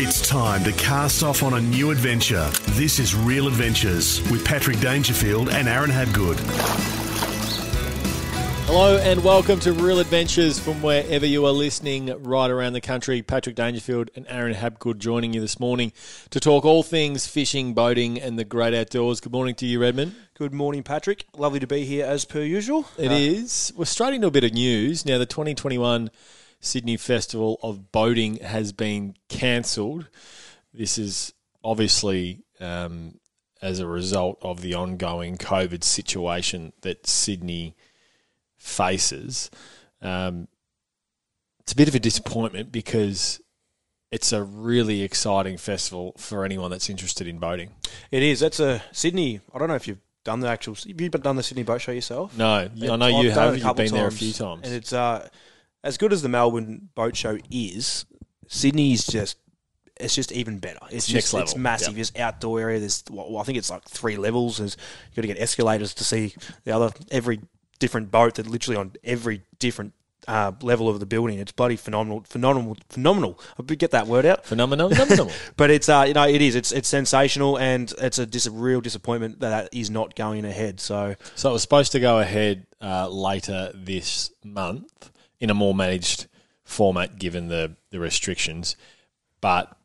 It's 0.00 0.24
time 0.24 0.62
to 0.62 0.70
cast 0.74 1.24
off 1.24 1.42
on 1.42 1.54
a 1.54 1.60
new 1.60 1.90
adventure. 1.90 2.48
This 2.68 3.00
is 3.00 3.16
Real 3.16 3.48
Adventures 3.48 4.20
with 4.30 4.44
Patrick 4.44 4.78
Dangerfield 4.78 5.48
and 5.48 5.66
Aaron 5.66 5.90
Habgood. 5.90 6.38
Hello 8.66 8.96
and 8.98 9.24
welcome 9.24 9.58
to 9.58 9.72
Real 9.72 9.98
Adventures 9.98 10.60
from 10.60 10.80
wherever 10.82 11.26
you 11.26 11.44
are 11.46 11.50
listening 11.50 12.14
right 12.22 12.48
around 12.48 12.74
the 12.74 12.80
country. 12.80 13.22
Patrick 13.22 13.56
Dangerfield 13.56 14.10
and 14.14 14.24
Aaron 14.28 14.54
Habgood 14.54 14.98
joining 14.98 15.32
you 15.32 15.40
this 15.40 15.58
morning 15.58 15.92
to 16.30 16.38
talk 16.38 16.64
all 16.64 16.84
things 16.84 17.26
fishing, 17.26 17.74
boating, 17.74 18.20
and 18.20 18.38
the 18.38 18.44
great 18.44 18.74
outdoors. 18.74 19.18
Good 19.18 19.32
morning 19.32 19.56
to 19.56 19.66
you, 19.66 19.80
Redmond. 19.80 20.14
Good 20.34 20.54
morning, 20.54 20.84
Patrick. 20.84 21.24
Lovely 21.36 21.58
to 21.58 21.66
be 21.66 21.84
here 21.84 22.06
as 22.06 22.24
per 22.24 22.42
usual. 22.42 22.86
It 22.96 23.10
uh, 23.10 23.14
is. 23.14 23.72
We're 23.74 23.84
straight 23.86 24.14
into 24.14 24.28
a 24.28 24.30
bit 24.30 24.44
of 24.44 24.52
news. 24.52 25.04
Now, 25.04 25.18
the 25.18 25.26
2021 25.26 26.08
Sydney 26.60 26.96
Festival 26.96 27.58
of 27.62 27.92
Boating 27.92 28.36
has 28.36 28.72
been 28.72 29.14
cancelled. 29.28 30.08
This 30.72 30.98
is 30.98 31.32
obviously 31.62 32.44
um, 32.60 33.18
as 33.62 33.78
a 33.80 33.86
result 33.86 34.38
of 34.42 34.60
the 34.60 34.74
ongoing 34.74 35.36
COVID 35.36 35.84
situation 35.84 36.72
that 36.82 37.06
Sydney 37.06 37.76
faces. 38.56 39.50
Um, 40.02 40.48
it's 41.60 41.72
a 41.72 41.76
bit 41.76 41.88
of 41.88 41.94
a 41.94 42.00
disappointment 42.00 42.72
because 42.72 43.40
it's 44.10 44.32
a 44.32 44.42
really 44.42 45.02
exciting 45.02 45.58
festival 45.58 46.14
for 46.16 46.44
anyone 46.44 46.70
that's 46.70 46.88
interested 46.88 47.26
in 47.26 47.38
boating. 47.38 47.72
It 48.10 48.22
is. 48.22 48.40
That's 48.40 48.58
a 48.58 48.82
Sydney. 48.92 49.40
I 49.52 49.58
don't 49.58 49.68
know 49.68 49.74
if 49.74 49.86
you've 49.86 50.00
done 50.24 50.40
the 50.40 50.48
actual. 50.48 50.74
Have 50.74 51.00
you 51.00 51.08
done 51.10 51.36
the 51.36 51.42
Sydney 51.42 51.62
boat 51.62 51.80
show 51.80 51.92
yourself? 51.92 52.36
No, 52.36 52.46
I 52.46 52.68
know 52.96 53.06
I've 53.06 53.24
you 53.24 53.30
have. 53.30 53.58
You've 53.58 53.76
been 53.76 53.92
there 53.92 54.06
a 54.06 54.12
few 54.12 54.32
times. 54.32 54.62
and 54.64 54.74
it's 54.74 54.92
uh, 54.92 55.28
as 55.84 55.96
good 55.96 56.12
as 56.12 56.22
the 56.22 56.28
Melbourne 56.28 56.88
boat 56.94 57.16
show 57.16 57.38
is. 57.50 58.06
Sydney's 58.46 59.06
just. 59.06 59.36
It's 60.00 60.14
just 60.14 60.30
even 60.30 60.60
better. 60.60 60.78
It's, 60.92 61.06
just, 61.06 61.14
next 61.14 61.32
level. 61.34 61.44
It's 61.44 61.56
massive. 61.56 61.88
Yep. 61.88 61.94
There's 61.96 62.12
outdoor 62.16 62.60
area. 62.60 62.78
There's 62.78 63.02
well, 63.10 63.38
I 63.38 63.42
think 63.42 63.58
it's 63.58 63.68
like 63.68 63.82
three 63.82 64.16
levels. 64.16 64.58
There's 64.58 64.76
you 65.10 65.16
got 65.16 65.22
to 65.22 65.28
get 65.28 65.40
escalators 65.40 65.92
to 65.94 66.04
see 66.04 66.34
the 66.62 66.70
other 66.70 66.92
every 67.10 67.40
different 67.80 68.10
boat 68.12 68.36
that 68.36 68.46
literally 68.46 68.76
on 68.76 68.92
every 69.02 69.42
different 69.58 69.92
uh, 70.28 70.52
level 70.62 70.88
of 70.88 71.00
the 71.00 71.06
building. 71.06 71.38
It's 71.38 71.50
bloody 71.50 71.76
phenomenal, 71.76 72.22
phenomenal, 72.28 72.76
phenomenal. 72.90 73.40
I 73.58 73.74
get 73.74 73.90
that 73.90 74.06
word 74.06 74.26
out. 74.26 74.44
Phenomenal, 74.44 74.90
phenomenal. 74.90 75.32
But 75.56 75.70
it's 75.70 75.88
uh, 75.88 76.04
you 76.06 76.14
know 76.14 76.28
it 76.28 76.42
is 76.42 76.54
it's 76.54 76.70
it's 76.70 76.88
sensational 76.88 77.58
and 77.58 77.92
it's 77.98 78.18
a 78.18 78.26
dis- 78.26 78.46
real 78.46 78.80
disappointment 78.80 79.40
that 79.40 79.48
that 79.48 79.76
is 79.76 79.90
not 79.90 80.14
going 80.14 80.44
ahead. 80.44 80.80
So 80.80 81.16
So 81.34 81.50
it 81.50 81.52
was 81.54 81.62
supposed 81.62 81.92
to 81.92 82.00
go 82.00 82.20
ahead 82.20 82.66
uh, 82.80 83.08
later 83.08 83.72
this 83.74 84.30
month 84.44 85.10
in 85.40 85.50
a 85.50 85.54
more 85.54 85.74
managed 85.74 86.26
format, 86.64 87.18
given 87.18 87.48
the, 87.48 87.76
the 87.90 88.00
restrictions. 88.00 88.76
But 89.40 89.76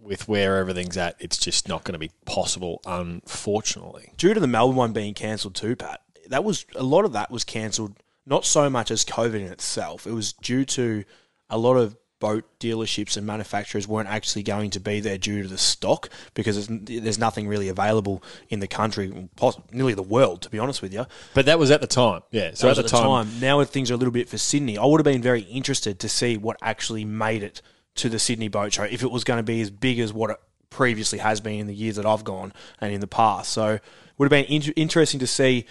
with 0.00 0.28
where 0.28 0.58
everything's 0.58 0.96
at, 0.96 1.16
it's 1.18 1.38
just 1.38 1.68
not 1.68 1.84
going 1.84 1.94
to 1.94 1.98
be 1.98 2.12
possible, 2.24 2.80
unfortunately. 2.86 4.12
due 4.16 4.34
to 4.34 4.40
the 4.40 4.46
Melbourne 4.46 4.76
one 4.76 4.92
being 4.92 5.14
cancelled 5.14 5.54
too, 5.54 5.76
Pat, 5.76 6.00
that 6.28 6.44
was 6.44 6.66
a 6.74 6.82
lot 6.82 7.04
of 7.04 7.12
that 7.12 7.30
was 7.30 7.44
cancelled. 7.44 7.96
Not 8.26 8.44
so 8.44 8.68
much 8.68 8.90
as 8.90 9.04
COVID 9.04 9.40
in 9.40 9.52
itself. 9.52 10.06
It 10.06 10.12
was 10.12 10.34
due 10.34 10.64
to 10.66 11.04
a 11.48 11.56
lot 11.56 11.76
of 11.76 11.96
boat 12.20 12.44
dealerships 12.58 13.16
and 13.16 13.26
manufacturers 13.26 13.86
weren't 13.86 14.08
actually 14.08 14.42
going 14.42 14.70
to 14.70 14.80
be 14.80 15.00
there 15.00 15.18
due 15.18 15.42
to 15.42 15.48
the 15.48 15.58
stock 15.58 16.08
because 16.34 16.66
there's, 16.66 16.80
there's 17.02 17.18
nothing 17.18 17.48
really 17.48 17.68
available 17.68 18.22
in 18.48 18.60
the 18.60 18.66
country, 18.66 19.28
nearly 19.70 19.94
the 19.94 20.02
world, 20.02 20.42
to 20.42 20.50
be 20.50 20.58
honest 20.58 20.82
with 20.82 20.92
you. 20.92 21.06
But 21.34 21.46
that 21.46 21.58
was 21.58 21.70
at 21.70 21.80
the 21.80 21.86
time, 21.86 22.22
yeah. 22.30 22.50
So 22.50 22.68
So 22.68 22.70
at 22.70 22.76
the, 22.76 22.82
time, 22.82 23.40
Now 23.40 23.62
things 23.64 23.90
are 23.90 23.94
a 23.94 23.96
little 23.96 24.12
bit 24.12 24.28
for 24.28 24.38
Sydney. 24.38 24.78
I 24.78 24.84
would 24.84 25.00
have 25.00 25.04
been 25.04 25.22
very 25.22 25.42
interested 25.42 25.98
to 26.00 26.08
see 26.08 26.36
what 26.36 26.56
actually 26.62 27.04
made 27.04 27.42
it 27.42 27.62
to 27.96 28.08
the 28.08 28.18
Sydney 28.18 28.48
Boat 28.48 28.72
Show 28.72 28.84
if 28.84 29.02
it 29.02 29.10
was 29.10 29.24
going 29.24 29.38
to 29.38 29.42
be 29.44 29.60
as 29.60 29.70
big 29.70 29.98
as 29.98 30.12
what 30.12 30.30
it 30.30 30.36
previously 30.70 31.18
has 31.18 31.40
been 31.40 31.60
in 31.60 31.66
the 31.66 31.74
years 31.74 31.96
that 31.96 32.06
I've 32.06 32.24
gone 32.24 32.52
and 32.80 32.92
in 32.92 33.00
the 33.00 33.06
past. 33.06 33.52
So 33.52 33.74
it 33.74 33.82
would 34.18 34.26
have 34.26 34.30
been 34.30 34.52
inter- 34.52 34.72
interesting 34.76 35.20
to 35.20 35.26
see 35.26 35.66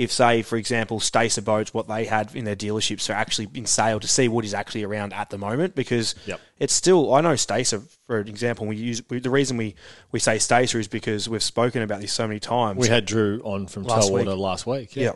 if, 0.00 0.10
say, 0.10 0.42
for 0.42 0.56
example, 0.56 0.98
Stacer 0.98 1.42
Boats, 1.42 1.74
what 1.74 1.86
they 1.88 2.04
had 2.06 2.34
in 2.34 2.44
their 2.44 2.56
dealerships 2.56 3.10
are 3.10 3.12
actually 3.12 3.48
in 3.54 3.66
sale 3.66 4.00
to 4.00 4.08
see 4.08 4.28
what 4.28 4.44
is 4.44 4.54
actually 4.54 4.82
around 4.84 5.12
at 5.12 5.28
the 5.30 5.36
moment 5.38 5.74
because 5.74 6.14
Yep. 6.26 6.40
it's 6.58 6.72
still, 6.72 7.12
I 7.14 7.20
know 7.20 7.36
Stacer, 7.36 7.82
for 8.06 8.20
an 8.20 8.28
example, 8.28 8.66
we 8.66 8.76
use, 8.76 9.02
we, 9.10 9.20
the 9.20 9.30
reason 9.30 9.56
we, 9.56 9.74
we 10.12 10.18
say 10.18 10.38
Stacer 10.38 10.78
is 10.78 10.88
because 10.88 11.28
we've 11.28 11.42
spoken 11.42 11.82
about 11.82 12.00
this 12.00 12.12
so 12.12 12.26
many 12.26 12.40
times. 12.40 12.78
we 12.78 12.88
had 12.88 13.04
Drew 13.04 13.40
on 13.44 13.66
from 13.66 13.82
Last 13.82 14.10
week. 14.10 14.26
last 14.26 14.66
week. 14.66 14.96
Yeah. 14.96 15.12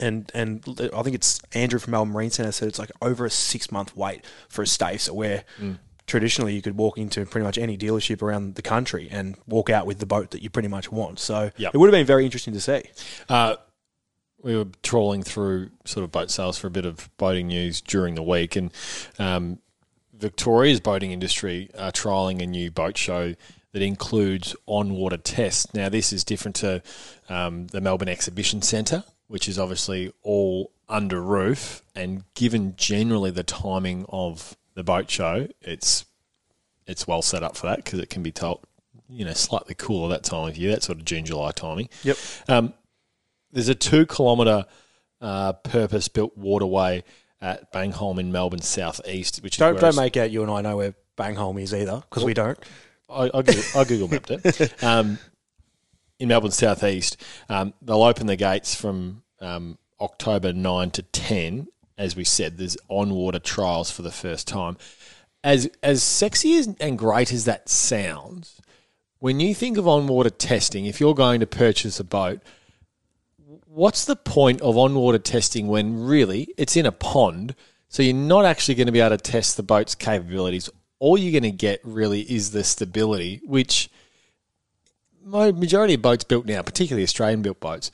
And 0.00 0.30
and 0.34 0.64
I 0.94 1.02
think 1.02 1.14
it's 1.14 1.40
Andrew 1.52 1.78
from 1.78 1.90
Melbourne 1.90 2.14
Marine 2.14 2.30
Centre 2.30 2.52
said 2.52 2.68
it's 2.68 2.78
like 2.78 2.90
over 3.02 3.26
a 3.26 3.30
six 3.30 3.70
month 3.70 3.94
wait 3.94 4.24
for 4.48 4.62
a 4.62 4.66
Stacer 4.66 5.12
where 5.12 5.44
Mm. 5.60 5.78
traditionally 6.06 6.54
you 6.54 6.62
could 6.62 6.76
walk 6.78 6.96
into 6.96 7.26
pretty 7.26 7.44
much 7.44 7.58
any 7.58 7.76
dealership 7.76 8.22
around 8.22 8.54
the 8.54 8.62
country 8.62 9.08
and 9.10 9.36
walk 9.46 9.68
out 9.68 9.86
with 9.86 9.98
the 9.98 10.06
boat 10.06 10.30
that 10.30 10.42
you 10.42 10.48
pretty 10.48 10.68
much 10.68 10.90
want. 10.90 11.18
So 11.20 11.50
Yep. 11.56 11.74
it 11.74 11.78
would 11.78 11.86
have 11.88 11.92
been 11.92 12.06
very 12.06 12.24
interesting 12.24 12.54
to 12.54 12.60
see. 12.62 12.82
Uh, 13.28 13.56
we 14.42 14.56
were 14.56 14.66
trawling 14.82 15.22
through 15.22 15.70
sort 15.84 16.04
of 16.04 16.10
boat 16.10 16.30
sales 16.30 16.58
for 16.58 16.66
a 16.66 16.70
bit 16.70 16.86
of 16.86 17.08
boating 17.16 17.48
news 17.48 17.80
during 17.80 18.14
the 18.14 18.22
week, 18.22 18.56
and 18.56 18.72
um, 19.18 19.58
Victoria's 20.14 20.80
boating 20.80 21.12
industry 21.12 21.70
are 21.78 21.92
trialling 21.92 22.42
a 22.42 22.46
new 22.46 22.70
boat 22.70 22.96
show 22.96 23.34
that 23.72 23.82
includes 23.82 24.56
on 24.66 24.92
water 24.92 25.16
tests. 25.16 25.72
Now, 25.74 25.88
this 25.88 26.12
is 26.12 26.24
different 26.24 26.56
to 26.56 26.82
um, 27.28 27.68
the 27.68 27.80
Melbourne 27.80 28.08
Exhibition 28.08 28.62
Centre, 28.62 29.04
which 29.28 29.48
is 29.48 29.58
obviously 29.58 30.12
all 30.22 30.72
under 30.88 31.22
roof, 31.22 31.82
and 31.94 32.24
given 32.34 32.74
generally 32.76 33.30
the 33.30 33.44
timing 33.44 34.04
of 34.08 34.56
the 34.74 34.82
boat 34.82 35.10
show, 35.10 35.48
it's 35.60 36.04
it's 36.86 37.06
well 37.06 37.22
set 37.22 37.42
up 37.42 37.56
for 37.56 37.68
that 37.68 37.76
because 37.76 38.00
it 38.00 38.10
can 38.10 38.22
be 38.22 38.32
told, 38.32 38.66
you 39.08 39.24
know, 39.24 39.32
slightly 39.32 39.74
cooler 39.76 40.08
that 40.08 40.24
time 40.24 40.48
of 40.48 40.56
year, 40.56 40.72
that 40.72 40.82
sort 40.82 40.98
of 40.98 41.04
June 41.04 41.24
July 41.24 41.52
timing. 41.52 41.88
Yep. 42.02 42.16
Um, 42.48 42.74
there's 43.52 43.68
a 43.68 43.74
two 43.74 44.06
kilometre 44.06 44.64
uh, 45.20 45.52
purpose 45.52 46.08
built 46.08 46.36
waterway 46.36 47.04
at 47.40 47.72
Bangholme 47.72 48.20
in 48.20 48.32
Melbourne 48.32 48.62
southeast, 48.62 49.42
which 49.42 49.56
Don't 49.56 49.80
don't 49.80 49.96
make 49.96 50.16
out 50.16 50.30
you 50.30 50.42
and 50.42 50.50
I 50.50 50.60
know 50.60 50.76
where 50.76 50.94
Bangholme 51.16 51.62
is 51.62 51.74
either 51.74 52.02
because 52.08 52.24
we 52.24 52.34
don't. 52.34 52.58
I, 53.08 53.30
I, 53.32 53.42
Google, 53.42 53.62
I 53.74 53.84
Google 53.84 54.08
mapped 54.08 54.30
it. 54.30 54.74
Um, 54.82 55.18
in 56.18 56.28
Melbourne 56.28 56.50
southeast, 56.50 57.16
um, 57.48 57.72
they'll 57.80 58.02
open 58.02 58.26
the 58.26 58.36
gates 58.36 58.74
from 58.74 59.22
um, 59.40 59.78
October 60.00 60.52
nine 60.52 60.90
to 60.92 61.02
ten. 61.02 61.68
As 61.96 62.14
we 62.14 62.24
said, 62.24 62.58
there's 62.58 62.76
on 62.88 63.10
water 63.10 63.38
trials 63.38 63.90
for 63.90 64.02
the 64.02 64.10
first 64.10 64.46
time. 64.46 64.76
As 65.42 65.70
as 65.82 66.02
sexy 66.02 66.58
as, 66.58 66.68
and 66.78 66.98
great 66.98 67.32
as 67.32 67.46
that 67.46 67.70
sounds, 67.70 68.60
when 69.18 69.40
you 69.40 69.54
think 69.54 69.78
of 69.78 69.88
on 69.88 70.06
water 70.06 70.30
testing, 70.30 70.84
if 70.84 71.00
you're 71.00 71.14
going 71.14 71.40
to 71.40 71.46
purchase 71.46 71.98
a 71.98 72.04
boat, 72.04 72.40
what's 73.72 74.04
the 74.04 74.16
point 74.16 74.60
of 74.60 74.76
on 74.76 74.94
water 74.94 75.18
testing 75.18 75.68
when 75.68 76.04
really 76.04 76.52
it's 76.56 76.76
in 76.76 76.86
a 76.86 76.92
pond? 76.92 77.54
So 77.88 78.02
you're 78.02 78.14
not 78.14 78.44
actually 78.44 78.74
going 78.74 78.86
to 78.86 78.92
be 78.92 79.00
able 79.00 79.16
to 79.16 79.22
test 79.22 79.56
the 79.56 79.62
boat's 79.62 79.94
capabilities. 79.94 80.68
All 80.98 81.16
you're 81.16 81.32
going 81.38 81.50
to 81.50 81.56
get 81.56 81.80
really 81.82 82.20
is 82.20 82.50
the 82.50 82.64
stability, 82.64 83.40
which 83.44 83.90
my 85.24 85.52
majority 85.52 85.94
of 85.94 86.02
boats 86.02 86.24
built 86.24 86.46
now, 86.46 86.62
particularly 86.62 87.04
Australian 87.04 87.42
built 87.42 87.60
boats, 87.60 87.90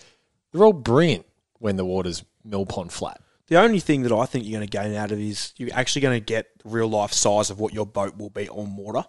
they're 0.52 0.64
all 0.64 0.72
brilliant 0.72 1.26
when 1.58 1.76
the 1.76 1.84
water's 1.84 2.24
mill 2.44 2.66
pond 2.66 2.92
flat. 2.92 3.20
The 3.48 3.58
only 3.58 3.80
thing 3.80 4.02
that 4.02 4.12
I 4.12 4.26
think 4.26 4.44
you're 4.44 4.58
going 4.58 4.68
to 4.68 4.78
gain 4.78 4.94
out 4.94 5.12
of 5.12 5.20
is 5.20 5.52
you're 5.56 5.70
actually 5.72 6.02
going 6.02 6.20
to 6.20 6.24
get 6.24 6.48
real 6.64 6.88
life 6.88 7.12
size 7.12 7.50
of 7.50 7.60
what 7.60 7.72
your 7.72 7.86
boat 7.86 8.16
will 8.16 8.30
be 8.30 8.48
on 8.48 8.76
water. 8.76 9.04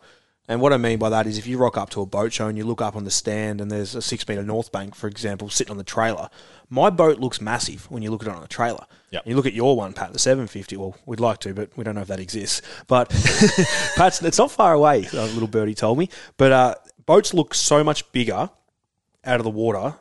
And 0.50 0.62
what 0.62 0.72
I 0.72 0.78
mean 0.78 0.98
by 0.98 1.10
that 1.10 1.28
is 1.28 1.38
if 1.38 1.46
you 1.46 1.58
rock 1.58 1.78
up 1.78 1.90
to 1.92 2.02
a 2.02 2.06
boat 2.06 2.32
show 2.32 2.48
and 2.48 2.58
you 2.58 2.64
look 2.64 2.82
up 2.82 2.96
on 2.96 3.04
the 3.04 3.12
stand 3.12 3.60
and 3.60 3.70
there's 3.70 3.96
a 3.96 4.02
six 4.02 4.26
metre 4.28 4.44
North 4.44 4.72
Bank, 4.72 4.96
for 4.96 5.08
example, 5.08 5.50
sitting 5.50 5.72
on 5.72 5.78
the 5.78 5.84
trailer, 5.84 6.30
my 6.70 6.90
boat 6.90 7.20
looks 7.20 7.42
massive 7.42 7.90
when 7.92 8.02
you 8.02 8.12
look 8.12 8.22
at 8.24 8.30
it 8.30 8.36
on 8.36 8.44
a 8.44 8.48
trailer. 8.48 8.86
Yep. 9.12 9.24
You 9.28 9.36
look 9.36 9.46
at 9.46 9.54
your 9.54 9.76
one, 9.76 9.92
Pat, 9.92 10.14
the 10.14 10.20
750. 10.20 10.78
Well, 10.78 10.96
we'd 11.06 11.20
like 11.20 11.40
to, 11.40 11.54
but 11.54 11.70
we 11.76 11.84
don't 11.84 11.96
know 11.96 12.02
if 12.02 12.08
that 12.08 12.20
exists. 12.22 12.62
But 12.88 13.10
Pat's, 13.96 14.22
it's 14.22 14.38
not 14.38 14.52
far 14.52 14.74
away, 14.74 15.06
a 15.12 15.26
little 15.26 15.48
birdie 15.50 15.76
told 15.76 15.98
me. 15.98 16.10
But 16.38 16.52
uh, 16.54 16.76
boats 17.06 17.34
look 17.34 17.54
so 17.54 17.84
much 17.84 18.10
bigger 18.14 18.50
out 19.26 19.40
of 19.40 19.44
the 19.44 19.50
water 19.50 19.96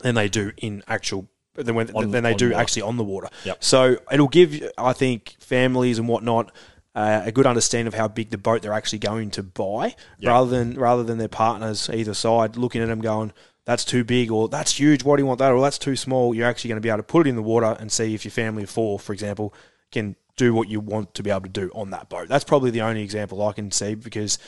than 0.00 0.16
they 0.16 0.28
do 0.28 0.50
in 0.58 0.82
actual 0.88 1.28
than, 1.54 1.76
when, 1.76 1.90
On- 1.92 2.10
than 2.10 2.24
they 2.24 2.34
do 2.34 2.50
water. 2.50 2.60
actually 2.60 2.82
on 2.82 2.96
the 2.96 3.04
water. 3.04 3.28
Yep. 3.44 3.62
So 3.62 3.96
it'll 4.10 4.26
give, 4.26 4.60
I 4.76 4.92
think, 4.92 5.36
families 5.38 6.00
and 6.00 6.08
whatnot 6.08 6.50
uh, 6.94 7.22
a 7.24 7.32
good 7.32 7.46
understanding 7.46 7.86
of 7.88 7.94
how 7.94 8.08
big 8.08 8.30
the 8.30 8.38
boat 8.38 8.62
they're 8.62 8.72
actually 8.72 9.00
going 9.00 9.30
to 9.32 9.42
buy, 9.42 9.94
Yep. 10.18 10.30
rather 10.30 10.50
than 10.50 10.74
rather 10.78 11.02
than 11.02 11.18
their 11.18 11.28
partners 11.28 11.90
either 11.92 12.14
side 12.14 12.56
looking 12.56 12.82
at 12.82 12.88
them 12.88 13.00
going, 13.00 13.32
"That's 13.64 13.84
too 13.84 14.04
big," 14.04 14.30
or 14.30 14.48
"That's 14.48 14.78
huge. 14.78 15.02
Why 15.04 15.16
do 15.16 15.22
you 15.22 15.26
want 15.26 15.38
that?" 15.40 15.52
or 15.52 15.60
"That's 15.60 15.78
too 15.78 15.96
small." 15.96 16.34
You're 16.34 16.46
actually 16.46 16.68
going 16.68 16.76
to 16.76 16.86
be 16.86 16.88
able 16.88 16.98
to 16.98 17.02
put 17.04 17.26
it 17.26 17.30
in 17.30 17.36
the 17.36 17.42
water 17.42 17.76
and 17.80 17.90
see 17.90 18.14
if 18.14 18.24
your 18.24 18.32
family 18.32 18.62
of 18.62 18.70
four, 18.70 18.98
for 18.98 19.12
example, 19.12 19.52
can 19.90 20.16
do 20.36 20.52
what 20.52 20.68
you 20.68 20.80
want 20.80 21.14
to 21.14 21.22
be 21.22 21.30
able 21.30 21.42
to 21.42 21.48
do 21.48 21.70
on 21.74 21.90
that 21.90 22.08
boat. 22.08 22.28
That's 22.28 22.44
probably 22.44 22.70
the 22.70 22.82
only 22.82 23.02
example 23.02 23.40
I 23.46 23.52
can 23.52 23.70
see 23.70 23.94
because 23.94 24.38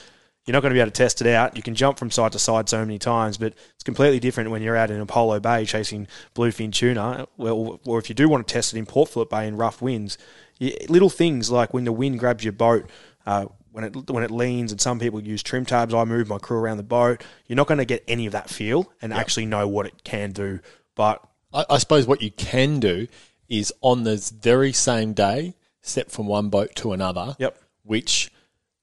you're 0.44 0.52
not 0.52 0.60
going 0.60 0.70
to 0.70 0.74
be 0.74 0.80
able 0.80 0.90
to 0.90 0.96
test 1.02 1.20
it 1.20 1.26
out. 1.28 1.56
You 1.56 1.62
can 1.62 1.74
jump 1.74 1.98
from 1.98 2.10
side 2.10 2.32
to 2.32 2.38
side 2.38 2.68
so 2.68 2.78
many 2.84 2.98
times, 2.98 3.36
but 3.36 3.54
it's 3.74 3.84
completely 3.84 4.20
different 4.20 4.50
when 4.50 4.62
you're 4.62 4.76
out 4.76 4.90
in 4.90 5.00
Apollo 5.00 5.40
Bay 5.40 5.64
chasing 5.64 6.06
bluefin 6.34 6.72
tuna. 6.72 7.26
Well, 7.36 7.80
or 7.84 7.98
if 7.98 8.08
you 8.08 8.14
do 8.14 8.28
want 8.28 8.46
to 8.46 8.52
test 8.52 8.72
it 8.74 8.78
in 8.78 8.86
Port 8.86 9.08
Phillip 9.08 9.30
Bay 9.30 9.46
in 9.48 9.56
rough 9.56 9.82
winds, 9.82 10.18
little 10.60 11.10
things 11.10 11.50
like 11.50 11.74
when 11.74 11.84
the 11.84 11.92
wind 11.92 12.18
grabs 12.18 12.44
your 12.44 12.52
boat. 12.52 12.88
Uh, 13.26 13.46
when 13.72 13.84
it 13.84 14.10
when 14.10 14.24
it 14.24 14.30
leans, 14.30 14.72
and 14.72 14.80
some 14.80 14.98
people 14.98 15.20
use 15.20 15.42
trim 15.42 15.66
tabs. 15.66 15.92
I 15.92 16.04
move 16.04 16.28
my 16.28 16.38
crew 16.38 16.56
around 16.56 16.78
the 16.78 16.82
boat. 16.82 17.22
You're 17.46 17.56
not 17.56 17.66
going 17.66 17.76
to 17.76 17.84
get 17.84 18.02
any 18.08 18.24
of 18.24 18.32
that 18.32 18.48
feel 18.48 18.90
and 19.02 19.12
actually 19.12 19.44
know 19.44 19.68
what 19.68 19.84
it 19.84 20.02
can 20.02 20.32
do. 20.32 20.60
But 20.94 21.22
I, 21.52 21.66
I 21.68 21.78
suppose 21.78 22.06
what 22.06 22.22
you 22.22 22.30
can 22.30 22.80
do 22.80 23.06
is 23.50 23.74
on 23.82 24.04
this 24.04 24.30
very 24.30 24.72
same 24.72 25.12
day, 25.12 25.54
step 25.82 26.10
from 26.10 26.26
one 26.26 26.48
boat 26.48 26.74
to 26.76 26.92
another. 26.92 27.36
Yep. 27.38 27.58
Which 27.82 28.32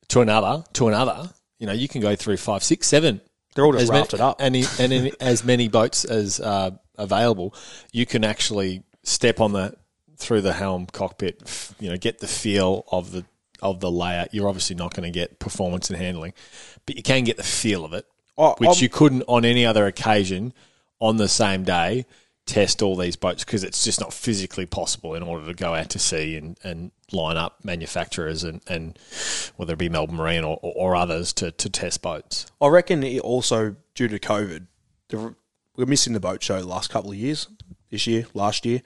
to 0.09 0.21
another 0.21 0.63
to 0.73 0.87
another. 0.89 1.31
You 1.57 1.65
know, 1.65 1.73
you 1.73 1.87
can 1.87 2.01
go 2.01 2.15
through 2.15 2.37
five, 2.37 2.63
six, 2.63 2.85
seven. 2.87 3.19
They're 3.55 3.65
all 3.65 3.71
just 3.71 3.83
as 3.83 3.89
many- 3.89 4.01
rafted 4.01 4.21
up. 4.21 4.35
and 4.39 4.55
in, 4.55 4.65
and 4.79 4.93
in 4.93 5.11
as 5.19 5.43
many 5.43 5.69
boats 5.69 6.05
as 6.05 6.39
uh, 6.39 6.69
available. 6.99 7.55
You 7.91 8.05
can 8.05 8.23
actually 8.23 8.83
step 9.01 9.39
on 9.39 9.53
the 9.53 9.75
through 10.17 10.41
the 10.41 10.53
helm 10.53 10.85
cockpit. 10.87 11.75
You 11.79 11.89
know, 11.89 11.97
get 11.97 12.19
the 12.19 12.27
feel 12.27 12.85
of 12.91 13.11
the 13.11 13.25
of 13.61 13.79
the 13.79 13.89
layout. 13.91 14.33
You're 14.33 14.49
obviously 14.49 14.75
not 14.75 14.93
going 14.93 15.11
to 15.11 15.17
get 15.19 15.39
performance 15.39 15.89
and 15.89 15.97
handling, 15.99 16.33
but 16.85 16.97
you 16.97 17.03
can 17.03 17.23
get 17.23 17.37
the 17.37 17.43
feel 17.43 17.85
of 17.85 17.93
it, 17.93 18.05
Oh, 18.37 18.55
which 18.57 18.69
I'm- 18.69 18.77
you 18.81 18.89
couldn't 18.89 19.23
on 19.27 19.45
any 19.45 19.65
other 19.65 19.85
occasion 19.87 20.53
on 20.99 21.17
the 21.17 21.29
same 21.29 21.63
day 21.63 22.05
test 22.45 22.81
all 22.81 22.97
these 22.97 23.15
boats 23.15 23.45
because 23.45 23.63
it's 23.63 23.85
just 23.85 24.01
not 24.01 24.11
physically 24.11 24.65
possible 24.65 25.15
in 25.15 25.23
order 25.23 25.45
to 25.45 25.53
go 25.53 25.73
out 25.73 25.89
to 25.89 25.97
sea 25.97 26.35
and, 26.35 26.57
and 26.61 26.91
line 27.13 27.37
up 27.37 27.63
manufacturers 27.63 28.43
and, 28.43 28.61
and 28.67 28.99
whether 29.55 29.71
it 29.73 29.79
be 29.79 29.87
Melbourne 29.87 30.17
Marine 30.17 30.43
or, 30.43 30.59
or 30.61 30.93
others 30.93 31.31
to, 31.31 31.51
to 31.51 31.69
test 31.69 32.01
boats. 32.01 32.47
I 32.59 32.67
reckon 32.67 33.01
it 33.01 33.21
also 33.21 33.77
due 33.95 34.09
to 34.09 34.19
COVID, 34.19 34.67
we're 35.13 35.85
missing 35.85 36.11
the 36.11 36.19
boat 36.19 36.43
show 36.43 36.59
the 36.59 36.67
last 36.67 36.89
couple 36.89 37.11
of 37.11 37.15
years. 37.17 37.47
This 37.89 38.07
year, 38.07 38.25
last 38.33 38.65
year, 38.65 38.81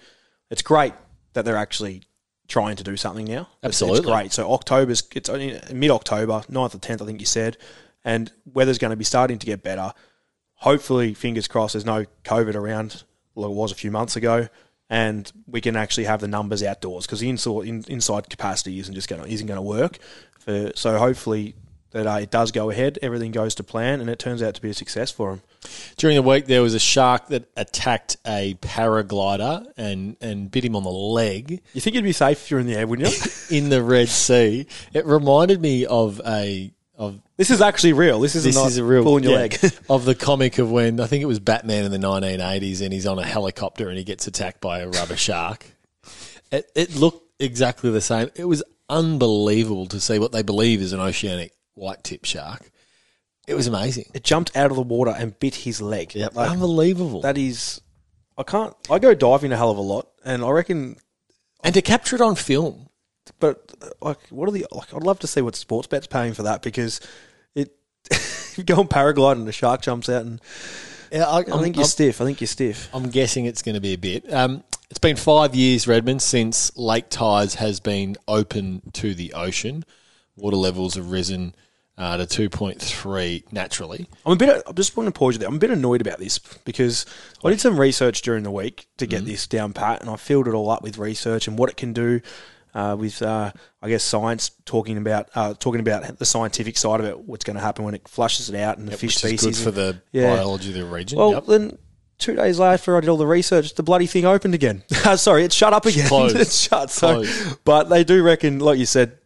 it's 0.52 0.62
great 0.62 0.94
that 1.38 1.46
they're 1.46 1.56
actually 1.56 2.02
trying 2.48 2.76
to 2.76 2.84
do 2.84 2.98
something 2.98 3.26
now. 3.26 3.42
It's- 3.42 3.66
Absolutely. 3.66 4.00
it's 4.00 4.08
great. 4.08 4.32
So 4.34 4.52
October's 4.52 5.04
it's 5.14 5.30
only 5.30 5.62
mid 5.72 5.92
October, 5.92 6.42
9th 6.50 6.74
or 6.74 6.80
tenth, 6.80 7.00
I 7.00 7.06
think 7.06 7.20
you 7.20 7.28
said, 7.28 7.58
and 8.04 8.32
weather's 8.52 8.80
going 8.80 8.90
to 8.90 8.98
be 8.98 9.04
starting 9.04 9.38
to 9.38 9.46
get 9.46 9.62
better. 9.62 9.94
Hopefully, 10.56 11.14
fingers 11.14 11.48
crossed, 11.48 11.74
there's 11.74 11.86
no 11.86 12.06
COVID 12.24 12.56
around 12.56 13.04
like 13.36 13.52
it 13.52 13.54
was 13.54 13.72
a 13.72 13.76
few 13.76 13.92
months 13.92 14.16
ago. 14.16 14.48
And 14.90 15.32
we 15.46 15.62
can 15.62 15.76
actually 15.76 16.06
have 16.06 16.22
the 16.22 16.28
numbers 16.28 16.64
outdoors 16.64 17.06
because 17.06 17.20
the 17.20 17.30
inside, 17.30 17.68
in, 17.68 17.84
inside 17.88 18.30
capacity 18.30 18.80
isn't 18.80 18.96
just 18.96 19.08
going 19.08 19.22
to 19.22 19.28
isn't 19.28 19.46
going 19.46 19.58
to 19.58 19.62
work. 19.62 20.00
For, 20.40 20.72
so 20.76 20.98
hopefully 20.98 21.54
that 21.92 22.08
uh, 22.08 22.20
it 22.22 22.32
does 22.32 22.52
go 22.52 22.70
ahead, 22.70 23.00
everything 23.02 23.32
goes 23.32 23.56
to 23.56 23.64
plan, 23.64 24.02
and 24.02 24.10
it 24.10 24.20
turns 24.20 24.44
out 24.44 24.56
to 24.56 24.62
be 24.62 24.70
a 24.70 24.74
success 24.74 25.12
for 25.12 25.32
him. 25.32 25.42
During 25.98 26.16
the 26.16 26.22
week, 26.22 26.46
there 26.46 26.62
was 26.62 26.74
a 26.74 26.80
shark 26.80 27.28
that 27.28 27.50
attacked 27.56 28.18
a 28.26 28.56
paraglider 28.56 29.66
and, 29.78 30.18
and 30.22 30.50
bit 30.52 30.66
him 30.66 30.76
on 30.76 30.84
the 30.84 30.92
leg 30.92 31.62
You 31.74 31.82
think 31.82 31.96
you'd 31.96 32.04
be 32.04 32.12
safe 32.12 32.44
if 32.44 32.52
you're 32.52 32.60
in 32.60 32.68
the 32.68 32.76
air, 32.76 32.88
wouldn't 32.88 33.10
you? 33.10 33.32
in 33.58 33.70
the 33.70 33.82
Red 33.82 34.10
Sea. 34.10 34.68
It 34.94 35.06
reminded 35.06 35.62
me 35.62 35.86
of 35.86 36.22
a 36.26 36.72
of 36.98 37.22
this 37.38 37.52
is 37.52 37.62
actually 37.62 37.94
real. 37.94 38.20
This 38.20 38.36
is 38.36 38.44
this 38.44 38.58
is 38.58 38.78
a 38.78 38.84
real 38.84 39.04
pulling 39.04 39.24
your 39.24 39.34
yeah, 39.34 39.40
leg. 39.40 39.60
of 39.90 40.04
the 40.04 40.16
comic 40.16 40.58
of 40.58 40.72
when 40.72 41.00
I 41.00 41.06
think 41.06 41.22
it 41.22 41.28
was 41.28 41.40
Batman 41.40 41.86
in 41.86 41.92
the 41.92 42.00
1980s 42.00 42.82
and 42.82 42.92
he's 42.92 43.06
on 43.06 43.20
a 43.20 43.26
helicopter 43.26 43.88
and 43.90 43.98
he 43.98 44.04
gets 44.04 44.26
attacked 44.26 44.62
by 44.62 44.80
a 44.80 44.90
rubber 44.90 45.16
shark. 45.16 45.68
It, 46.52 46.70
it 46.76 46.96
looked 46.96 47.40
exactly 47.40 47.92
the 47.92 48.02
same. 48.02 48.30
It 48.36 48.46
was 48.46 48.64
unbelievable 48.90 49.86
to 49.88 50.00
see 50.00 50.18
what 50.18 50.32
they 50.32 50.42
believe 50.42 50.82
is 50.82 50.94
an 50.94 51.00
oceanic 51.00 51.54
white 51.78 52.04
tip 52.04 52.26
shark. 52.26 52.72
It 53.48 53.54
was 53.54 53.68
amazing. 53.68 54.06
it 54.14 54.24
jumped 54.24 54.56
out 54.58 54.72
of 54.72 54.76
the 54.76 54.84
water 54.84 55.14
and 55.18 55.38
bit 55.40 55.56
his 55.56 55.82
leg. 55.82 56.14
Yep. 56.14 56.36
Like, 56.36 56.50
unbelievable. 56.52 57.22
that 57.22 57.38
is, 57.38 57.80
I 58.38 58.44
can't. 58.44 58.76
I 58.90 59.00
go 59.00 59.14
diving 59.14 59.54
a 59.54 59.58
hell 59.58 59.72
of 59.72 59.78
a 59.78 59.82
lot, 59.82 60.10
and 60.26 60.44
I 60.44 60.50
reckon. 60.50 60.98
and 61.64 61.74
to 61.74 61.82
capture 61.82 62.18
it 62.18 62.22
on 62.22 62.36
film. 62.36 62.90
But 63.40 63.74
like, 64.02 64.20
what 64.30 64.50
are 64.50 64.52
the? 64.52 64.66
Like, 64.72 64.94
I'd 64.94 65.04
love 65.04 65.20
to 65.20 65.28
see 65.28 65.42
what 65.42 65.56
sports 65.56 65.88
bet's 65.88 66.08
paying 66.08 66.34
for 66.34 66.44
that 66.44 66.62
because 66.62 67.00
it. 67.56 67.74
you 68.58 68.64
go 68.64 68.76
on 68.80 68.88
paraglide 68.88 69.34
and 69.34 69.48
the 69.48 69.54
shark 69.54 69.82
jumps 69.82 70.10
out, 70.10 70.26
and 70.26 70.42
Yeah, 71.12 71.26
I, 71.26 71.40
I 71.40 71.62
think 71.62 71.78
you're 71.78 71.86
stiff. 71.86 72.20
I 72.20 72.26
think 72.26 72.42
you're 72.42 72.48
stiff. 72.48 72.90
I'm 72.94 73.10
guessing 73.10 73.46
it's 73.46 73.62
going 73.62 73.76
to 73.76 73.82
be 73.82 73.94
a 73.94 73.98
bit. 73.98 74.32
Um, 74.34 74.64
it's 74.90 75.00
been 75.00 75.16
five 75.18 75.56
years, 75.56 75.88
Redmond, 75.88 76.22
since 76.22 76.76
Lake 76.78 77.10
Tyers 77.10 77.56
has 77.56 77.80
been 77.80 78.16
open 78.28 78.82
to 78.94 79.14
the 79.14 79.34
ocean. 79.34 79.84
Water 80.38 80.56
levels 80.56 80.96
have 80.96 81.12
risen 81.12 81.56
uh, 81.98 82.18
to 82.26 82.50
2.3 82.50 83.52
naturally. 83.52 84.08
I'm 84.26 84.34
a 84.34 84.36
bit. 84.36 84.64
I'm 84.68 84.76
just 84.76 84.96
want 84.98 85.08
to 85.08 85.12
pause 85.18 85.36
you 85.36 85.40
there. 85.40 85.50
I'm 85.50 85.56
a 85.56 85.60
bit 85.60 85.72
annoyed 85.72 86.02
about 86.02 86.20
this 86.20 86.40
because 86.66 87.06
I 87.44 87.50
did 87.50 87.60
some 87.62 87.80
research 87.80 88.22
during 88.22 88.44
the 88.44 88.52
week 88.52 88.88
to 88.98 89.06
Mm-hmm. 89.06 89.10
get 89.12 89.26
this 89.26 89.48
down 89.48 89.74
pat, 89.74 90.02
and 90.02 90.10
I 90.10 90.16
filled 90.16 90.48
it 90.48 90.54
all 90.54 90.70
up 90.70 90.84
with 90.84 90.98
research 90.98 91.48
and 91.48 91.58
what 91.58 91.70
it 91.70 91.78
can 91.78 91.94
do. 91.94 92.22
Uh, 92.76 92.96
with 92.96 93.22
uh, 93.24 93.52
I 93.82 93.90
guess 93.90 94.04
science 94.04 94.52
talking 94.66 94.98
about 94.98 95.30
uh, 95.34 95.56
talking 95.56 95.80
about 95.80 96.20
the 96.20 96.26
scientific 96.26 96.78
side 96.78 97.00
of 97.00 97.08
it, 97.08 97.18
what's 97.22 97.44
going 97.44 97.56
to 97.56 97.62
happen 97.62 97.84
when 97.86 97.96
it 97.96 98.08
flushes 98.08 98.50
it 98.50 98.56
out 98.56 98.78
and 98.78 98.88
the 98.88 98.96
fish 98.96 99.16
species. 99.16 99.42
good 99.42 99.56
for 99.64 99.72
the 99.72 100.02
Yeah. 100.12 100.36
biology 100.36 100.70
of 100.70 100.76
the 100.76 100.86
region. 100.86 101.18
well, 101.18 101.32
Yep. 101.32 101.46
then 101.48 101.78
two 102.20 102.36
days 102.36 102.60
after 102.60 102.96
I 102.96 103.00
did 103.00 103.10
all 103.10 103.18
the 103.18 103.26
research, 103.26 103.74
the 103.74 103.82
bloody 103.82 104.06
thing 104.06 104.26
opened 104.26 104.54
again. 104.54 104.84
Sorry, 105.16 105.44
it 105.46 105.54
shut 105.54 105.74
up 105.74 105.88
again. 105.88 106.08
Closed. 106.08 106.36
it's 106.40 106.56
shut. 106.60 106.92
So, 106.92 107.14
Closed. 107.24 107.64
but 107.64 107.90
they 107.90 108.04
do 108.04 108.22
reckon, 108.22 108.60
like 108.60 108.78
you 108.78 108.86
said, 108.86 109.18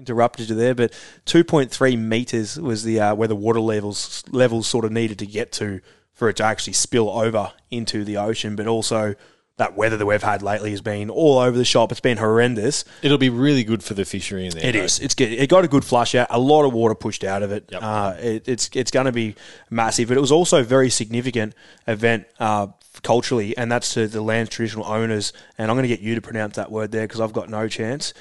interrupted 0.00 0.48
you 0.48 0.54
there, 0.56 0.74
but 0.74 0.92
2.3 1.26 1.98
meters 1.98 2.58
was 2.58 2.84
the 2.84 3.00
uh, 3.00 3.14
where 3.14 3.28
the 3.28 3.36
water 3.36 3.60
levels 3.60 4.24
levels 4.30 4.66
sort 4.66 4.84
of 4.84 4.92
needed 4.92 5.18
to 5.18 5.26
get 5.26 5.52
to 5.52 5.80
for 6.12 6.28
it 6.28 6.36
to 6.36 6.44
actually 6.44 6.74
spill 6.74 7.08
over 7.08 7.52
into 7.70 8.04
the 8.04 8.16
ocean. 8.16 8.56
But 8.56 8.66
also 8.66 9.14
that 9.60 9.76
weather 9.76 9.98
that 9.98 10.06
we've 10.06 10.22
had 10.22 10.42
lately 10.42 10.70
has 10.70 10.80
been 10.80 11.10
all 11.10 11.38
over 11.38 11.56
the 11.56 11.66
shop. 11.66 11.92
It's 11.92 12.00
been 12.00 12.16
horrendous. 12.16 12.84
It'll 13.02 13.18
be 13.18 13.28
really 13.28 13.62
good 13.62 13.84
for 13.84 13.92
the 13.92 14.06
fishery 14.06 14.46
in 14.46 14.52
there. 14.52 14.66
It 14.66 14.72
though. 14.72 14.80
is. 14.80 14.98
It's 14.98 15.14
good. 15.14 15.32
It 15.32 15.50
got 15.50 15.64
a 15.64 15.68
good 15.68 15.84
flush 15.84 16.14
out. 16.14 16.28
A 16.30 16.40
lot 16.40 16.64
of 16.64 16.72
water 16.72 16.94
pushed 16.94 17.24
out 17.24 17.42
of 17.42 17.52
it. 17.52 17.68
Yep. 17.70 17.82
Uh, 17.82 18.14
it 18.18 18.48
it's 18.48 18.70
it's 18.74 18.90
going 18.90 19.06
to 19.06 19.12
be 19.12 19.34
massive. 19.68 20.08
But 20.08 20.16
it 20.16 20.20
was 20.20 20.32
also 20.32 20.60
a 20.60 20.64
very 20.64 20.88
significant 20.88 21.54
event 21.86 22.26
uh, 22.38 22.68
culturally, 23.02 23.56
and 23.56 23.70
that's 23.70 23.92
to 23.94 24.08
the 24.08 24.22
land's 24.22 24.50
traditional 24.50 24.86
owners. 24.86 25.34
And 25.58 25.70
I'm 25.70 25.76
going 25.76 25.88
to 25.88 25.94
get 25.94 26.00
you 26.00 26.14
to 26.14 26.22
pronounce 26.22 26.56
that 26.56 26.70
word 26.70 26.90
there 26.90 27.06
because 27.06 27.20
I've 27.20 27.34
got 27.34 27.50
no 27.50 27.68
chance. 27.68 28.14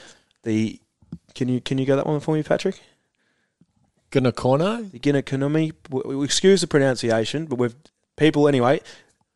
The 0.43 0.81
can 1.39 1.47
you 1.47 1.61
can 1.61 1.77
you 1.77 1.85
go 1.85 1.95
that 1.95 2.05
one 2.05 2.19
for 2.19 2.35
me, 2.35 2.43
Patrick? 2.43 2.81
Gunakono? 4.11 4.91
The 4.91 4.99
Ginnakonumi. 4.99 5.71
W- 5.89 6.03
w- 6.03 6.23
Excuse 6.23 6.59
the 6.59 6.67
pronunciation, 6.67 7.45
but 7.45 7.57
with 7.57 7.75
people 8.17 8.49
anyway. 8.49 8.81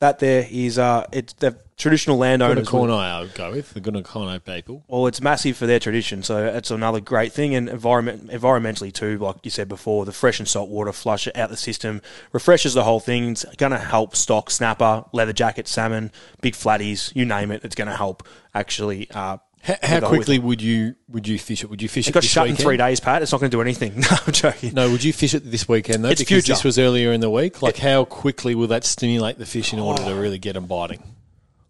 That 0.02 0.20
there 0.20 0.46
is 0.52 0.78
uh, 0.78 1.08
it's 1.14 1.32
the 1.32 1.58
traditional 1.78 2.18
landowners. 2.18 2.68
Gunakono, 2.68 3.00
I 3.00 3.22
would 3.22 3.34
go 3.36 3.52
with. 3.52 3.74
The 3.74 3.80
Gunakono 3.80 4.44
people. 4.44 4.84
Well, 4.90 5.08
it's 5.08 5.22
massive 5.22 5.56
for 5.56 5.66
their 5.66 5.80
tradition, 5.80 6.24
so 6.24 6.46
it's 6.46 6.72
another 6.72 7.00
great 7.00 7.32
thing. 7.32 7.56
And 7.56 7.70
environment, 7.70 8.28
environmentally 8.30 8.92
too, 8.92 9.18
like 9.20 9.38
you 9.44 9.50
said 9.50 9.70
before, 9.70 10.04
the 10.04 10.12
fresh 10.12 10.40
and 10.40 10.48
salt 10.48 10.70
water 10.70 10.92
flush 10.92 11.30
out 11.34 11.50
the 11.50 11.56
system, 11.56 12.02
refreshes 12.34 12.74
the 12.74 12.84
whole 12.84 13.00
thing. 13.00 13.32
It's 13.32 13.46
going 13.56 13.72
to 13.72 13.78
help 13.78 14.14
stock 14.14 14.52
snapper, 14.52 15.06
leather 15.14 15.32
jacket, 15.32 15.70
salmon, 15.70 16.12
big 16.42 16.54
flatties, 16.54 17.16
you 17.16 17.24
name 17.24 17.50
it. 17.52 17.64
It's 17.64 17.76
going 17.76 17.88
to 17.88 17.96
help 17.96 18.28
actually. 18.54 19.10
Uh, 19.10 19.38
How, 19.64 19.76
how 19.82 20.00
quickly 20.10 20.40
would 20.40 20.62
you 20.62 20.96
would 21.08 21.26
you 21.28 21.40
fish 21.40 21.64
it? 21.64 21.70
Would 21.70 21.82
you 21.82 21.88
fish 21.88 22.08
It 22.08 22.10
it? 22.10 22.14
got 22.14 22.24
shut 22.26 22.48
in 22.50 22.56
three 22.58 22.76
days, 22.76 23.00
Pat. 23.00 23.22
It's 23.22 23.32
not 23.32 23.40
going 23.40 23.50
to 23.50 23.56
do 23.58 23.62
anything. 23.62 23.94
No, 24.02 24.18
I'm 24.28 24.34
joking. 24.34 24.74
No, 24.74 24.92
would 24.92 25.04
you 25.04 25.14
fish 25.14 25.34
it 25.34 25.50
this 25.50 25.68
weekend 25.70 26.04
though? 26.04 26.10
It's 26.10 26.20
because 26.22 26.44
future. 26.44 26.52
this 26.54 26.64
was 26.66 26.78
earlier 26.78 27.14
in 27.14 27.22
the 27.22 27.30
week. 27.30 27.62
Like, 27.62 27.78
how 27.78 28.04
quickly 28.04 28.56
will 28.56 28.68
that 28.68 28.84
stimulate 28.84 29.38
the 29.38 29.46
fish 29.46 29.72
in 29.72 29.80
order 29.80 30.04
to 30.04 30.14
really 30.16 30.38
get 30.38 30.54
them 30.54 30.66
biting? 30.66 31.02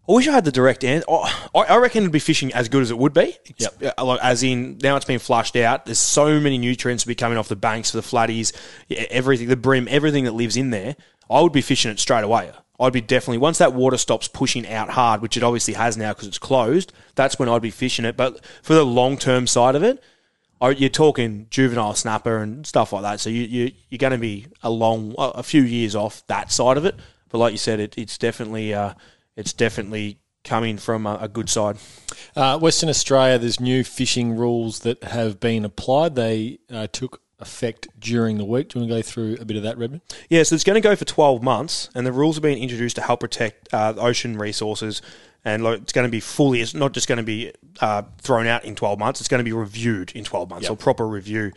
I 0.08 0.12
wish 0.12 0.26
I 0.28 0.32
had 0.32 0.44
the 0.44 0.52
direct 0.52 0.82
answer. 0.84 1.06
I 1.08 1.30
I 1.54 1.76
reckon 1.76 2.02
it'd 2.02 2.12
be 2.12 2.18
fishing 2.18 2.52
as 2.52 2.68
good 2.68 2.82
as 2.82 2.90
it 2.90 2.98
would 2.98 3.14
be. 3.14 3.36
Yep. 3.58 3.94
uh, 3.96 4.18
As 4.20 4.42
in, 4.42 4.78
now 4.82 4.96
it's 4.96 5.04
been 5.06 5.18
flushed 5.20 5.54
out. 5.56 5.86
There's 5.86 5.98
so 6.00 6.40
many 6.40 6.58
nutrients 6.58 7.04
to 7.04 7.08
be 7.08 7.14
coming 7.14 7.38
off 7.38 7.48
the 7.48 7.56
banks 7.56 7.92
for 7.92 7.96
the 7.98 8.02
flatties, 8.02 8.52
everything, 8.90 9.46
the 9.48 9.56
bream, 9.56 9.86
everything 9.88 10.24
that 10.24 10.32
lives 10.32 10.56
in 10.56 10.70
there. 10.70 10.96
I 11.30 11.40
would 11.40 11.52
be 11.52 11.62
fishing 11.62 11.90
it 11.90 11.98
straight 12.00 12.24
away. 12.24 12.50
I'd 12.80 12.92
be 12.92 13.00
definitely 13.00 13.38
once 13.38 13.58
that 13.58 13.72
water 13.72 13.96
stops 13.96 14.26
pushing 14.26 14.66
out 14.66 14.90
hard, 14.90 15.22
which 15.22 15.36
it 15.36 15.42
obviously 15.42 15.74
has 15.74 15.96
now 15.96 16.12
because 16.12 16.26
it's 16.26 16.38
closed. 16.38 16.92
That's 17.14 17.38
when 17.38 17.48
I'd 17.48 17.62
be 17.62 17.70
fishing 17.70 18.04
it. 18.04 18.16
But 18.16 18.44
for 18.62 18.74
the 18.74 18.84
long 18.84 19.16
term 19.16 19.46
side 19.46 19.76
of 19.76 19.82
it, 19.82 20.02
you're 20.60 20.88
talking 20.88 21.46
juvenile 21.50 21.94
snapper 21.94 22.38
and 22.38 22.66
stuff 22.66 22.92
like 22.92 23.02
that. 23.02 23.20
So 23.20 23.30
you, 23.30 23.42
you 23.42 23.72
you're 23.90 23.98
going 23.98 24.12
to 24.12 24.18
be 24.18 24.46
a 24.62 24.70
long, 24.70 25.14
a 25.18 25.42
few 25.42 25.62
years 25.62 25.94
off 25.94 26.26
that 26.26 26.50
side 26.50 26.76
of 26.76 26.84
it. 26.84 26.96
But 27.28 27.38
like 27.38 27.52
you 27.52 27.58
said, 27.58 27.80
it, 27.80 27.96
it's 27.98 28.18
definitely 28.18 28.72
uh, 28.74 28.94
it's 29.36 29.52
definitely 29.52 30.18
coming 30.42 30.76
from 30.76 31.06
a, 31.06 31.18
a 31.22 31.28
good 31.28 31.48
side. 31.48 31.76
Uh, 32.36 32.58
Western 32.58 32.88
Australia, 32.88 33.38
there's 33.38 33.60
new 33.60 33.82
fishing 33.82 34.36
rules 34.36 34.80
that 34.80 35.02
have 35.04 35.40
been 35.40 35.64
applied. 35.64 36.14
They 36.14 36.58
uh, 36.70 36.86
took 36.88 37.20
effect 37.40 37.88
during 37.98 38.38
the 38.38 38.44
week. 38.44 38.68
Do 38.68 38.78
you 38.78 38.82
want 38.82 38.90
to 38.90 38.96
go 38.98 39.02
through 39.02 39.36
a 39.40 39.44
bit 39.44 39.56
of 39.56 39.62
that, 39.64 39.78
Redmond? 39.78 40.02
Yeah, 40.28 40.42
so 40.42 40.54
it's 40.54 40.64
going 40.64 40.80
to 40.80 40.86
go 40.86 40.96
for 40.96 41.04
12 41.04 41.42
months, 41.42 41.90
and 41.94 42.06
the 42.06 42.12
rules 42.12 42.38
are 42.38 42.40
being 42.40 42.62
introduced 42.62 42.96
to 42.96 43.02
help 43.02 43.20
protect 43.20 43.72
uh, 43.72 43.94
ocean 43.96 44.38
resources. 44.38 45.02
And 45.44 45.64
it's 45.66 45.92
going 45.92 46.06
to 46.06 46.10
be 46.10 46.20
fully, 46.20 46.62
it's 46.62 46.72
not 46.72 46.92
just 46.92 47.06
going 47.06 47.18
to 47.18 47.24
be 47.24 47.52
uh, 47.80 48.02
thrown 48.18 48.46
out 48.46 48.64
in 48.64 48.74
12 48.74 48.98
months, 48.98 49.20
it's 49.20 49.28
going 49.28 49.40
to 49.40 49.44
be 49.44 49.52
reviewed 49.52 50.12
in 50.12 50.24
12 50.24 50.48
months, 50.48 50.66
so 50.66 50.76
proper 50.76 51.06
review. 51.06 51.52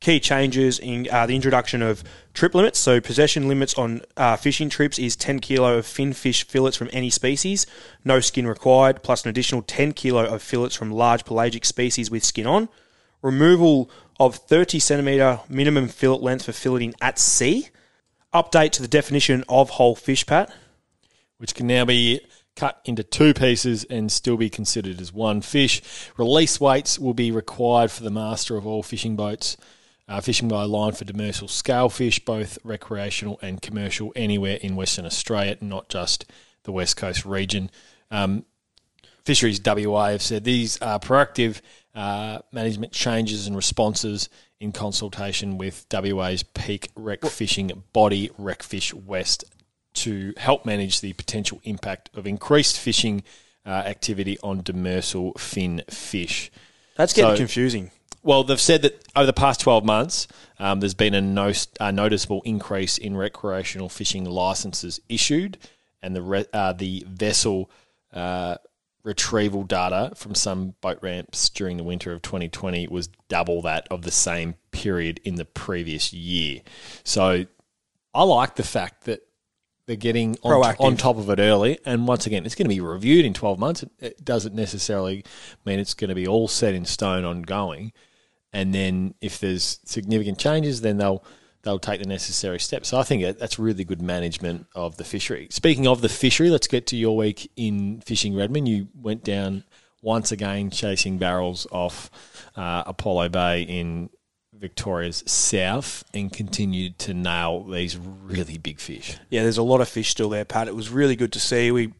Key 0.00 0.18
changes 0.18 0.78
in 0.78 1.06
uh, 1.12 1.26
the 1.26 1.36
introduction 1.36 1.82
of 1.82 2.02
trip 2.32 2.54
limits. 2.54 2.78
So, 2.78 3.02
possession 3.02 3.48
limits 3.48 3.74
on 3.74 4.00
uh, 4.16 4.36
fishing 4.36 4.70
trips 4.70 4.98
is 4.98 5.14
10 5.14 5.40
kilo 5.40 5.76
of 5.76 5.84
fin 5.84 6.14
fish 6.14 6.46
fillets 6.46 6.74
from 6.74 6.88
any 6.90 7.10
species, 7.10 7.66
no 8.02 8.18
skin 8.18 8.46
required, 8.46 9.02
plus 9.02 9.24
an 9.24 9.28
additional 9.28 9.60
10 9.60 9.92
kilo 9.92 10.24
of 10.24 10.42
fillets 10.42 10.74
from 10.74 10.90
large 10.90 11.26
pelagic 11.26 11.66
species 11.66 12.10
with 12.10 12.24
skin 12.24 12.46
on 12.46 12.70
removal 13.22 13.90
of 14.18 14.36
30 14.36 14.78
centimetre 14.78 15.40
minimum 15.48 15.88
fillet 15.88 16.20
length 16.20 16.44
for 16.44 16.52
filleting 16.52 16.94
at 17.00 17.18
sea, 17.18 17.68
update 18.34 18.70
to 18.72 18.82
the 18.82 18.88
definition 18.88 19.44
of 19.48 19.70
whole 19.70 19.94
fish 19.94 20.26
pat, 20.26 20.52
which 21.38 21.54
can 21.54 21.66
now 21.66 21.84
be 21.84 22.20
cut 22.56 22.80
into 22.84 23.02
two 23.02 23.32
pieces 23.32 23.84
and 23.84 24.12
still 24.12 24.36
be 24.36 24.50
considered 24.50 25.00
as 25.00 25.12
one 25.12 25.40
fish. 25.40 25.80
Release 26.16 26.60
weights 26.60 26.98
will 26.98 27.14
be 27.14 27.30
required 27.30 27.90
for 27.90 28.02
the 28.02 28.10
master 28.10 28.56
of 28.56 28.66
all 28.66 28.82
fishing 28.82 29.16
boats. 29.16 29.56
Uh, 30.08 30.20
fishing 30.20 30.48
by 30.48 30.64
line 30.64 30.90
for 30.90 31.04
demersal 31.04 31.48
scale 31.48 31.88
fish, 31.88 32.18
both 32.24 32.58
recreational 32.64 33.38
and 33.42 33.62
commercial, 33.62 34.12
anywhere 34.16 34.58
in 34.60 34.74
Western 34.74 35.06
Australia, 35.06 35.56
not 35.60 35.88
just 35.88 36.24
the 36.64 36.72
West 36.72 36.96
Coast 36.96 37.24
region. 37.24 37.70
Um, 38.10 38.44
Fisheries 39.24 39.60
WA 39.64 40.08
have 40.08 40.22
said 40.22 40.42
these 40.42 40.76
are 40.82 40.98
proactive 40.98 41.60
uh, 41.94 42.38
management 42.52 42.92
changes 42.92 43.46
and 43.46 43.56
responses 43.56 44.28
in 44.60 44.72
consultation 44.72 45.58
with 45.58 45.86
WA's 45.92 46.42
peak 46.42 46.88
rec 46.94 47.24
fishing 47.24 47.82
body, 47.92 48.30
Recfish 48.38 48.92
West, 48.92 49.44
to 49.94 50.32
help 50.36 50.64
manage 50.64 51.00
the 51.00 51.12
potential 51.14 51.60
impact 51.64 52.10
of 52.14 52.26
increased 52.26 52.78
fishing 52.78 53.22
uh, 53.66 53.70
activity 53.70 54.38
on 54.42 54.62
demersal 54.62 55.38
fin 55.38 55.82
fish. 55.88 56.50
That's 56.96 57.12
getting 57.12 57.32
So- 57.32 57.36
confusing. 57.38 57.90
Well, 58.22 58.44
they've 58.44 58.60
said 58.60 58.82
that 58.82 59.02
over 59.16 59.24
the 59.24 59.32
past 59.32 59.60
12 59.60 59.82
months, 59.82 60.28
um, 60.58 60.80
there's 60.80 60.92
been 60.92 61.14
a, 61.14 61.22
no, 61.22 61.52
noticeable 61.80 62.42
increase 62.44 62.98
in 62.98 63.16
recreational 63.16 63.88
fishing 63.88 64.26
licenses 64.26 65.00
issued, 65.08 65.56
and 66.02 66.14
the 66.14 66.20
re, 66.20 66.44
uh, 66.52 66.74
the 66.74 67.02
vessel 67.08 67.70
uh, 68.12 68.56
retrieval 69.02 69.64
data 69.64 70.12
from 70.14 70.34
some 70.34 70.74
boat 70.80 70.98
ramps 71.00 71.48
during 71.48 71.76
the 71.76 71.84
winter 71.84 72.12
of 72.12 72.22
2020 72.22 72.88
was 72.88 73.08
double 73.28 73.62
that 73.62 73.86
of 73.90 74.02
the 74.02 74.10
same 74.10 74.54
period 74.70 75.20
in 75.24 75.36
the 75.36 75.44
previous 75.44 76.12
year. 76.12 76.60
So, 77.04 77.46
I 78.12 78.22
like 78.24 78.56
the 78.56 78.64
fact 78.64 79.04
that 79.04 79.22
they're 79.86 79.96
getting 79.96 80.36
on, 80.42 80.76
on 80.78 80.96
top 80.96 81.16
of 81.16 81.28
it 81.30 81.40
early. 81.40 81.78
And 81.84 82.06
once 82.06 82.24
again, 82.24 82.46
it's 82.46 82.54
going 82.54 82.68
to 82.68 82.74
be 82.74 82.80
reviewed 82.80 83.24
in 83.24 83.34
12 83.34 83.58
months. 83.58 83.82
It, 83.82 83.90
it 83.98 84.24
doesn't 84.24 84.54
necessarily 84.54 85.24
mean 85.64 85.80
it's 85.80 85.94
going 85.94 86.10
to 86.10 86.14
be 86.14 86.28
all 86.28 86.46
set 86.46 86.74
in 86.74 86.84
stone 86.84 87.24
ongoing. 87.24 87.92
And 88.52 88.72
then 88.74 89.14
if 89.20 89.40
there's 89.40 89.80
significant 89.84 90.38
changes, 90.38 90.80
then 90.80 90.98
they'll 90.98 91.24
they'll 91.62 91.78
take 91.78 92.00
the 92.00 92.08
necessary 92.08 92.58
steps. 92.58 92.88
So 92.88 92.98
I 92.98 93.02
think 93.02 93.38
that's 93.38 93.58
really 93.58 93.84
good 93.84 94.02
management 94.02 94.66
of 94.74 94.96
the 94.96 95.04
fishery. 95.04 95.48
Speaking 95.50 95.86
of 95.86 96.00
the 96.00 96.08
fishery, 96.08 96.50
let's 96.50 96.66
get 96.66 96.86
to 96.88 96.96
your 96.96 97.16
week 97.16 97.50
in 97.56 98.00
fishing 98.00 98.34
Redmond. 98.34 98.68
You 98.68 98.88
went 98.94 99.24
down 99.24 99.64
once 100.02 100.32
again 100.32 100.70
chasing 100.70 101.18
barrels 101.18 101.66
off 101.70 102.10
uh, 102.56 102.84
Apollo 102.86 103.28
Bay 103.30 103.62
in 103.62 104.08
Victoria's 104.54 105.22
south 105.26 106.04
and 106.12 106.32
continued 106.32 106.98
to 106.98 107.14
nail 107.14 107.64
these 107.64 107.96
really 107.96 108.58
big 108.58 108.78
fish. 108.78 109.16
Yeah, 109.30 109.42
there's 109.42 109.58
a 109.58 109.62
lot 109.62 109.80
of 109.80 109.88
fish 109.88 110.10
still 110.10 110.28
there, 110.28 110.44
Pat. 110.44 110.68
It 110.68 110.76
was 110.76 110.90
really 110.90 111.16
good 111.16 111.32
to 111.32 111.40
see. 111.40 111.70
We 111.70 111.92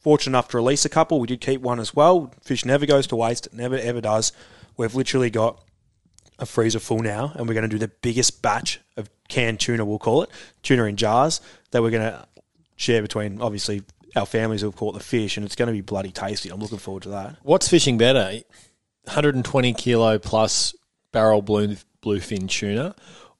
fortunate 0.00 0.32
enough 0.32 0.48
to 0.48 0.58
release 0.58 0.84
a 0.84 0.88
couple. 0.88 1.18
We 1.18 1.26
did 1.26 1.40
keep 1.40 1.60
one 1.60 1.80
as 1.80 1.94
well. 1.94 2.32
Fish 2.42 2.64
never 2.64 2.86
goes 2.86 3.06
to 3.08 3.16
waste. 3.16 3.46
It 3.46 3.54
never 3.54 3.76
ever 3.76 4.00
does. 4.00 4.32
We've 4.76 4.94
literally 4.94 5.30
got 5.30 5.60
a 6.38 6.46
freezer 6.46 6.78
full 6.80 7.00
now, 7.00 7.32
and 7.36 7.46
we're 7.48 7.54
going 7.54 7.68
to 7.68 7.74
do 7.74 7.78
the 7.78 7.88
biggest 8.02 8.42
batch 8.42 8.80
of 8.96 9.08
canned 9.28 9.60
tuna. 9.60 9.84
We'll 9.84 9.98
call 9.98 10.22
it 10.22 10.30
tuna 10.62 10.84
in 10.84 10.96
jars 10.96 11.40
that 11.70 11.82
we're 11.82 11.90
going 11.90 12.10
to 12.10 12.26
share 12.76 13.02
between 13.02 13.40
obviously 13.40 13.82
our 14.16 14.26
families 14.26 14.60
who 14.60 14.68
have 14.68 14.76
caught 14.76 14.94
the 14.94 15.00
fish, 15.00 15.36
and 15.36 15.44
it's 15.46 15.56
going 15.56 15.66
to 15.68 15.72
be 15.72 15.80
bloody 15.80 16.10
tasty. 16.10 16.50
I'm 16.50 16.60
looking 16.60 16.78
forward 16.78 17.02
to 17.04 17.08
that. 17.10 17.36
What's 17.42 17.68
fishing 17.68 17.98
better? 17.98 18.40
120 19.04 19.74
kilo 19.74 20.18
plus 20.18 20.74
barrel 21.12 21.42
blue 21.42 21.76
bluefin 22.02 22.48
tuna, 22.48 22.94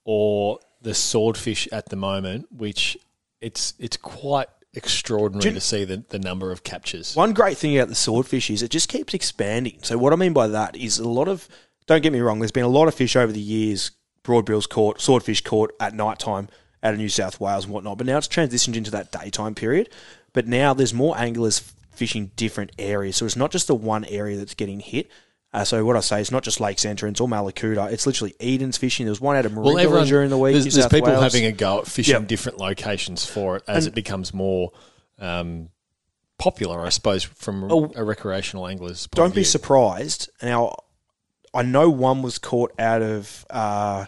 or 0.05 0.59
the 0.83 0.95
swordfish 0.95 1.67
at 1.73 1.89
the 1.89 1.97
moment, 1.97 2.47
which 2.53 2.97
it's 3.41 3.75
it's 3.79 3.97
quite 3.97 4.49
extraordinary 4.75 5.51
you- 5.51 5.55
to 5.55 5.61
see 5.61 5.85
the, 5.85 6.05
the 6.09 6.19
number 6.19 6.51
of 6.51 6.65
captures. 6.65 7.15
One 7.15 7.33
great 7.33 7.57
thing 7.57 7.77
about 7.77 7.89
the 7.89 7.95
swordfish 7.95 8.51
is 8.51 8.63
it 8.63 8.71
just 8.71 8.89
keeps 8.89 9.15
expanding. 9.15 9.79
So 9.83 9.97
what 9.99 10.13
I 10.13 10.17
mean 10.17 10.33
by 10.33 10.49
that 10.49 10.77
is 10.77 10.99
a 10.99 11.09
lot 11.09 11.29
of 11.29 11.49
don't 11.87 12.03
get 12.03 12.13
me 12.13 12.21
wrong, 12.21 12.39
there's 12.39 12.53
been 12.53 12.65
a 12.65 12.69
lot 12.69 12.89
of 12.89 12.95
fish 12.95 13.17
over 13.17 13.33
the 13.33 13.41
years, 13.41 13.91
broadbills 14.23 14.69
caught, 14.69 15.01
swordfish 15.01 15.43
caught 15.43 15.73
at 15.81 15.95
night 15.95 16.19
time 16.19 16.49
out 16.83 16.93
of 16.95 16.99
New 16.99 17.09
South 17.09 17.41
Wales 17.41 17.65
and 17.65 17.73
whatnot, 17.73 17.99
but 17.99 18.07
now 18.07 18.19
it's 18.19 18.29
transitioned 18.29 18.77
into 18.77 18.91
that 18.91 19.11
daytime 19.13 19.55
period. 19.55 19.89
But 20.33 20.47
now 20.47 20.75
there's 20.75 20.93
more 20.95 21.17
anglers 21.19 21.61
fishing 21.93 22.31
different 22.37 22.73
areas. 22.79 23.17
So 23.17 23.25
it's 23.27 23.37
not 23.37 23.51
just 23.51 23.67
the 23.69 23.75
one 23.75 24.05
area 24.07 24.37
that's 24.37 24.55
getting 24.55 24.81
hit. 24.81 25.09
Uh, 25.53 25.63
so 25.65 25.85
what 25.85 25.97
I 25.97 26.01
say, 26.01 26.21
it's 26.21 26.33
not 26.33 26.43
just 26.43 26.59
Lakes 26.61 26.85
Entrance 26.85 27.21
or 27.21 27.29
Mallacoota. 27.29 27.93
It's 27.93 28.07
literally 28.07 28.35
Eden's 28.41 28.77
fishing. 28.77 29.07
There 29.07 29.13
was 29.13 29.21
one 29.21 29.37
out 29.37 29.47
of 29.47 29.53
Maringa 29.53 30.05
during 30.09 30.29
the 30.31 30.37
week. 30.37 30.55
There's, 30.55 30.75
there's 30.75 30.89
people 30.89 31.11
Wales. 31.11 31.23
having 31.23 31.45
a 31.47 31.53
go 31.53 31.79
at 31.79 31.87
fishing 31.87 32.15
Yep. 32.15 32.27
different 32.27 32.59
locations 32.59 33.25
for 33.25 33.57
it 33.59 33.63
as 33.69 33.87
And- 33.87 33.93
it 33.93 33.95
becomes 33.95 34.35
more 34.35 34.73
um, 35.21 35.69
popular, 36.39 36.81
I 36.85 36.89
suppose, 36.89 37.23
from 37.23 37.71
Oh, 37.71 37.93
a 37.95 38.03
recreational 38.03 38.67
angler's 38.67 39.07
point 39.07 39.15
don't 39.15 39.35
be 39.35 39.45
surprised. 39.45 40.29
Now, 40.43 40.75
I 41.55 41.63
know 41.63 41.89
one 41.89 42.23
was 42.23 42.39
caught 42.39 42.73
out 42.79 43.03
of 43.03 43.47
uh, 43.51 44.07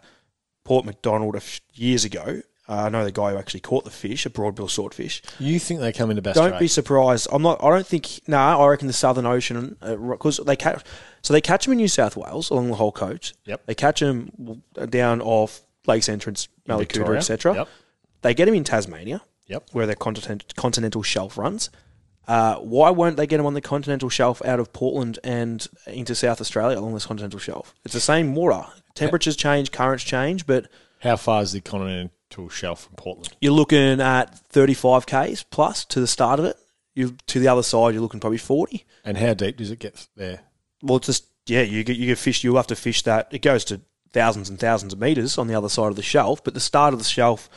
Port 0.65 0.85
MacDonnell 0.85 1.35
a 1.35 1.39
f- 1.39 1.61
years 1.75 2.05
ago. 2.05 2.43
Uh, 2.69 2.73
I 2.73 2.89
know 2.89 3.05
the 3.05 3.13
guy 3.13 3.31
who 3.31 3.39
actually 3.39 3.61
caught 3.61 3.85
the 3.85 3.91
fish, 3.93 4.27
a 4.27 4.31
broadbill 4.31 4.69
swordfish. 4.69 5.23
You 5.39 5.61
think 5.61 5.79
they 5.81 5.93
come 5.93 6.11
into 6.11 6.21
Bass 6.21 6.35
Don't 6.35 6.49
Strait? 6.49 6.59
be 6.59 6.67
surprised. 6.67 7.29
I'm 7.31 7.43
not. 7.43 7.63
I 7.63 7.69
don't 7.71 7.87
think. 7.87 8.21
No, 8.27 8.39
I 8.39 8.67
reckon 8.67 8.89
the 8.89 8.93
Southern 8.93 9.25
Ocean 9.25 9.77
because 9.81 10.39
they 10.45 10.57
catch. 10.57 10.83
So 11.23 11.33
they 11.33 11.41
catch 11.41 11.65
them 11.67 11.73
in 11.73 11.79
New 11.79 11.87
South 11.89 12.17
Wales 12.17 12.51
along 12.51 12.69
the 12.69 12.75
whole 12.75 12.91
coast. 12.93 13.35
Yep. 13.45 13.67
They 13.67 13.75
catch 13.77 14.01
them 14.01 14.63
down 14.89 15.21
off 15.21 15.61
Lakes 15.87 16.09
Entrance, 16.09 16.49
Mallacoota, 16.69 17.17
etc. 17.17 17.55
Yep. 17.55 17.69
They 18.23 18.35
get 18.35 18.47
them 18.47 18.55
in 18.55 18.65
Tasmania. 18.65 19.23
Yep. 19.47 19.69
Where 19.71 19.87
their 19.87 19.95
continent, 19.95 20.53
continental 20.57 21.05
shelf 21.05 21.39
runs. 21.39 21.71
Uh, 22.27 22.57
why 22.57 22.91
won't 22.91 23.17
they 23.17 23.27
get 23.27 23.37
them 23.37 23.47
on 23.47 23.55
the 23.55 23.61
continental 23.61 24.09
shelf 24.09 24.43
out 24.45 24.59
of 24.61 24.73
Portland 24.73 25.19
and 25.23 25.67
into 25.87 26.15
South 26.15 26.41
Australia 26.41 26.79
along 26.79 26.95
this 26.95 27.07
continental 27.07 27.39
shelf? 27.39 27.75
It's 27.85 27.95
the 27.95 28.01
same 28.01 28.35
water. 28.35 28.67
Temperatures 28.95 29.37
change, 29.37 29.71
currents 29.71 30.03
change, 30.05 30.47
but 30.47 30.67
How 31.01 31.17
far 31.17 31.43
is 31.43 31.53
the 31.53 31.61
continental 31.61 32.49
shelf 32.49 32.85
from 32.85 32.95
Portland? 32.97 33.37
you're 33.41 33.53
looking 33.53 34.01
at 34.01 34.39
35 34.49 35.07
k's 35.07 35.43
plus 35.45 35.85
to 35.87 36.01
the 36.01 36.07
start 36.07 36.41
of 36.41 36.47
it. 36.47 36.57
You 36.95 37.17
to 37.27 37.39
the 37.39 37.49
other 37.49 37.63
side, 37.63 37.93
you're 37.93 38.03
looking 38.03 38.21
probably 38.21 38.39
40. 38.39 38.85
And 39.05 39.19
how 39.19 39.35
deep 39.35 39.59
does 39.59 39.71
it 39.71 39.79
get 39.79 40.07
there? 40.17 40.41
Well, 40.83 40.97
it's 40.97 41.07
just 41.07 41.27
yeah, 41.47 41.61
you 41.63 41.85
get 41.85 41.97
you 41.97 42.07
get 42.07 42.19
fish. 42.19 42.43
You'll 42.43 42.57
have 42.57 42.67
to 42.69 42.75
fish 42.77 43.03
that. 43.03 43.29
It 43.31 43.43
goes 43.43 43.65
to 43.67 43.83
thousands 44.13 44.49
and 44.49 44.59
thousands 44.59 44.95
of 44.95 44.99
meters 44.99 45.37
on 45.37 45.47
the 45.47 45.55
other 45.55 45.69
side 45.69 45.89
of 45.89 45.97
the 45.97 46.03
shelf, 46.03 46.43
but 46.43 46.55
the 46.55 46.61
start 46.61 46.95
of 46.95 46.99
the 46.99 47.05
shelf, 47.05 47.51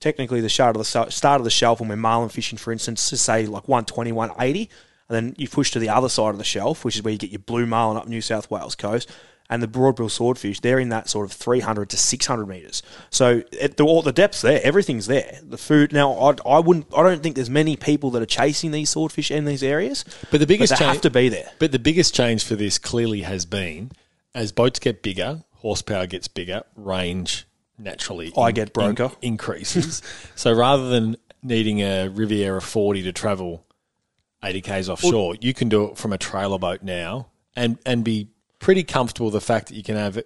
technically 0.00 0.40
the 0.40 0.48
start 0.48 0.76
of 0.76 0.80
the 0.80 1.10
start 1.10 1.40
of 1.40 1.44
the 1.44 1.50
shelf 1.50 1.80
when 1.80 1.88
we're 1.88 1.96
marlin 1.96 2.28
fishing, 2.28 2.58
for 2.58 2.72
instance, 2.72 3.08
to 3.10 3.16
say 3.16 3.46
like 3.46 3.68
120, 3.68 4.12
180, 4.12 4.70
and 5.08 5.16
then 5.16 5.34
you 5.38 5.48
push 5.48 5.70
to 5.72 5.78
the 5.78 5.88
other 5.88 6.08
side 6.08 6.30
of 6.30 6.38
the 6.38 6.44
shelf, 6.44 6.84
which 6.84 6.96
is 6.96 7.02
where 7.02 7.12
you 7.12 7.18
get 7.18 7.30
your 7.30 7.40
blue 7.40 7.66
marlin 7.66 7.96
up 7.96 8.08
New 8.08 8.20
South 8.20 8.50
Wales 8.50 8.74
coast, 8.74 9.10
and 9.48 9.62
the 9.62 9.68
broadbill 9.68 10.10
swordfish. 10.10 10.60
They're 10.60 10.78
in 10.78 10.88
that 10.88 11.08
sort 11.08 11.24
of 11.24 11.32
300 11.32 11.88
to 11.90 11.96
600 11.96 12.46
meters. 12.46 12.82
So 13.10 13.42
it, 13.52 13.76
the, 13.76 13.84
all 13.84 14.02
the 14.02 14.12
depth's 14.12 14.42
there, 14.42 14.60
everything's 14.62 15.06
there. 15.06 15.38
The 15.42 15.58
food 15.58 15.92
now, 15.92 16.12
I, 16.14 16.34
I 16.44 16.58
wouldn't, 16.58 16.86
I 16.96 17.02
don't 17.02 17.22
think 17.22 17.36
there's 17.36 17.50
many 17.50 17.76
people 17.76 18.10
that 18.12 18.22
are 18.22 18.26
chasing 18.26 18.72
these 18.72 18.90
swordfish 18.90 19.30
in 19.30 19.44
these 19.44 19.62
areas, 19.62 20.04
But 20.30 20.40
the 20.40 20.46
biggest 20.46 20.70
they 20.70 20.76
change 20.76 20.94
have 20.94 21.02
to 21.02 21.10
be 21.10 21.28
there. 21.28 21.50
But 21.58 21.72
the 21.72 21.78
biggest 21.78 22.14
change 22.14 22.44
for 22.44 22.56
this 22.56 22.78
clearly 22.78 23.22
has 23.22 23.46
been 23.46 23.92
as 24.34 24.52
boats 24.52 24.78
get 24.78 25.02
bigger, 25.02 25.44
horsepower 25.54 26.06
gets 26.06 26.28
bigger, 26.28 26.62
range 26.74 27.46
naturally 27.78 28.32
I 28.36 28.52
get 28.52 28.72
broker. 28.72 29.10
increases. 29.22 30.02
so 30.34 30.52
rather 30.52 30.88
than 30.88 31.16
needing 31.42 31.80
a 31.80 32.08
Riviera 32.08 32.60
40 32.60 33.02
to 33.02 33.12
travel 33.12 33.64
80 34.42 34.60
k's 34.62 34.88
offshore, 34.88 35.36
you 35.40 35.54
can 35.54 35.68
do 35.68 35.84
it 35.84 35.98
from 35.98 36.12
a 36.12 36.18
trailer 36.18 36.58
boat 36.58 36.82
now 36.82 37.28
and 37.54 37.78
and 37.86 38.04
be 38.04 38.28
pretty 38.58 38.82
comfortable 38.82 39.30
the 39.30 39.40
fact 39.40 39.68
that 39.68 39.74
you 39.74 39.82
can 39.82 39.96
have 39.96 40.18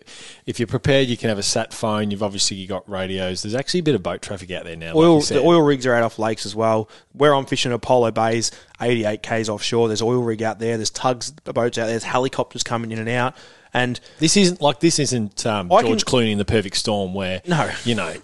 if 0.47 0.61
you're 0.61 0.67
prepared 0.67 1.09
you 1.09 1.17
can 1.17 1.29
have 1.29 1.37
a 1.39 1.43
sat 1.43 1.75
phone 1.75 2.13
you've 2.13 2.23
obviously 2.23 2.65
got 2.65 2.89
radios 2.89 3.43
there's 3.43 3.57
actually 3.57 3.81
a 3.81 3.83
bit 3.83 3.95
of 3.97 4.05
boat 4.05 4.23
traffic 4.23 4.51
out 4.53 4.65
there 4.65 4.77
now 4.77 4.95
Oil, 4.95 5.21
said. 5.21 5.39
the 5.39 5.43
oil 5.43 5.61
rigs 5.61 5.85
are 5.85 5.95
out 5.95 6.05
off 6.05 6.19
lakes 6.19 6.47
as 6.47 6.55
well. 6.55 6.89
Where 7.13 7.35
I'm 7.35 7.45
fishing 7.45 7.73
Apollo 7.73 8.13
Bays, 8.13 8.53
88 8.81 9.23
k's 9.23 9.49
offshore. 9.49 9.89
There's 9.89 10.01
oil 10.01 10.23
rig 10.23 10.43
out 10.43 10.59
there. 10.61 10.77
There's 10.77 10.91
tugs 10.91 11.33
boats 11.33 11.77
out 11.77 11.83
there. 11.83 11.89
There's 11.89 12.05
helicopters 12.05 12.63
coming 12.63 12.93
in 12.93 12.99
and 12.99 13.09
out. 13.09 13.35
And 13.73 14.01
This 14.19 14.37
isn't 14.37 14.61
like 14.61 14.81
this 14.81 14.99
isn't 14.99 15.47
um, 15.47 15.69
George 15.69 15.85
can- 15.85 15.99
Clooney 16.21 16.33
in 16.33 16.39
the 16.39 16.45
Perfect 16.45 16.77
Storm 16.77 17.15
where 17.15 17.41
No. 17.47 17.71
you 17.85 17.95
know 17.95 18.09
it- 18.09 18.23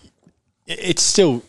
it's 0.67 1.03
still 1.03 1.43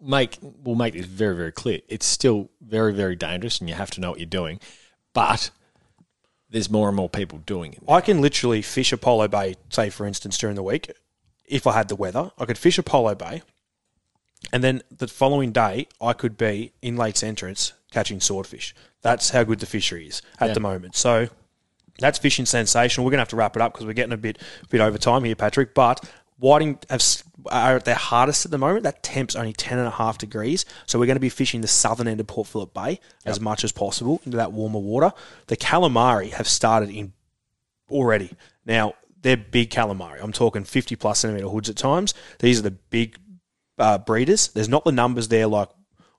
make 0.00 0.38
we'll 0.64 0.74
make 0.76 0.94
this 0.94 1.06
very 1.06 1.34
very 1.36 1.52
clear. 1.52 1.80
It's 1.88 2.06
still 2.06 2.50
very 2.60 2.92
very 2.92 3.16
dangerous 3.16 3.58
and 3.60 3.68
you 3.68 3.74
have 3.74 3.90
to 3.92 4.00
know 4.00 4.10
what 4.10 4.18
you're 4.18 4.26
doing, 4.26 4.60
but 5.14 5.50
there's 6.50 6.68
more 6.70 6.88
and 6.88 6.96
more 6.96 7.08
people 7.08 7.38
doing 7.46 7.72
it. 7.72 7.82
I 7.88 8.00
can 8.00 8.20
literally 8.20 8.60
fish 8.62 8.92
Apollo 8.92 9.28
Bay, 9.28 9.54
say 9.70 9.88
for 9.90 10.06
instance 10.06 10.36
during 10.36 10.56
the 10.56 10.62
week, 10.62 10.90
if 11.46 11.66
I 11.66 11.72
had 11.72 11.88
the 11.88 11.96
weather. 11.96 12.30
I 12.38 12.44
could 12.44 12.58
fish 12.58 12.76
Apollo 12.78 13.14
Bay, 13.16 13.42
and 14.52 14.62
then 14.64 14.82
the 14.96 15.06
following 15.08 15.52
day 15.52 15.86
I 16.00 16.12
could 16.12 16.36
be 16.36 16.72
in 16.82 16.96
Lakes 16.96 17.22
Entrance 17.22 17.72
catching 17.90 18.20
swordfish. 18.20 18.74
That's 19.02 19.30
how 19.30 19.44
good 19.44 19.60
the 19.60 19.66
fishery 19.66 20.06
is 20.08 20.22
at 20.38 20.48
Yeah. 20.48 20.54
the 20.54 20.60
moment. 20.60 20.96
So 20.96 21.28
that's 22.00 22.18
fishing 22.18 22.46
sensational. 22.46 23.04
We're 23.04 23.12
gonna 23.12 23.22
have 23.22 23.28
to 23.28 23.36
wrap 23.36 23.56
it 23.56 23.62
up 23.62 23.72
because 23.72 23.86
we're 23.86 23.92
getting 23.92 24.12
a 24.12 24.16
bit 24.16 24.38
bit 24.68 24.80
over 24.80 24.98
time 24.98 25.24
here, 25.24 25.36
Patrick. 25.36 25.74
But 25.74 26.04
whiting 26.40 26.78
have, 26.88 27.02
are 27.46 27.76
at 27.76 27.84
their 27.84 27.94
hardest 27.94 28.44
at 28.44 28.50
the 28.50 28.58
moment. 28.58 28.82
That 28.82 29.02
temp's 29.02 29.36
only 29.36 29.52
10 29.52 29.78
and 29.78 29.86
a 29.86 29.92
half 29.92 30.18
degrees. 30.18 30.64
So 30.86 30.98
we're 30.98 31.06
going 31.06 31.16
to 31.16 31.20
be 31.20 31.28
fishing 31.28 31.60
the 31.60 31.68
southern 31.68 32.08
end 32.08 32.18
of 32.18 32.26
Port 32.26 32.48
Phillip 32.48 32.74
Bay 32.74 32.98
as 33.24 33.40
much 33.40 33.62
as 33.62 33.72
possible 33.72 34.20
into 34.24 34.38
that 34.38 34.52
warmer 34.52 34.80
water. 34.80 35.12
The 35.46 35.56
calamari 35.56 36.30
have 36.32 36.48
started 36.48 36.90
in 36.90 37.12
already. 37.90 38.32
Now, 38.64 38.94
they're 39.22 39.36
big 39.36 39.70
calamari. 39.70 40.22
I'm 40.22 40.32
talking 40.32 40.64
50 40.64 40.96
plus 40.96 41.20
centimeter 41.20 41.48
hoods 41.48 41.68
at 41.68 41.76
times. 41.76 42.14
These 42.38 42.58
are 42.58 42.62
the 42.62 42.70
big 42.70 43.18
uh, 43.78 43.98
breeders. 43.98 44.48
There's 44.48 44.68
not 44.68 44.84
the 44.84 44.92
numbers 44.92 45.28
there 45.28 45.46
like 45.46 45.68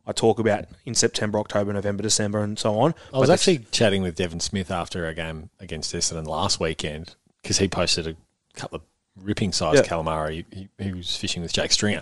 I 0.05 0.11
talk 0.13 0.39
about 0.39 0.65
in 0.85 0.95
September, 0.95 1.39
October, 1.39 1.71
November, 1.73 2.01
December, 2.03 2.43
and 2.43 2.57
so 2.57 2.79
on. 2.79 2.95
I 3.13 3.19
was 3.19 3.29
But 3.29 3.33
actually 3.33 3.59
chatting 3.71 4.01
with 4.01 4.15
Devon 4.15 4.39
Smith 4.39 4.71
after 4.71 5.07
a 5.07 5.13
game 5.13 5.49
against 5.59 5.93
Essendon 5.93 6.25
last 6.27 6.59
weekend 6.59 7.15
because 7.41 7.59
he 7.59 7.67
posted 7.67 8.07
a 8.07 8.15
couple 8.55 8.77
of 8.77 8.81
ripping 9.23 9.51
sized 9.51 9.85
Yeah. 9.85 9.89
calamari. 9.91 10.45
He, 10.51 10.69
he 10.79 10.93
was 10.93 11.15
fishing 11.15 11.41
with 11.41 11.53
Jake 11.53 11.71
Stringer, 11.71 12.01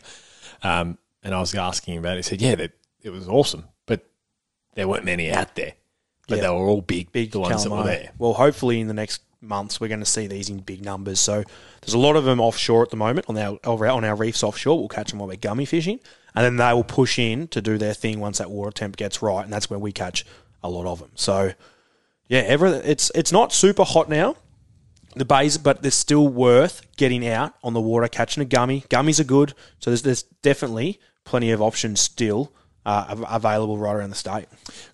um, 0.63 0.97
and 1.23 1.33
I 1.35 1.39
was 1.39 1.53
asking 1.55 1.95
him 1.95 1.99
about 1.99 2.13
it. 2.13 2.17
He 2.17 2.23
said, 2.23 2.41
"Yeah, 2.41 2.55
they, 2.55 2.69
it 3.01 3.09
was 3.09 3.27
awesome, 3.27 3.65
but 3.85 4.05
there 4.75 4.87
weren't 4.87 5.05
many 5.05 5.31
out 5.31 5.55
there, 5.55 5.73
but 6.27 6.37
Yeah. 6.37 6.43
they 6.43 6.49
were 6.49 6.67
all 6.67 6.81
big, 6.81 7.11
big 7.11 7.31
the 7.31 7.39
ones 7.41 7.63
that 7.63 7.69
were 7.69 7.83
there." 7.83 8.11
Well, 8.17 8.33
hopefully 8.33 8.79
in 8.79 8.87
the 8.87 8.93
next 8.93 9.21
months 9.41 9.79
we're 9.79 9.87
going 9.87 10.01
to 10.01 10.05
see 10.05 10.27
these 10.27 10.49
in 10.49 10.59
big 10.59 10.83
numbers. 10.83 11.19
So 11.19 11.43
there's 11.81 11.93
a 11.93 11.97
lot 11.97 12.15
of 12.17 12.25
them 12.25 12.39
offshore 12.41 12.83
at 12.83 12.89
the 12.89 12.97
moment 12.97 13.25
on 13.29 13.37
our 13.37 13.57
on 13.65 14.03
our 14.05 14.15
reefs 14.15 14.43
offshore. 14.43 14.77
We'll 14.79 14.87
catch 14.89 15.09
them 15.11 15.19
while 15.19 15.27
we're 15.29 15.35
gummy 15.37 15.65
fishing, 15.65 15.99
and 16.39 16.45
then 16.45 16.55
they 16.55 16.73
will 16.73 16.85
push 16.85 17.19
in 17.19 17.49
to 17.49 17.61
do 17.61 17.77
their 17.77 17.93
thing 17.93 18.21
once 18.21 18.37
that 18.37 18.49
water 18.49 18.71
temp 18.71 18.95
gets 18.95 19.21
right, 19.21 19.43
and 19.43 19.51
that's 19.51 19.69
where 19.69 19.77
we 19.77 19.91
catch 19.91 20.25
a 20.63 20.69
lot 20.69 20.85
of 20.85 20.99
them. 20.99 21.11
So 21.15 21.51
yeah, 22.29 22.43
it's 22.47 23.11
it's 23.13 23.33
not 23.33 23.51
super 23.51 23.83
hot 23.83 24.07
now. 24.07 24.37
The 25.17 25.25
bays, 25.25 25.57
but 25.57 25.81
they're 25.81 25.91
still 25.91 26.29
worth 26.29 26.81
getting 26.95 27.27
out 27.27 27.55
on 27.61 27.73
the 27.73 27.81
water, 27.81 28.07
catching 28.07 28.41
a 28.41 28.45
gummy. 28.45 28.85
Gummies 28.89 29.19
are 29.19 29.25
good, 29.25 29.53
so 29.79 29.89
there's, 29.89 30.03
there's 30.03 30.23
definitely 30.41 31.01
plenty 31.25 31.51
of 31.51 31.61
options 31.61 31.99
still 31.99 32.53
uh, 32.85 33.17
available 33.29 33.77
right 33.77 33.97
around 33.97 34.11
the 34.11 34.15
state. 34.15 34.45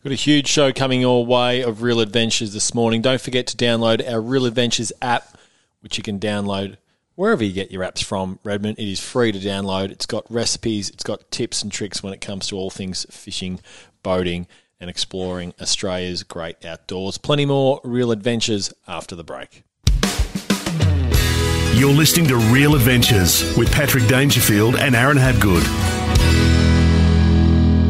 Got 0.03 0.13
a 0.13 0.15
huge 0.15 0.47
show 0.47 0.73
coming 0.73 0.99
your 0.99 1.27
way 1.27 1.61
of 1.61 1.83
Real 1.83 1.99
Adventures 1.99 2.53
this 2.53 2.73
morning. 2.73 3.03
Don't 3.03 3.21
forget 3.21 3.45
to 3.47 3.57
download 3.57 4.09
our 4.09 4.19
Real 4.19 4.47
Adventures 4.47 4.91
app, 4.99 5.37
which 5.81 5.95
you 5.95 6.01
can 6.01 6.19
download 6.19 6.77
wherever 7.15 7.43
you 7.43 7.53
get 7.53 7.71
your 7.71 7.83
apps 7.83 8.03
from, 8.03 8.39
Redmond. 8.43 8.77
It 8.77 8.87
is 8.87 8.99
free 8.99 9.31
to 9.31 9.39
download. 9.39 9.91
It's 9.91 10.05
got 10.05 10.29
recipes, 10.29 10.89
it's 10.89 11.03
got 11.03 11.31
tips 11.31 11.61
and 11.61 11.71
tricks 11.71 12.03
when 12.03 12.13
it 12.13 12.21
comes 12.21 12.47
to 12.47 12.57
all 12.57 12.69
things 12.69 13.05
fishing, 13.09 13.59
boating, 14.03 14.47
and 14.79 14.89
exploring 14.89 15.53
Australia's 15.61 16.23
great 16.23 16.63
outdoors. 16.65 17.17
Plenty 17.17 17.45
more 17.45 17.79
Real 17.83 18.11
Adventures 18.11 18.73
after 18.87 19.15
the 19.15 19.23
break. 19.23 19.63
You're 21.73 21.93
listening 21.93 22.27
to 22.27 22.37
Real 22.53 22.75
Adventures 22.75 23.57
with 23.57 23.71
Patrick 23.71 24.07
Dangerfield 24.07 24.75
and 24.75 24.95
Aaron 24.95 25.17
Habgood. 25.17 25.63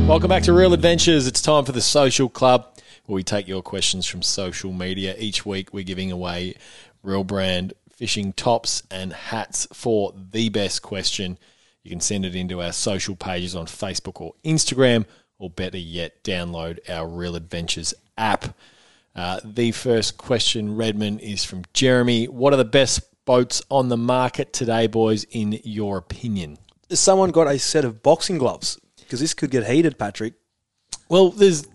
Welcome 0.08 0.30
back 0.30 0.44
to 0.44 0.54
Real 0.54 0.74
Adventures. 0.74 1.26
It's 1.26 1.42
time 1.42 1.66
for 1.66 1.72
the 1.72 1.82
Social 1.82 2.30
Club, 2.30 2.78
where 3.06 3.16
we 3.16 3.24
take 3.24 3.48
your 3.48 3.64
questions 3.64 4.06
from 4.06 4.22
social 4.22 4.72
media. 4.72 5.16
Each 5.18 5.46
week, 5.46 5.74
we're 5.74 5.84
giving 5.84 6.12
away 6.12 6.56
real 7.04 7.24
brand 7.24 7.74
fishing 7.96 8.34
tops 8.34 8.84
and 8.92 9.14
hats 9.14 9.68
for 9.74 10.14
the 10.32 10.50
best 10.50 10.82
question. 10.82 11.38
You 11.84 11.92
can 11.92 12.02
send 12.02 12.26
it 12.26 12.36
into 12.36 12.62
our 12.62 12.72
social 12.72 13.16
pages 13.16 13.56
on 13.56 13.68
Facebook 13.68 14.20
or 14.20 14.34
Instagram, 14.44 15.06
or 15.38 15.50
better 15.50 15.78
yet, 15.78 16.24
download 16.24 16.80
our 16.90 17.08
Real 17.08 17.36
Adventures 17.36 17.94
app. 18.18 18.56
Uh, 19.16 19.40
the 19.44 19.72
first 19.72 20.18
question, 20.18 20.76
Redmond, 20.76 21.22
is 21.22 21.44
from 21.44 21.64
Jeremy. 21.74 22.26
What 22.28 22.54
are 22.54 22.58
the 22.58 22.66
best 22.66 23.02
boats 23.26 23.62
on 23.70 23.90
the 23.90 23.98
market 23.98 24.52
today, 24.52 24.88
boys, 24.88 25.26
in 25.32 25.60
your 25.64 25.98
opinion? 25.98 26.58
Has 26.90 27.00
someone 27.00 27.32
got 27.32 27.48
a 27.48 27.58
set 27.58 27.86
of 27.86 28.04
boxing 28.04 28.38
gloves? 28.38 28.80
Because 28.98 29.20
this 29.20 29.34
could 29.34 29.52
get 29.52 29.68
heated, 29.68 29.98
Patrick. 29.98 30.34
Well, 31.08 31.30
there's 31.30 31.68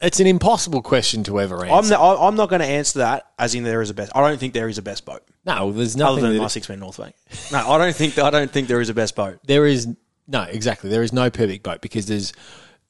it's 0.00 0.20
an 0.20 0.26
impossible 0.26 0.82
question 0.82 1.24
to 1.24 1.40
ever 1.40 1.64
answer. 1.64 1.94
I'm 1.94 2.00
not, 2.00 2.18
I'm 2.28 2.36
not 2.36 2.48
going 2.50 2.60
to 2.60 2.66
answer 2.66 2.98
that 3.00 3.30
as 3.38 3.54
in 3.54 3.64
there 3.64 3.80
is 3.82 3.90
a 3.90 3.94
best. 3.94 4.12
I 4.14 4.20
don't 4.28 4.38
think 4.38 4.52
there 4.54 4.68
is 4.68 4.76
a 4.78 4.82
best 4.82 5.04
boat 5.04 5.22
No, 5.46 5.72
there's 5.72 5.94
other 5.96 6.04
nothing. 6.04 6.22
than 6.24 6.32
that- 6.34 6.42
my 6.42 6.48
six 6.48 6.68
man 6.68 6.80
North 6.80 6.98
Bank. 6.98 7.14
No, 7.52 7.58
I 7.70 7.78
don't 7.78 7.94
think 7.94 8.18
I 8.18 8.30
don't 8.30 8.50
think 8.50 8.68
there 8.68 8.80
is 8.80 8.88
a 8.90 8.94
best 8.94 9.14
boat. 9.16 9.38
there 9.46 9.66
is 9.66 9.88
no 10.26 10.42
exactly. 10.42 10.90
There 10.90 11.02
is 11.02 11.12
no 11.12 11.30
perfect 11.30 11.62
boat 11.62 11.80
because 11.80 12.06
there's 12.06 12.32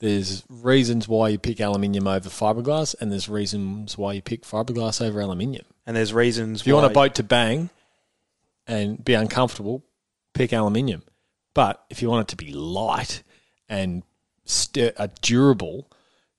there's 0.00 0.42
reasons 0.48 1.06
why 1.08 1.28
you 1.28 1.38
pick 1.38 1.60
aluminium 1.60 2.06
over 2.08 2.28
fiberglass, 2.28 2.94
and 3.00 3.10
there's 3.12 3.28
reasons 3.28 3.96
why 3.96 4.12
you 4.12 4.20
pick 4.22 4.42
fiberglass 4.42 5.00
over 5.04 5.20
aluminium. 5.20 5.64
And 5.86 5.96
there's 5.96 6.12
reasons. 6.12 6.60
If 6.62 6.66
you 6.66 6.74
want 6.74 6.86
a 6.86 6.90
boat 6.90 7.14
to 7.16 7.22
bang 7.22 7.70
and 8.66 9.02
be 9.04 9.14
uncomfortable, 9.14 9.82
pick 10.34 10.52
aluminium. 10.52 11.02
But 11.54 11.84
if 11.90 12.02
you 12.02 12.10
want 12.10 12.28
it 12.28 12.36
to 12.36 12.36
be 12.44 12.52
light 12.52 13.22
and 13.68 14.02
st- 14.44 14.94
uh, 14.98 15.08
durable, 15.22 15.88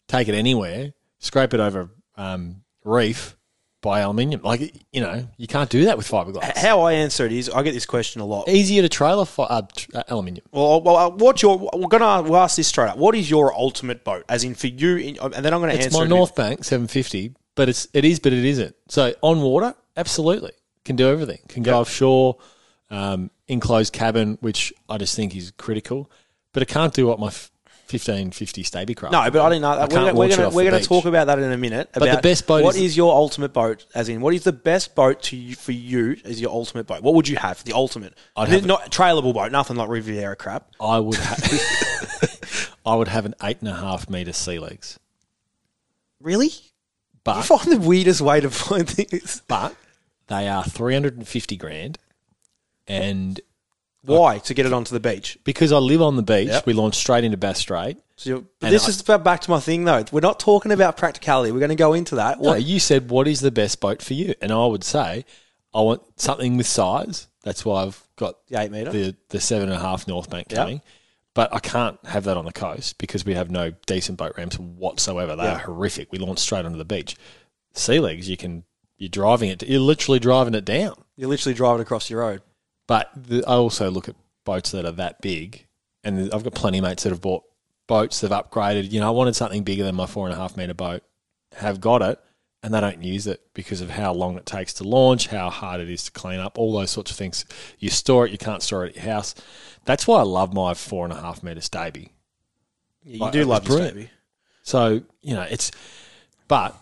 take 0.08 0.28
it 0.28 0.36
anywhere, 0.36 0.94
scrape 1.20 1.54
it 1.54 1.60
over 1.60 1.90
um, 2.16 2.62
reef, 2.84 3.36
buy 3.82 4.00
aluminium. 4.02 4.42
Like 4.42 4.76
you 4.92 5.02
know, 5.02 5.28
you 5.38 5.48
can't 5.48 5.70
do 5.70 5.86
that 5.86 5.98
with 5.98 6.08
fiberglass. 6.08 6.58
how 6.58 6.82
I 6.82 6.94
answer 6.94 7.26
it 7.26 7.32
is, 7.32 7.50
I 7.50 7.62
get 7.64 7.74
this 7.74 7.86
question 7.86 8.22
a 8.22 8.26
lot. 8.26 8.48
Easier 8.50 8.82
to 8.82 8.90
trailer 8.90 9.26
fi- 9.26 9.44
uh, 9.44 9.62
tr- 9.76 9.90
uh, 9.96 10.04
aluminium. 10.10 10.46
Well, 10.52 10.82
well, 10.82 10.96
uh, 10.96 11.10
what's 11.10 11.42
your? 11.42 11.70
We're 11.74 11.88
gonna 11.88 12.22
we'll 12.24 12.38
ask 12.38 12.56
this 12.58 12.68
straight 12.68 12.90
up. 12.90 12.98
What 12.98 13.16
is 13.16 13.30
your 13.30 13.54
ultimate 13.54 14.04
boat? 14.04 14.26
As 14.30 14.44
in 14.44 14.56
for 14.56 14.68
you, 14.68 14.98
in, 14.98 15.18
and 15.22 15.34
then 15.34 15.54
I'm 15.54 15.60
going 15.62 15.72
to 15.72 15.76
It's 15.78 15.86
answer. 15.88 16.00
my 16.00 16.06
it 16.06 16.10
North 16.10 16.36
Bank 16.36 16.64
750, 16.64 17.34
but 17.56 17.70
it's 17.70 17.88
it 17.94 18.06
is, 18.06 18.20
but 18.20 18.34
it 18.34 18.46
isn't. 18.46 18.76
So 18.90 19.14
on 19.22 19.42
water, 19.42 19.76
absolutely 19.98 20.52
can 20.84 20.96
do 20.96 21.08
everything. 21.10 21.40
Can 21.48 21.64
go 21.64 21.80
offshore, 21.80 22.38
um, 22.92 23.32
enclosed 23.48 23.92
cabin, 23.92 24.38
which 24.42 24.72
I 24.88 24.98
just 25.00 25.16
think 25.16 25.36
is 25.36 25.52
critical, 25.58 26.12
but 26.54 26.62
it 26.64 26.68
can't 26.68 26.94
do 26.94 27.08
what 27.08 27.20
my 27.20 27.28
f- 27.28 27.52
1550 27.88 28.64
Stabicraft. 28.64 29.12
No, 29.12 29.30
but 29.32 29.42
I 29.42 29.50
didn't 29.50 29.62
know 29.62 29.76
that. 29.78 29.90
can't 29.90 30.16
We're, 30.16 30.28
going 30.36 30.54
we're 30.54 30.70
going 30.70 30.82
to 30.82 30.88
talk 30.88 31.06
about 31.06 31.28
that 31.28 31.40
in 31.40 31.52
a 31.52 31.58
minute. 31.58 31.90
But 31.94 32.14
the 32.16 32.22
best 32.22 32.48
boat 32.48 32.64
What 32.64 32.76
is- 32.76 32.82
is 32.82 32.98
your 32.98 33.14
ultimate 33.14 33.54
boat? 33.54 33.86
As 33.96 34.10
in, 34.10 34.22
what 34.22 34.34
is 34.34 34.44
the 34.44 34.52
best 34.52 34.96
boat 34.96 35.22
to 35.24 35.36
you, 35.38 35.56
for 35.56 35.72
you? 35.72 36.18
Is 36.26 36.42
your 36.42 36.52
ultimate 36.52 36.88
boat? 36.88 37.02
What 37.04 37.14
would 37.16 37.28
you 37.28 37.38
have? 37.38 37.64
The 37.64 37.74
ultimate, 37.74 38.14
I'd 38.36 38.50
have 38.50 38.66
not 38.66 38.92
trailable 38.92 39.34
boat. 39.34 39.52
Nothing 39.52 39.76
like 39.78 39.90
Riviera 39.90 40.36
crap. 40.36 40.72
I 40.82 41.00
would 41.00 41.16
have. 41.18 42.80
I 42.86 42.96
would 42.96 43.08
have 43.08 43.26
an 43.26 43.36
eight 43.44 43.60
and 43.62 43.70
a 43.70 43.74
half 43.74 44.10
meter 44.10 44.34
sea 44.34 44.60
legs, 44.60 45.00
Really? 46.22 46.50
but 47.24 47.38
you 47.38 47.42
find 47.58 47.72
the 47.72 47.80
weirdest 47.80 48.22
way 48.22 48.40
to 48.40 48.50
find 48.52 48.88
things. 48.90 49.42
but 49.48 49.76
they 50.28 50.48
are 50.48 50.64
350 50.64 51.58
grand, 51.58 51.98
and 52.88 53.40
Why? 54.06 54.38
Uh, 54.38 54.40
to 54.40 54.54
get 54.54 54.66
it 54.66 54.74
onto 54.74 54.94
the 54.94 55.00
beach. 55.00 55.38
because 55.44 55.72
I 55.72 55.78
live 55.78 56.02
on 56.02 56.16
the 56.16 56.22
beach, 56.24 56.48
Yep. 56.50 56.66
we 56.66 56.74
launch 56.74 56.96
straight 56.96 57.24
into 57.24 57.38
Bass 57.38 57.60
Strait. 57.60 57.98
So 58.18 58.30
you're- 58.30 58.44
but 58.60 58.68
And 58.68 58.74
this 58.76 58.86
I- 58.86 58.90
is 58.90 59.02
about 59.02 59.24
back 59.24 59.42
to 59.42 59.50
my 59.52 59.60
thing 59.60 59.84
though. 59.86 60.04
We're 60.12 60.20
not 60.22 60.40
talking 60.40 60.72
about 60.72 60.96
practicality. 60.98 61.52
We're 61.52 61.60
going 61.60 61.70
to 61.70 61.76
go 61.76 61.94
into 61.94 62.16
that. 62.16 62.40
No, 62.42 62.54
you 62.56 62.80
said 62.80 63.10
what 63.10 63.28
is 63.28 63.40
the 63.42 63.52
best 63.52 63.80
boat 63.80 64.02
for 64.02 64.14
you, 64.14 64.34
and 64.42 64.52
I 64.52 64.66
would 64.66 64.84
say 64.84 65.26
I 65.74 65.82
want 65.82 66.02
something 66.18 66.56
with 66.56 66.68
size. 66.68 67.28
That's 67.44 67.66
why 67.66 67.84
I've 67.84 68.02
got 68.16 68.36
The 68.48 68.62
eight 68.62 68.72
metre? 68.72 68.92
the 68.92 69.16
the 69.30 69.40
seven 69.42 69.70
and 69.70 69.78
a 69.78 69.82
half 69.82 70.08
North 70.08 70.30
Bank 70.30 70.50
coming. 70.50 70.82
But 71.34 71.54
I 71.54 71.60
can't 71.60 72.00
have 72.06 72.24
that 72.24 72.38
on 72.38 72.46
the 72.46 72.54
coast 72.54 72.98
because 72.98 73.26
we 73.26 73.34
have 73.34 73.52
no 73.52 73.72
decent 73.86 74.18
boat 74.18 74.36
ramps 74.38 74.58
whatsoever. 74.58 75.36
They 75.36 75.48
are 75.48 75.58
horrific. 75.60 76.10
We 76.12 76.18
launch 76.18 76.40
straight 76.40 76.64
onto 76.64 76.78
the 76.78 76.86
beach. 76.86 77.18
Sea 77.74 78.00
legs, 78.00 78.30
you 78.30 78.38
can 78.38 78.64
you're 78.98 79.10
driving 79.10 79.50
it. 79.50 79.62
You're 79.64 79.82
literally 79.82 80.20
driving 80.20 80.54
it 80.54 80.64
down. 80.64 80.96
you're 81.18 81.28
literally 81.30 81.54
driving 81.54 81.82
across 81.82 82.10
your 82.10 82.22
road. 82.22 82.42
But 82.88 83.10
the, 83.16 83.44
I 83.48 83.54
also 83.54 83.90
look 83.90 84.08
at 84.10 84.16
boats 84.44 84.72
that 84.72 84.86
are 84.86 84.92
that 84.92 85.22
big, 85.22 85.66
and 86.04 86.32
I've 86.34 86.44
got 86.44 86.54
plenty 86.54 86.78
of 86.80 86.84
mates 86.84 87.04
that 87.04 87.10
have 87.10 87.22
bought 87.22 87.44
boats. 87.88 88.22
They've 88.22 88.30
upgraded. 88.32 88.92
You 88.92 89.00
know, 89.00 89.08
I 89.08 89.12
wanted 89.12 89.36
something 89.36 89.64
bigger 89.64 89.84
than 89.84 89.96
my 89.96 90.06
four 90.06 90.28
and 90.28 90.34
a 90.34 90.38
half 90.38 90.56
meter 90.56 90.74
boat. 90.74 91.04
Have 91.56 91.82
got 91.82 92.02
it, 92.02 92.20
and 92.62 92.74
they 92.74 92.82
don't 92.82 93.02
use 93.04 93.28
it 93.28 93.42
because 93.54 93.82
of 93.82 93.90
how 93.92 94.14
long 94.14 94.38
it 94.38 94.46
takes 94.46 94.74
to 94.74 94.84
launch, 94.84 95.28
how 95.28 95.50
hard 95.50 95.82
it 95.82 95.90
is 95.90 96.04
to 96.06 96.12
clean 96.12 96.40
up, 96.40 96.58
all 96.58 96.74
those 96.74 96.92
sorts 96.92 97.12
of 97.12 97.18
things. 97.18 97.46
You 97.80 97.90
store 97.90 98.26
it, 98.26 98.32
you 98.32 98.38
can't 98.38 98.62
store 98.62 98.86
it 98.86 98.90
at 98.98 99.04
your 99.04 99.14
house. 99.14 99.36
That's 99.86 100.08
why 100.08 100.20
I 100.20 100.24
love 100.24 100.54
my 100.54 100.74
four 100.74 101.06
and 101.06 101.14
a 101.14 101.20
half 101.22 101.44
meter 101.44 101.62
Stabi. 101.62 102.10
Yeah, 103.04 103.14
you 103.14 103.20
Like, 103.20 103.34
do 103.34 103.46
love 103.46 103.68
your. 103.68 103.80
Stabi. 103.80 104.10
So 104.64 105.02
you 105.22 105.36
know, 105.36 105.44
it's 105.50 105.72
but 106.48 106.76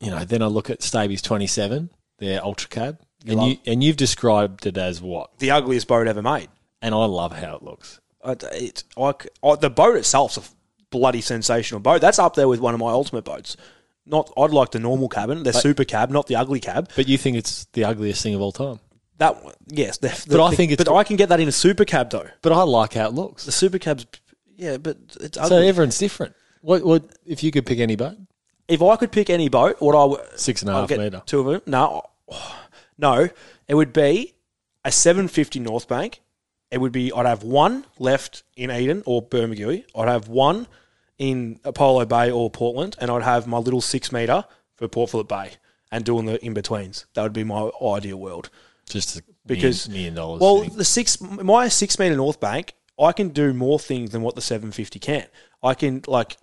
you 0.00 0.10
know, 0.10 0.24
then 0.24 0.42
I 0.42 0.46
look 0.46 0.70
at 0.70 0.80
Stabi's 0.80 1.22
twenty 1.22 1.46
seven, 1.46 1.90
their 2.18 2.42
ultra 2.44 2.68
cab, 2.68 2.98
and 3.26 3.36
love- 3.36 3.48
you 3.48 3.56
and 3.66 3.82
you've 3.84 3.96
described 3.96 4.66
it 4.66 4.76
as 4.78 5.00
what? 5.02 5.30
The 5.38 5.50
ugliest 5.50 5.86
boat 5.88 6.06
ever 6.06 6.22
made. 6.22 6.48
And 6.82 6.94
I 6.94 7.04
love 7.04 7.32
how 7.32 7.56
it 7.56 7.62
looks. 7.62 8.00
I- 8.24 8.36
It's 8.52 8.84
I, 8.96 9.12
I- 9.42 9.56
the 9.56 9.70
boat 9.70 9.96
itself's 9.96 10.36
a 10.38 10.42
bloody 10.90 11.20
sensational 11.20 11.80
boat. 11.80 12.00
That's 12.00 12.18
up 12.18 12.34
there 12.34 12.48
with 12.48 12.60
one 12.60 12.74
of 12.74 12.80
my 12.80 12.90
ultimate 12.90 13.24
boats. 13.24 13.56
Not 14.06 14.32
I'd 14.36 14.50
like 14.50 14.70
the 14.72 14.78
normal 14.80 15.08
cabin, 15.08 15.42
the 15.42 15.52
super 15.52 15.84
cab, 15.84 16.10
not 16.10 16.26
the 16.26 16.36
ugly 16.36 16.58
cab. 16.60 16.90
But 16.96 17.06
you 17.06 17.16
think 17.18 17.36
it's 17.36 17.66
the 17.74 17.84
ugliest 17.84 18.22
thing 18.22 18.34
of 18.34 18.40
all 18.40 18.52
time. 18.52 18.80
That 19.18 19.44
one- 19.44 19.54
yes, 19.68 19.98
the, 19.98 20.08
the, 20.08 20.36
But 20.36 20.44
I 20.44 20.54
think 20.54 20.72
it's- 20.72 20.84
but 20.84 20.94
I 20.96 21.04
can 21.04 21.16
get 21.16 21.28
that 21.28 21.38
in 21.40 21.48
a 21.48 21.52
super 21.52 21.84
cab 21.84 22.10
though. 22.10 22.26
But 22.42 22.52
I 22.52 22.62
like 22.62 22.94
how 22.94 23.06
it 23.06 23.12
looks. 23.14 23.44
The 23.44 23.52
super 23.52 23.78
cab's 23.78 24.06
yeah, 24.56 24.76
but 24.78 24.96
it's 25.20 25.38
So 25.48 25.56
everyone's 25.58 25.98
different. 25.98 26.34
What? 26.62 26.84
What? 26.84 27.04
If 27.24 27.42
you 27.42 27.50
could 27.50 27.64
pick 27.66 27.78
any 27.78 27.96
boat, 27.96 28.16
if 28.68 28.82
I 28.82 28.96
could 28.96 29.12
pick 29.12 29.30
any 29.30 29.48
boat, 29.48 29.76
what 29.80 29.94
I 29.94 30.04
would 30.04 30.20
six 30.38 30.60
and 30.62 30.70
a 30.70 30.74
half 30.74 30.90
meter. 30.90 31.22
two 31.26 31.40
of 31.40 31.46
them. 31.46 31.62
No, 31.66 32.02
oh, 32.30 32.59
no, 33.00 33.28
it 33.68 33.74
would 33.74 33.92
be 33.92 34.34
a 34.84 34.92
750 34.92 35.60
North 35.60 35.88
Bank. 35.88 36.20
It 36.70 36.80
would 36.80 36.92
be 36.92 37.12
I'd 37.12 37.26
have 37.26 37.42
one 37.42 37.84
left 37.98 38.42
in 38.56 38.70
Eden 38.70 39.02
or 39.06 39.22
Bermagui. 39.22 39.84
I'd 39.94 40.08
have 40.08 40.28
one 40.28 40.66
in 41.18 41.60
Apollo 41.64 42.06
Bay 42.06 42.30
or 42.30 42.50
Portland, 42.50 42.96
and 43.00 43.10
I'd 43.10 43.22
have 43.22 43.46
my 43.46 43.58
little 43.58 43.80
six 43.80 44.12
meter 44.12 44.44
for 44.76 44.88
Port 44.88 45.10
Phillip 45.10 45.28
Bay 45.28 45.52
and 45.90 46.04
doing 46.04 46.26
the 46.26 46.42
in 46.44 46.54
betweens. 46.54 47.06
That 47.14 47.22
would 47.24 47.32
be 47.32 47.44
my 47.44 47.70
ideal 47.82 48.18
world. 48.18 48.50
Just 48.88 49.20
Because- 49.46 49.88
million, 49.88 50.14
million 50.14 50.14
dollars. 50.14 50.40
Well, 50.40 50.60
thing. 50.62 50.76
the 50.76 50.84
six 50.84 51.20
my 51.20 51.68
six 51.68 51.98
meter 51.98 52.16
North 52.16 52.38
Bank, 52.40 52.74
I 52.98 53.12
can 53.12 53.30
do 53.30 53.52
more 53.52 53.78
things 53.78 54.10
than 54.10 54.22
what 54.22 54.34
the 54.34 54.40
750 54.40 54.98
can. 54.98 55.26
I 55.62 55.74
can 55.74 56.02
like. 56.06 56.36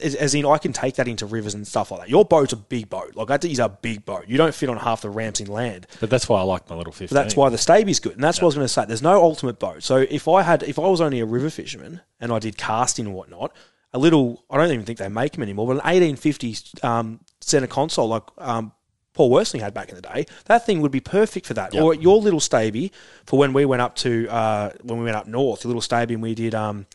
As, 0.00 0.14
as 0.14 0.34
in, 0.34 0.46
I 0.46 0.58
can 0.58 0.72
take 0.72 0.94
that 0.96 1.08
into 1.08 1.26
rivers 1.26 1.54
and 1.54 1.66
stuff 1.66 1.90
like 1.90 2.00
that. 2.00 2.08
Your 2.08 2.24
boat's 2.24 2.52
a 2.52 2.56
big 2.56 2.88
boat. 2.88 3.16
Like 3.16 3.28
that 3.28 3.44
is 3.44 3.58
a 3.58 3.68
big 3.68 4.04
boat. 4.04 4.26
You 4.28 4.36
don't 4.36 4.54
fit 4.54 4.68
on 4.68 4.76
half 4.76 5.00
the 5.00 5.10
ramps 5.10 5.40
in 5.40 5.48
land. 5.48 5.86
but 6.00 6.10
that's 6.10 6.28
why 6.28 6.40
I 6.40 6.42
like 6.42 6.68
my 6.70 6.76
little 6.76 6.92
fifteen. 6.92 7.14
But 7.16 7.22
that's 7.22 7.36
why 7.36 7.48
the 7.48 7.56
Stabi's 7.56 7.98
good, 7.98 8.12
and 8.14 8.22
that's 8.22 8.38
what 8.38 8.44
I 8.44 8.46
was 8.46 8.54
going 8.54 8.64
to 8.66 8.72
say. 8.72 8.84
There's 8.84 9.02
no 9.02 9.22
ultimate 9.22 9.58
boat. 9.58 9.82
So 9.82 9.96
if 9.96 10.28
I 10.28 10.42
had, 10.42 10.62
if 10.62 10.78
I 10.78 10.86
was 10.86 11.00
only 11.00 11.20
a 11.20 11.26
river 11.26 11.50
fisherman 11.50 12.00
and 12.20 12.32
I 12.32 12.38
did 12.38 12.56
casting 12.56 13.06
and 13.06 13.14
whatnot, 13.14 13.52
a 13.92 13.98
little, 13.98 14.44
I 14.50 14.56
don't 14.56 14.70
even 14.72 14.84
think 14.84 14.98
they 14.98 15.08
make 15.08 15.32
them 15.32 15.42
anymore, 15.42 15.66
but 15.66 15.72
an 15.72 15.76
1850 15.78 16.86
um, 16.86 17.20
center 17.40 17.66
console 17.68 18.08
like 18.08 18.24
um, 18.38 18.72
Paul 19.14 19.30
Worsteling 19.30 19.60
had 19.60 19.72
back 19.72 19.88
in 19.88 19.94
the 19.94 20.02
day, 20.02 20.26
that 20.46 20.66
thing 20.66 20.80
would 20.82 20.90
be 20.90 21.00
perfect 21.00 21.46
for 21.46 21.54
that. 21.54 21.72
Yep. 21.72 21.82
Or 21.82 21.94
your 21.94 22.18
little 22.20 22.40
Stabi 22.40 22.90
for 23.24 23.38
when 23.38 23.52
we 23.52 23.64
went 23.64 23.80
up 23.80 23.94
to 23.96 24.28
uh, 24.28 24.70
when 24.82 24.98
we 24.98 25.04
went 25.04 25.16
up 25.16 25.26
north, 25.28 25.64
your 25.64 25.72
little 25.72 25.80
Stabi, 25.80 26.10
and 26.10 26.22
we 26.22 26.34
did 26.34 26.54
um, 26.54 26.86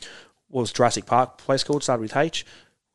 what 0.50 0.62
was 0.62 0.72
Jurassic 0.74 1.06
Park 1.06 1.38
place 1.38 1.64
called? 1.64 1.84
Started 1.84 2.02
with 2.02 2.16
H. 2.16 2.46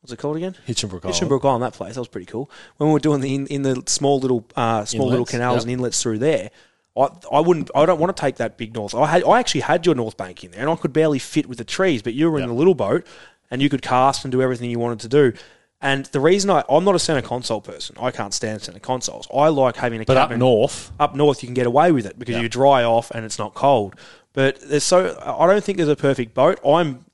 What's 0.01 0.13
it 0.13 0.17
called 0.19 0.37
again? 0.37 0.55
Hinchinbrook 0.67 1.03
Island. 1.03 1.15
Hinchinbrook 1.15 1.43
Island, 1.43 1.63
that 1.63 1.73
place, 1.73 1.95
that 1.95 2.01
was 2.01 2.07
pretty 2.07 2.27
cool. 2.27 2.49
When 2.77 2.89
we 2.89 2.93
were 2.93 2.99
doing 2.99 3.21
the 3.21 3.33
in, 3.33 3.47
in 3.47 3.63
the 3.63 3.81
small 3.87 4.19
little 4.19 4.45
uh, 4.55 4.85
small 4.85 5.07
little 5.07 5.25
canals 5.25 5.55
yep. 5.57 5.61
and 5.63 5.71
inlets 5.71 6.01
through 6.01 6.19
there, 6.19 6.51
I, 6.95 7.07
I 7.31 7.39
wouldn't 7.39 7.71
I 7.73 7.85
don't 7.87 7.99
want 7.99 8.15
to 8.15 8.21
take 8.21 8.35
that 8.35 8.57
big 8.57 8.75
north. 8.75 8.93
I 8.93 9.07
had 9.07 9.23
I 9.23 9.39
actually 9.39 9.61
had 9.61 9.85
your 9.85 9.95
North 9.95 10.15
Bank 10.15 10.43
in 10.43 10.51
there 10.51 10.61
and 10.61 10.69
I 10.69 10.75
could 10.75 10.93
barely 10.93 11.17
fit 11.19 11.47
with 11.47 11.57
the 11.57 11.63
trees, 11.63 12.01
but 12.03 12.13
you 12.13 12.29
were 12.29 12.37
in 12.37 12.43
Yep. 12.43 12.49
the 12.49 12.53
little 12.53 12.75
boat 12.75 13.07
and 13.49 13.61
you 13.61 13.69
could 13.69 13.81
cast 13.81 14.23
and 14.25 14.31
do 14.31 14.41
everything 14.41 14.69
you 14.69 14.79
wanted 14.79 14.99
to 14.99 15.07
do. 15.07 15.33
And 15.81 16.05
the 16.07 16.19
reason 16.19 16.51
I 16.51 16.63
I'm 16.69 16.83
not 16.83 16.93
a 16.93 16.99
center 16.99 17.23
console 17.23 17.61
person, 17.61 17.95
I 17.99 18.11
can't 18.11 18.33
stand 18.33 18.61
center 18.61 18.79
consoles. 18.79 19.27
I 19.33 19.47
like 19.47 19.75
having 19.75 20.01
a 20.01 20.05
But 20.05 20.17
up 20.17 20.31
north, 20.31 20.91
up 20.99 21.15
north 21.15 21.41
you 21.41 21.47
can 21.47 21.55
get 21.55 21.65
away 21.65 21.91
with 21.91 22.05
it 22.05 22.19
because 22.19 22.35
Yeah. 22.35 22.41
you 22.41 22.49
dry 22.49 22.83
off 22.83 23.09
and 23.09 23.25
it's 23.25 23.39
not 23.39 23.55
cold. 23.55 23.95
But 24.33 24.59
there's 24.61 24.83
so 24.83 25.17
I 25.23 25.47
don't 25.47 25.63
think 25.63 25.77
there's 25.77 25.89
a 25.89 25.95
perfect 25.95 26.35
boat. 26.35 26.59
I'm 26.63 27.05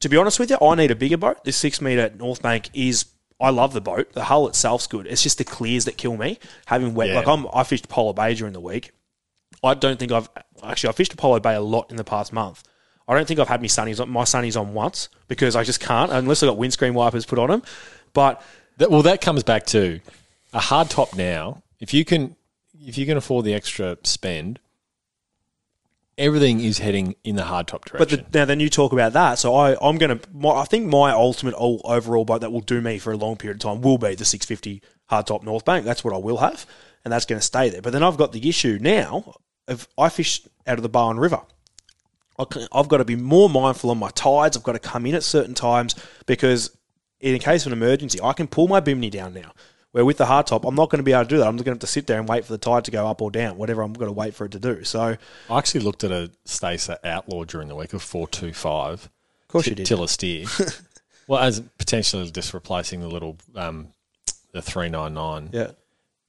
to 0.00 0.08
be 0.08 0.16
honest 0.16 0.38
with 0.38 0.50
you, 0.50 0.58
I 0.60 0.74
need 0.74 0.90
a 0.90 0.96
bigger 0.96 1.16
boat. 1.16 1.44
This 1.44 1.56
six 1.56 1.80
meter 1.80 2.12
North 2.18 2.42
Bank 2.42 2.70
is 2.74 3.06
I 3.40 3.50
love 3.50 3.72
the 3.72 3.80
boat. 3.80 4.12
The 4.12 4.24
hull 4.24 4.48
itself's 4.48 4.86
good. 4.86 5.06
It's 5.06 5.22
just 5.22 5.38
the 5.38 5.44
clears 5.44 5.86
that 5.86 5.96
kill 5.96 6.16
me. 6.16 6.38
Having 6.66 6.94
wet 6.94 7.08
Yeah. 7.08 7.16
like 7.16 7.26
I'm 7.28 7.46
I 7.54 7.64
fished 7.64 7.88
Polar 7.88 8.12
Bay 8.14 8.34
during 8.34 8.52
the 8.52 8.60
week. 8.60 8.90
I 9.62 9.74
don't 9.74 9.98
think 9.98 10.12
I've 10.12 10.28
actually 10.62 10.90
I 10.90 10.92
fished 10.92 11.12
Apollo 11.14 11.40
Bay 11.40 11.54
a 11.54 11.60
lot 11.60 11.90
in 11.90 11.96
the 11.96 12.04
past 12.04 12.32
month. 12.32 12.62
I 13.08 13.14
don't 13.14 13.26
think 13.26 13.40
I've 13.40 13.48
had 13.48 13.60
my 13.60 13.66
sunnies 13.66 14.00
on 14.00 14.08
my 14.10 14.22
sunnies 14.22 14.58
on 14.60 14.72
once 14.72 15.08
because 15.26 15.56
I 15.56 15.64
just 15.64 15.80
can't 15.80 16.12
unless 16.12 16.42
I 16.42 16.46
got 16.46 16.56
windscreen 16.58 16.94
wipers 16.94 17.26
put 17.26 17.38
on 17.38 17.48
them. 17.50 17.62
But 18.12 18.42
that, 18.78 18.90
well, 18.90 19.02
that 19.02 19.20
comes 19.20 19.42
back 19.42 19.66
to 19.66 20.00
a 20.52 20.60
hard 20.60 20.90
top 20.90 21.14
now. 21.16 21.62
If 21.80 21.92
you 21.92 22.04
can, 22.04 22.36
if 22.78 22.96
you 22.98 23.06
can 23.06 23.16
afford 23.16 23.44
the 23.44 23.54
extra 23.54 23.98
spend, 24.04 24.60
everything 26.20 26.60
is 26.60 26.78
heading 26.78 27.16
in 27.24 27.34
the 27.34 27.44
hard 27.44 27.66
top 27.66 27.90
But 27.90 28.08
direction. 28.08 28.26
the, 28.30 28.38
now 28.38 28.44
then 28.44 28.60
you 28.60 28.68
talk 28.68 28.92
about 28.92 29.14
that. 29.14 29.38
So 29.38 29.54
I, 29.54 29.76
I'm 29.80 29.98
going 29.98 30.18
to. 30.18 30.48
I 30.48 30.64
think 30.64 30.86
my 30.86 31.10
ultimate 31.10 31.54
all, 31.54 31.80
overall 31.84 32.24
boat 32.24 32.42
that 32.42 32.52
will 32.52 32.60
do 32.60 32.80
me 32.80 32.98
for 32.98 33.12
a 33.12 33.16
long 33.16 33.36
period 33.36 33.56
of 33.56 33.60
time 33.60 33.80
will 33.80 33.98
be 33.98 34.14
the 34.14 34.24
650 34.24 34.82
hardtop 35.10 35.42
North 35.42 35.64
Bank. 35.64 35.84
That's 35.84 36.04
what 36.04 36.14
I 36.14 36.18
will 36.18 36.36
have, 36.36 36.66
and 37.04 37.10
that's 37.12 37.24
going 37.24 37.40
to 37.40 37.44
stay 37.44 37.70
there. 37.70 37.82
But 37.82 37.92
then 37.92 38.02
I've 38.02 38.16
got 38.18 38.32
the 38.32 38.48
issue 38.48 38.78
now 38.80 39.34
of 39.66 39.88
I 39.98 40.08
fish 40.10 40.42
out 40.66 40.78
of 40.78 40.82
the 40.82 40.90
Barwon 40.90 41.18
River. 41.18 41.40
I've 42.72 42.88
got 42.88 42.98
to 42.98 43.04
be 43.04 43.16
more 43.16 43.50
mindful 43.50 43.90
on 43.90 43.98
my 43.98 44.08
tides. 44.10 44.56
I've 44.56 44.62
got 44.62 44.72
to 44.72 44.78
come 44.78 45.04
in 45.04 45.14
at 45.14 45.22
certain 45.22 45.54
times 45.54 45.94
because 46.24 46.74
in 47.20 47.38
case 47.38 47.66
of 47.66 47.72
an 47.72 47.78
emergency, 47.78 48.18
I 48.22 48.32
can 48.32 48.46
pull 48.46 48.66
my 48.66 48.80
bimini 48.80 49.10
down 49.10 49.34
now. 49.34 49.52
Where 49.92 50.04
with 50.04 50.18
the 50.18 50.26
hardtop, 50.26 50.66
I'm 50.66 50.76
not 50.76 50.88
going 50.88 50.98
to 50.98 51.02
be 51.02 51.12
able 51.12 51.24
to 51.24 51.28
do 51.28 51.38
that. 51.38 51.48
I'm 51.48 51.56
just 51.56 51.64
going 51.64 51.76
to 51.76 51.76
have 51.76 51.80
to 51.80 51.86
sit 51.88 52.06
there 52.06 52.20
and 52.20 52.28
wait 52.28 52.44
for 52.44 52.52
the 52.52 52.58
tide 52.58 52.84
to 52.84 52.92
go 52.92 53.08
up 53.08 53.20
or 53.20 53.30
down, 53.30 53.56
whatever 53.56 53.82
I'm 53.82 53.92
going 53.92 54.08
to 54.08 54.12
wait 54.12 54.34
for 54.34 54.44
it 54.44 54.52
to 54.52 54.60
do. 54.60 54.84
So, 54.84 55.16
I 55.50 55.58
actually 55.58 55.80
looked 55.80 56.04
at 56.04 56.12
a 56.12 56.30
Stacer 56.44 56.96
Outlaw 57.02 57.44
during 57.44 57.66
the 57.68 57.74
week 57.74 57.92
of 57.92 58.02
four 58.02 58.28
two 58.28 58.52
five. 58.52 59.04
of 59.42 59.48
course, 59.48 59.66
you 59.66 59.74
did. 59.74 59.86
Till 59.86 60.04
a 60.04 60.08
steer. 60.08 60.46
well, 61.26 61.40
as 61.42 61.60
potentially 61.78 62.30
just 62.30 62.54
replacing 62.54 63.00
the 63.00 63.08
little 63.08 63.36
um, 63.56 63.88
the 64.52 64.62
three 64.62 64.88
nine 64.88 65.14
nine. 65.14 65.50
Yeah. 65.52 65.72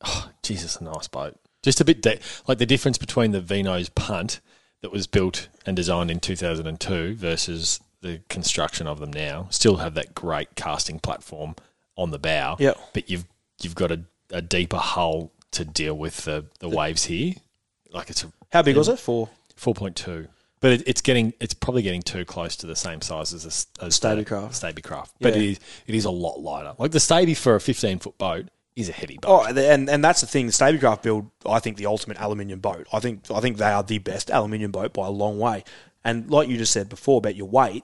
Oh, 0.04 0.32
Jesus, 0.42 0.78
a 0.78 0.84
nice 0.84 1.08
boat. 1.08 1.38
Just 1.62 1.80
a 1.80 1.86
bit 1.86 2.02
de- 2.02 2.20
like 2.48 2.58
the 2.58 2.66
difference 2.66 2.98
between 2.98 3.32
the 3.32 3.42
Vino's 3.42 3.90
punt 3.90 4.42
that 4.82 4.92
was 4.92 5.06
built 5.06 5.48
and 5.66 5.76
designed 5.76 6.10
in 6.10 6.20
2002 6.20 7.16
versus 7.16 7.80
the 8.02 8.22
construction 8.30 8.88
of 8.88 9.00
them 9.00 9.14
now. 9.14 9.48
Still 9.52 9.78
have 9.78 9.94
that 9.94 10.16
great 10.16 10.56
casting 10.56 11.00
platform 11.00 11.56
on 11.96 12.10
the 12.10 12.18
bow. 12.18 12.56
Yeah. 12.60 12.74
But 12.94 13.10
you've 13.10 13.26
you've 13.64 13.76
got 13.76 13.92
a, 13.92 14.02
a 14.32 14.42
deeper 14.42 14.78
hull 14.78 15.32
to 15.52 15.66
deal 15.66 15.94
with 15.98 16.24
the, 16.26 16.46
the 16.60 16.70
waves 16.70 17.06
here. 17.06 17.34
Like 17.92 18.10
it's 18.10 18.24
a 18.24 18.32
How 18.52 18.62
big 18.62 18.78
was 18.78 18.88
it? 18.88 19.00
For 19.00 19.30
4.2. 19.58 20.28
But 20.60 20.74
it, 20.74 20.84
it's 20.88 21.02
getting 21.02 21.34
it's 21.40 21.54
probably 21.54 21.82
getting 21.82 22.02
too 22.02 22.24
close 22.24 22.56
to 22.58 22.68
the 22.68 22.76
same 22.76 23.02
size 23.02 23.34
as, 23.34 23.46
a, 23.46 23.86
as 23.86 24.00
Stabicraft. 24.00 24.52
Stabicraft. 24.52 25.10
But 25.20 25.36
Yeah. 25.36 25.42
it 25.42 25.50
is 25.52 25.60
it 25.88 25.96
is 25.96 26.06
a 26.06 26.12
lot 26.12 26.40
lighter. 26.40 26.74
Like 26.78 26.92
the 26.92 27.00
Stabi 27.00 27.36
for 27.36 27.56
a 27.56 27.60
15 27.60 28.00
foot 28.00 28.18
boat 28.18 28.46
is 28.76 28.88
a 28.88 28.94
heavy 28.94 29.18
boat. 29.18 29.30
Oh, 29.30 29.56
and 29.58 29.90
and 29.90 30.04
that's 30.04 30.22
the 30.22 30.28
thing. 30.28 30.46
The 30.46 30.52
Stabicraft 30.54 31.02
build, 31.02 31.30
I 31.46 31.60
think, 31.60 31.78
the 31.78 31.88
ultimate 31.88 32.22
aluminium 32.22 32.60
boat. 32.60 32.88
I 32.94 33.00
think 33.00 33.30
I 33.32 33.40
think 33.42 33.58
they 33.58 33.66
are 33.66 33.84
the 33.84 33.98
best 33.98 34.30
aluminium 34.30 34.72
boat 34.72 34.94
by 34.94 35.08
a 35.08 35.12
long 35.12 35.40
way. 35.40 35.64
And 36.04 36.30
like 36.30 36.48
you 36.48 36.58
just 36.58 36.72
said 36.72 36.90
before 36.90 37.18
about 37.18 37.36
your 37.36 37.48
weight, 37.50 37.84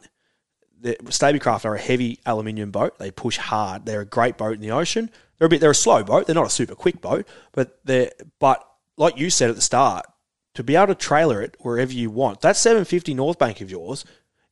the 0.80 0.96
Stabicraft 1.06 1.66
are 1.66 1.76
a 1.76 1.80
heavy 1.80 2.20
aluminium 2.26 2.72
boat. 2.72 2.98
They 3.00 3.10
push 3.12 3.38
hard. 3.38 3.86
They're 3.86 4.02
a 4.02 4.06
great 4.06 4.38
boat 4.38 4.54
in 4.54 4.62
the 4.62 4.72
ocean. 4.72 5.10
They're 5.38 5.48
a 5.48 5.50
bit. 5.50 5.62
They're 5.62 5.72
a 5.72 5.76
slow 5.76 6.04
boat. 6.04 6.26
They're 6.26 6.36
not 6.36 6.48
a 6.48 6.52
super 6.52 6.76
quick 6.76 7.02
boat, 7.02 7.28
but 7.52 7.80
they're. 7.84 8.12
But 8.40 8.68
like 8.98 9.18
you 9.18 9.30
said 9.30 9.50
at 9.50 9.56
the 9.56 9.62
start, 9.62 10.06
to 10.56 10.64
be 10.64 10.76
able 10.76 10.88
to 10.88 10.96
trailer 10.96 11.42
it 11.42 11.56
wherever 11.60 11.92
you 11.92 12.10
want, 12.10 12.42
that 12.42 12.58
750 12.58 13.14
North 13.14 13.38
Bank 13.38 13.62
of 13.62 13.70
yours 13.70 14.06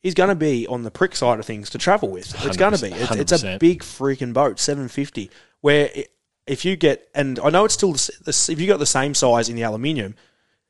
is 0.03 0.13
going 0.13 0.29
to 0.29 0.35
be 0.35 0.67
on 0.67 0.83
the 0.83 0.91
prick 0.91 1.15
side 1.15 1.39
of 1.39 1.45
things 1.45 1.71
to 1.71 1.79
travel 1.79 2.09
with. 2.09 2.35
It's 2.45 2.57
going 2.57 2.73
to 2.73 2.81
be. 2.81 2.91
It's, 2.91 3.31
it's 3.31 3.43
a 3.43 3.57
big 3.57 3.81
freaking 3.81 4.33
boat, 4.33 4.59
750. 4.59 5.31
Where 5.61 5.89
i 5.95 6.05
if 6.47 6.63
you 6.63 6.75
get, 6.75 7.09
and 7.15 7.39
I 7.39 7.49
know 7.49 7.65
it's 7.65 7.73
still, 7.73 7.93
the 7.93 8.47
if 8.51 8.61
you 8.61 8.67
got 8.67 8.77
the 8.77 8.85
same 8.85 9.15
size 9.15 9.49
in 9.49 9.55
the 9.55 9.63
aluminium, 9.63 10.13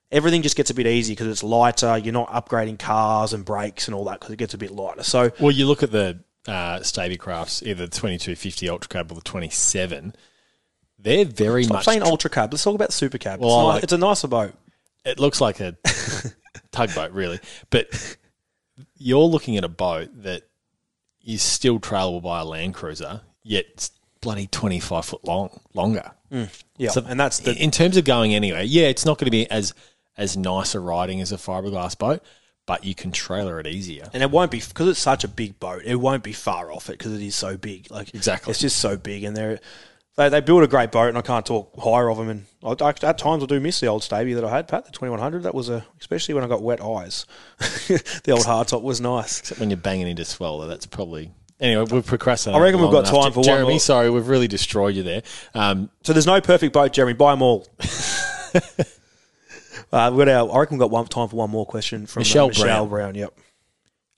everything 0.10 0.42
just 0.42 0.56
gets 0.56 0.70
a 0.70 0.74
bit 0.74 0.88
easier 0.88 1.16
because 1.16 1.28
it's 1.28 1.44
lighter. 1.44 1.98
You're 1.98 2.14
not 2.14 2.30
upgrading 2.30 2.80
cars 2.80 3.34
and 3.34 3.44
brakes 3.44 3.90
and 3.90 3.96
all 3.96 4.06
that 4.06 4.22
because 4.22 4.32
it 4.32 4.38
gets 4.38 4.54
a 4.54 4.58
bit 4.58 4.72
lighter. 4.72 5.04
So 5.04 5.32
Well, 5.38 5.52
you 5.52 5.68
look 5.68 5.84
at 5.84 5.92
the 5.92 6.20
uh, 6.48 6.80
Stabicrafts, 6.80 7.62
either 7.66 7.86
the 7.86 7.92
2250 7.92 8.70
Ultra 8.70 8.90
Cab 8.90 9.12
or 9.12 9.16
the 9.16 9.22
27, 9.22 10.16
they're 11.00 11.26
very 11.26 11.64
Stop 11.64 11.76
much. 11.76 11.86
saying 11.86 12.02
ultra 12.04 12.30
cab. 12.30 12.52
Let's 12.52 12.64
talk 12.64 12.74
about 12.76 12.92
super 12.94 13.18
cab. 13.18 13.40
Well, 13.40 13.50
it's, 13.50 13.56
I 13.58 13.62
ni- 13.62 13.68
like- 13.74 13.84
it's 13.84 13.94
a 13.94 13.98
nicer 13.98 14.28
boat. 14.28 14.54
it 15.06 15.20
looks 15.20 15.40
like 15.42 15.60
a 15.60 15.76
tugboat, 16.72 17.12
really. 17.12 17.40
But 17.70 18.18
you're 18.98 19.20
looking 19.26 19.58
at 19.58 19.64
a 19.64 19.68
boat 19.70 20.10
that 20.24 20.44
is 21.26 21.42
still 21.42 21.80
trailable 21.80 22.22
by 22.24 22.40
a 22.42 22.46
Land 22.46 22.74
Cruiser, 22.74 23.22
yet 23.44 23.66
it's 23.74 23.92
bloody 24.22 24.48
25 24.48 25.06
foot 25.06 25.24
long, 25.26 25.60
longer. 25.74 26.12
Yeah, 26.78 26.90
So 26.90 27.04
and 27.08 27.20
that's 27.20 27.40
the 27.40 27.54
in 27.56 27.72
terms 27.72 27.96
of 27.98 28.04
going 28.04 28.34
anywhere, 28.36 28.64
yeah, 28.64 28.88
it's 28.88 29.06
not 29.06 29.18
going 29.18 29.26
to 29.28 29.32
be 29.32 29.50
as 29.50 29.74
as 30.18 30.36
nice 30.36 30.76
a 30.76 30.80
riding 30.80 31.22
as 31.22 31.32
a 31.32 31.38
fiberglass 31.38 31.98
boat, 31.98 32.24
but 32.66 32.84
you 32.84 32.96
can 32.96 33.12
trailer 33.12 33.60
it 33.60 33.68
easier. 33.68 34.10
and 34.14 34.24
it 34.24 34.32
won't 34.32 34.52
be 34.52 34.60
because 34.60 34.88
it's 34.88 35.00
such 35.00 35.24
a 35.24 35.28
big 35.28 35.60
boat. 35.60 35.84
It 35.86 35.96
won't 35.96 36.24
be 36.24 36.34
far 36.34 36.72
off 36.72 36.90
it 36.90 36.98
because 36.98 37.14
it 37.14 37.22
is 37.22 37.36
so 37.36 37.58
big. 37.58 37.90
Like 37.92 38.14
Exactly. 38.14 38.52
it's 38.52 38.60
just 38.60 38.78
so 38.78 38.98
big, 38.98 39.24
and 39.24 39.36
they're 39.38 39.60
they 40.18 40.30
they 40.30 40.40
build 40.40 40.64
a 40.64 40.68
great 40.68 40.92
boat, 40.92 41.10
and 41.10 41.18
I 41.18 41.22
can't 41.22 41.46
talk 41.46 41.72
higher 41.80 42.10
of 42.10 42.18
them. 42.18 42.30
And 42.30 42.46
I, 42.64 42.76
I, 42.86 42.90
at 42.90 43.18
times 43.18 43.44
I 43.44 43.46
do 43.46 43.60
miss 43.60 43.80
the 43.82 43.88
old 43.88 44.02
Stabi 44.02 44.34
that 44.36 44.44
I 44.46 44.50
had, 44.50 44.68
Pat, 44.68 44.86
the 44.86 44.92
twenty 44.92 45.12
one 45.12 45.20
hundred. 45.20 45.44
That 45.44 45.54
was 45.54 45.70
a 45.70 45.86
especially 46.00 46.34
when 46.34 46.44
I 46.44 46.48
got 46.48 46.62
wet 46.64 46.82
eyes. 46.82 47.26
the 47.60 48.32
old 48.32 48.46
hardtop 48.46 48.82
was 48.82 49.02
nice. 49.02 49.40
Except 49.40 49.60
when 49.60 49.70
you're 49.70 49.78
banging 49.78 50.08
into 50.08 50.24
swell, 50.26 50.60
that's 50.60 50.86
probably. 50.86 51.32
Anyway, 51.60 51.86
we've 51.90 52.06
procrastinated. 52.06 52.60
I 52.62 52.64
reckon 52.66 52.82
we've 52.82 52.92
got 52.92 53.08
enough. 53.08 53.24
time 53.24 53.32
for 53.32 53.40
one 53.40 53.46
Jeremy. 53.46 53.70
more. 53.72 53.80
Sorry, 53.80 54.10
we've 54.10 54.28
really 54.28 54.48
destroyed 54.50 54.94
you 54.96 55.04
there. 55.04 55.22
Um, 55.54 55.90
So 56.04 56.12
there's 56.14 56.26
no 56.26 56.42
perfect 56.42 56.74
boat, 56.74 56.92
Jeremy. 56.92 57.14
Buy 57.14 57.32
them 57.32 57.42
all. 57.42 57.66
uh, 59.92 60.12
we've 60.14 60.26
got 60.26 60.30
our, 60.30 60.56
I 60.56 60.60
reckon 60.60 60.78
we've 60.78 60.82
got 60.82 60.92
one 60.92 61.06
time 61.08 61.28
for 61.28 61.36
one 61.36 61.50
more 61.50 61.66
question 61.66 62.06
from 62.06 62.22
uh, 62.22 62.22
Michelle 62.22 62.48
Michelle 62.48 62.86
Brown. 62.86 62.90
Brown. 62.90 63.16
Yep. 63.16 63.38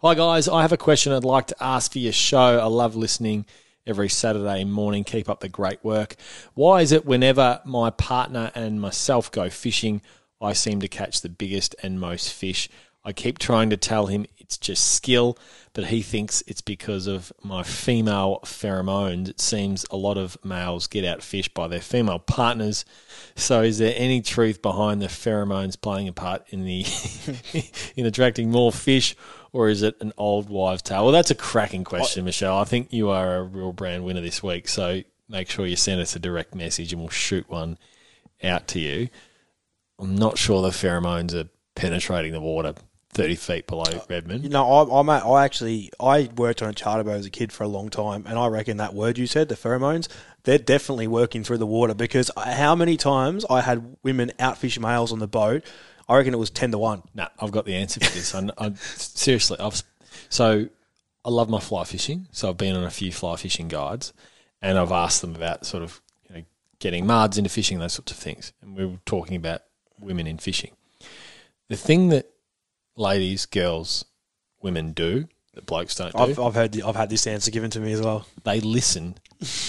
Hi 0.02 0.14
guys, 0.14 0.48
I 0.48 0.62
have 0.62 0.72
a 0.72 0.78
question 0.78 1.12
I'd 1.12 1.24
like 1.24 1.48
to 1.48 1.56
ask 1.60 1.92
for 1.92 2.00
your 2.00 2.14
show. 2.14 2.60
I 2.60 2.66
love 2.66 2.96
listening 2.96 3.46
every 3.88 4.10
Saturday 4.10 4.64
morning. 4.64 5.04
Keep 5.04 5.28
up 5.28 5.40
the 5.40 5.50
great 5.50 5.84
work. 5.84 6.16
Why 6.54 6.82
is 6.82 6.92
it 6.92 7.06
whenever 7.06 7.62
my 7.66 7.90
partner 7.90 8.52
and 8.54 8.80
myself 8.80 9.32
go 9.32 9.50
fishing, 9.50 10.02
I 10.40 10.54
seem 10.54 10.82
to 10.82 10.88
catch 10.88 11.22
the 11.22 11.30
biggest 11.30 11.76
and 11.82 12.00
most 12.00 12.32
fish? 12.32 12.70
I 13.04 13.14
keep 13.14 13.40
trying 13.40 13.70
to 13.70 13.78
tell 13.78 14.08
him 14.08 14.26
it's 14.38 14.58
just 14.58 14.94
skill, 14.94 15.38
but 15.78 15.86
he 15.86 16.02
thinks 16.02 16.44
it's 16.48 16.62
because 16.62 17.06
of 17.06 17.32
my 17.44 17.62
female 17.62 18.40
pheromones. 18.44 19.30
It 19.30 19.40
seems 19.40 19.86
a 19.92 19.96
lot 19.96 20.18
of 20.18 20.36
males 20.44 20.88
get 20.88 21.06
outfished 21.06 21.54
by 21.54 21.68
their 21.68 21.82
female 21.82 22.18
partners. 22.18 22.84
So, 23.36 23.62
is 23.62 23.78
there 23.78 23.94
any 23.96 24.24
truth 24.24 24.63
behind 24.63 25.04
the 25.04 25.06
pheromones 25.06 25.80
playing 25.80 26.08
a 26.08 26.13
part 26.13 26.48
in 26.50 26.66
the 26.66 26.84
in 27.96 28.08
attracting 28.08 28.50
more 28.50 28.72
fish, 28.72 29.16
or 29.54 29.70
is 29.70 29.84
it 29.84 29.96
an 30.02 30.13
old 30.18 30.50
wives' 30.50 30.82
tale? 30.82 31.04
Well, 31.04 31.12
that's 31.12 31.30
a 31.30 31.36
cracking 31.36 31.84
question, 31.84 32.26
Michelle. 32.26 32.58
I 32.58 32.63
think 32.63 32.92
you 32.92 33.10
are 33.12 33.36
a 33.36 33.44
real 33.44 33.72
brand 33.72 34.04
winner 34.04 34.22
this 34.22 34.42
week. 34.42 34.68
So 34.68 35.04
make 35.30 35.48
sure 35.48 35.68
you 35.68 35.76
send 35.76 36.02
us 36.02 36.16
a 36.16 36.20
direct 36.20 36.56
message, 36.56 36.92
and 36.92 37.04
we'll 37.04 37.10
shoot 37.10 37.48
one 37.52 37.78
out 38.42 38.68
to 38.70 38.80
you. 38.80 39.10
I'm 40.00 40.16
not 40.16 40.40
sure 40.40 40.63
the 40.63 40.70
pheromones 40.70 41.36
are 41.36 41.50
penetrating 41.76 42.32
the 42.32 42.42
water 42.42 42.74
30 43.12 43.36
feet 43.36 43.67
below 43.67 44.04
Redmond. 44.10 44.43
You 44.43 44.50
know, 44.50 44.65
I, 44.65 45.00
I'm 45.00 45.10
a, 45.10 45.13
I 45.13 45.43
actually 45.46 45.91
I 46.00 46.30
worked 46.36 46.62
on 46.62 46.70
a 46.70 46.74
charter 46.74 47.04
boat 47.04 47.17
as 47.17 47.26
a 47.26 47.30
kid 47.30 47.52
for 47.52 47.63
a 47.63 47.67
long 47.67 47.89
time, 47.89 48.26
and 48.28 48.38
I 48.38 48.48
reckon 48.48 48.78
that 48.78 48.93
word 48.93 49.17
you 49.17 49.28
said, 49.28 49.50
the 49.50 49.56
pheromones, 49.56 50.08
they're 50.43 50.58
definitely 50.58 51.08
working 51.08 51.43
through 51.43 51.58
the 51.58 51.65
water 51.65 51.93
because 51.93 52.30
how 52.38 52.76
many 52.76 52.96
times 52.98 53.46
I 53.50 53.62
had 53.62 53.98
women 54.04 54.32
outfish 54.39 54.80
males 54.80 55.12
on 55.12 55.20
the 55.20 55.28
boat, 55.28 55.63
I 56.08 56.17
reckon 56.17 56.34
it 56.34 56.38
was 56.38 56.50
ten 56.50 56.72
to 56.72 56.78
one. 56.78 57.04
No, 57.15 57.28
I've 57.39 57.52
got 57.52 57.65
the 57.65 57.76
answer 57.76 58.00
for 58.00 58.12
this. 58.13 58.34
I, 58.36 58.50
I, 58.58 58.74
seriously, 58.74 59.58
I've 59.60 59.82
so 60.30 60.70
I 61.26 61.30
love 61.30 61.50
my 61.50 61.60
fly 61.60 61.84
fishing. 61.84 62.28
So 62.32 62.50
I've 62.50 62.58
been 62.58 62.76
on 62.76 62.84
a 62.84 62.91
few 62.91 63.12
fly 63.12 63.36
fishing 63.36 63.67
guides, 63.67 64.13
and 64.62 64.78
I've 64.78 64.91
asked 64.91 65.22
them 65.22 65.36
about 65.36 65.65
sort 65.65 65.84
of 65.84 66.02
you 66.30 66.36
know 66.36 66.41
getting 66.80 67.06
mards 67.06 67.38
into 67.38 67.50
fishing, 67.50 67.80
those 67.80 67.93
sorts 67.93 68.12
of 68.12 68.17
things. 68.17 68.54
And 68.62 68.76
we 68.76 68.86
were 68.86 69.00
talking 69.06 69.36
about 69.36 69.63
women 70.00 70.28
in 70.28 70.38
fishing. 70.38 70.72
The 71.67 71.76
thing 71.76 72.10
that 72.10 72.30
ladies, 72.98 73.46
girls, 73.46 74.06
women 74.62 74.92
do 74.92 75.28
that 75.54 75.66
blokes 75.66 75.96
don't 75.96 76.14
do, 76.14 76.20
I've, 76.22 76.40
I've 76.40 76.56
heard 76.56 76.72
the, 76.74 76.84
I've 76.84 76.96
had 76.96 77.10
this 77.10 77.26
answer 77.28 77.52
given 77.52 77.70
to 77.72 77.80
me 77.80 77.92
as 77.94 78.02
well. 78.02 78.26
they 78.44 78.60
listen 78.60 79.16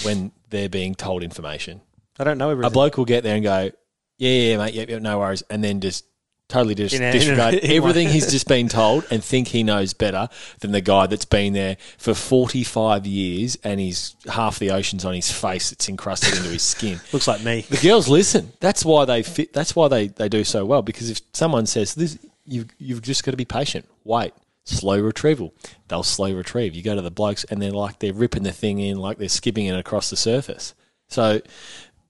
when 0.03 0.31
they're 0.49 0.69
being 0.69 0.95
told 0.95 1.23
information. 1.23 1.81
I 2.19 2.23
don't 2.25 2.37
know 2.37 2.51
A 2.51 2.69
bloke 2.69 2.97
will 2.97 3.05
get 3.05 3.23
there 3.23 3.35
and 3.35 3.43
go, 3.43 3.71
yeah, 4.17 4.29
yeah, 4.29 4.57
mate, 4.57 4.73
yep, 4.73 4.89
yep, 4.89 5.01
no 5.01 5.19
worries, 5.19 5.41
and 5.49 5.63
then 5.63 5.79
just 5.79 6.05
totally 6.49 6.73
just 6.75 6.95
In 6.95 7.01
a- 7.03 7.05
in 7.05 7.09
a- 7.09 7.13
disregard 7.13 7.53
in 7.63 7.71
everything 7.71 8.09
he's 8.09 8.31
just 8.31 8.47
been 8.47 8.67
told 8.67 9.05
and 9.11 9.23
think 9.23 9.47
he 9.49 9.61
knows 9.63 9.93
better 9.93 10.27
than 10.61 10.71
the 10.71 10.81
guy 10.81 11.05
that's 11.05 11.23
been 11.25 11.53
there 11.53 11.77
for 11.99 12.15
45 12.15 13.05
years 13.05 13.55
and 13.63 13.79
he's 13.79 14.15
half 14.27 14.57
the 14.57 14.71
ocean's 14.71 15.05
on 15.05 15.13
his 15.13 15.31
face 15.31 15.69
that's 15.69 15.87
encrusted 15.87 16.35
into 16.35 16.49
his 16.49 16.63
skin. 16.63 16.99
Looks 17.13 17.27
like 17.27 17.43
me. 17.43 17.61
The 17.69 17.77
girls 17.77 18.09
listen. 18.09 18.51
That's 18.59 18.83
why 18.83 19.05
they 19.05 19.21
fit. 19.21 19.53
That's 19.53 19.75
why 19.75 19.89
they, 19.89 20.07
they 20.07 20.27
do 20.27 20.43
so 20.43 20.65
well. 20.65 20.81
Because 20.81 21.11
if 21.11 21.21
someone 21.33 21.67
says 21.67 21.93
this, 21.93 22.17
you've 22.49 22.69
you've 22.77 23.01
just 23.01 23.23
got 23.23 23.31
to 23.31 23.37
be 23.37 23.45
patient. 23.45 23.87
Wait, 24.03 24.33
slow 24.63 24.99
retrieval. 24.99 25.53
They'll 25.87 26.03
slow 26.03 26.33
retrieve. 26.33 26.75
You 26.75 26.81
go 26.83 26.95
to 26.95 27.01
the 27.01 27.11
blokes 27.11 27.43
and 27.45 27.61
they're 27.61 27.71
like 27.71 27.99
they're 27.99 28.13
ripping 28.13 28.43
the 28.43 28.51
thing 28.51 28.79
in, 28.79 28.97
like 28.97 29.17
they're 29.17 29.29
skipping 29.29 29.65
it 29.67 29.77
across 29.77 30.09
the 30.09 30.17
surface. 30.17 30.73
So 31.07 31.41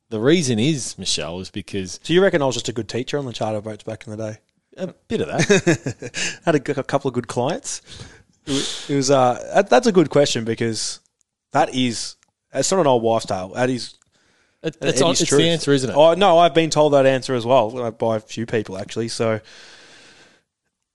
the 0.10 0.19
reason 0.19 0.58
is 0.60 0.97
Michelle 0.97 1.39
is 1.39 1.52
because 1.52 1.99
So 2.04 2.13
you 2.13 2.21
reckon 2.23 2.41
I 2.41 2.45
was 2.45 2.56
just 2.56 2.69
a 2.69 2.73
good 2.73 2.89
teacher 2.89 3.17
on 3.17 3.25
the 3.25 3.34
charter 3.34 3.62
boats 3.62 3.84
back 3.84 4.08
in 4.08 4.15
the 4.17 4.32
day? 4.32 4.39
a 4.78 4.88
bit 5.10 5.21
of 5.21 5.28
that. 5.28 6.39
had 6.45 6.56
a, 6.56 6.80
a 6.80 6.84
couple 6.84 7.10
of 7.10 7.13
good 7.13 7.28
clients. 7.28 7.82
It 8.45 8.95
was, 8.95 9.12
uh, 9.12 9.52
that, 9.54 9.69
that's 9.69 9.88
a 9.88 9.91
good 9.91 10.10
question 10.10 10.45
because 10.45 11.02
that 11.52 11.75
is 11.75 12.15
it's 12.54 12.71
not 12.71 12.80
an 12.80 12.88
old 12.88 13.04
wives' 13.04 13.25
tale. 13.25 13.49
That 13.49 13.69
is 13.69 13.95
It, 14.63 14.75
it 14.82 14.88
it's 14.89 15.02
on- 15.02 15.12
it's 15.12 15.30
the 15.30 15.49
answer, 15.49 15.71
isn't 15.73 15.89
it? 15.89 15.95
Oh 15.95 16.13
no, 16.13 16.38
I've 16.39 16.54
been 16.54 16.69
told 16.69 16.93
that 16.93 17.06
answer 17.06 17.36
as 17.36 17.45
well 17.45 17.91
by 17.91 18.15
a 18.15 18.19
few 18.19 18.45
people 18.45 18.78
actually. 18.78 19.10
So 19.10 19.39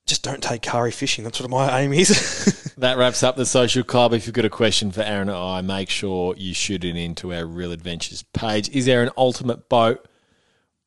just 0.05 0.23
don't 0.23 0.41
take 0.43 0.61
curry 0.61 0.91
fishing. 0.91 1.23
That's 1.23 1.39
what 1.39 1.49
my 1.49 1.81
aim 1.81 1.93
is. 1.93 2.61
That 2.77 2.97
wraps 2.97 3.23
up 3.23 3.37
the 3.37 3.45
social 3.45 3.83
club. 3.83 4.11
If 4.11 4.27
you've 4.27 4.33
got 4.33 4.43
a 4.43 4.49
question 4.49 4.91
for 4.91 4.99
Aaron 5.01 5.29
or 5.29 5.35
I, 5.35 5.61
make 5.61 5.89
sure 5.89 6.35
you 6.35 6.53
shoot 6.53 6.83
it 6.83 6.97
into 6.97 7.33
our 7.33 7.45
Real 7.45 7.71
Adventures 7.71 8.23
page. 8.33 8.67
Is 8.67 8.85
there 8.85 9.01
an 9.01 9.11
ultimate 9.15 9.69
boat? 9.69 10.05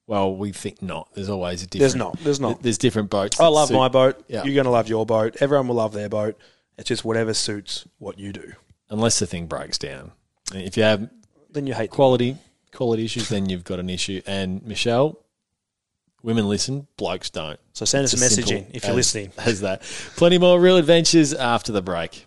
Well, 0.06 0.36
we 0.36 0.52
think 0.52 0.82
not. 0.82 1.08
There's 1.14 1.30
always 1.30 1.62
a 1.62 1.66
different. 1.66 1.80
There's 1.80 1.96
not. 1.96 2.18
There's 2.20 2.40
not. 2.40 2.62
There's 2.62 2.76
different 2.76 3.08
boats. 3.08 3.40
I 3.40 3.46
love 3.46 3.68
suit- 3.68 3.76
my 3.78 3.88
boat. 3.88 4.22
Yeah. 4.28 4.44
You're 4.44 4.52
going 4.54 4.66
to 4.66 4.70
love 4.70 4.90
your 4.90 5.06
boat. 5.06 5.36
Everyone 5.40 5.66
will 5.68 5.76
love 5.76 5.94
their 5.94 6.10
boat. 6.10 6.36
It's 6.76 6.88
just 6.88 7.06
whatever 7.06 7.32
suits 7.32 7.86
what 7.96 8.18
you 8.18 8.34
do. 8.34 8.52
unless 8.90 9.18
the 9.18 9.26
thing 9.26 9.46
breaks 9.46 9.78
down. 9.78 10.12
If 10.52 10.76
you 10.76 10.82
have 10.82 11.08
Then 11.50 11.66
you 11.66 11.72
hate 11.72 11.90
quality 11.90 12.36
quality 12.74 13.06
issues, 13.06 13.30
then 13.30 13.48
you've 13.48 13.64
got 13.64 13.78
an 13.80 13.88
issue. 13.88 14.20
And 14.26 14.62
Michelle, 14.62 15.18
women 16.22 16.48
listen, 16.48 16.86
blokes 16.96 17.30
don't. 17.30 17.58
So 17.72 17.84
send 17.84 18.04
us 18.04 18.12
It's 18.12 18.22
a 18.22 18.24
message 18.24 18.50
in 18.50 18.66
if 18.74 18.84
you're 18.84 18.90
as- 18.90 18.96
listening. 18.96 19.32
As 19.38 19.60
that. 19.60 19.82
Plenty 20.16 20.38
more 20.38 20.60
real 20.60 20.76
adventures 20.76 21.32
after 21.34 21.72
the 21.72 21.82
break. 21.82 22.26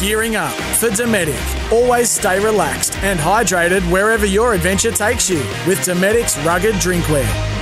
Gearing 0.00 0.36
up 0.36 0.52
for 0.78 0.88
Dometic. 0.90 1.72
Always 1.72 2.10
stay 2.10 2.38
relaxed 2.38 2.94
and 2.98 3.18
hydrated 3.18 3.80
wherever 3.90 4.26
your 4.26 4.52
adventure 4.54 4.92
takes 4.92 5.30
you 5.30 5.38
with 5.66 5.78
Dometic's 5.80 6.36
rugged 6.44 6.74
drinkware. 6.76 7.55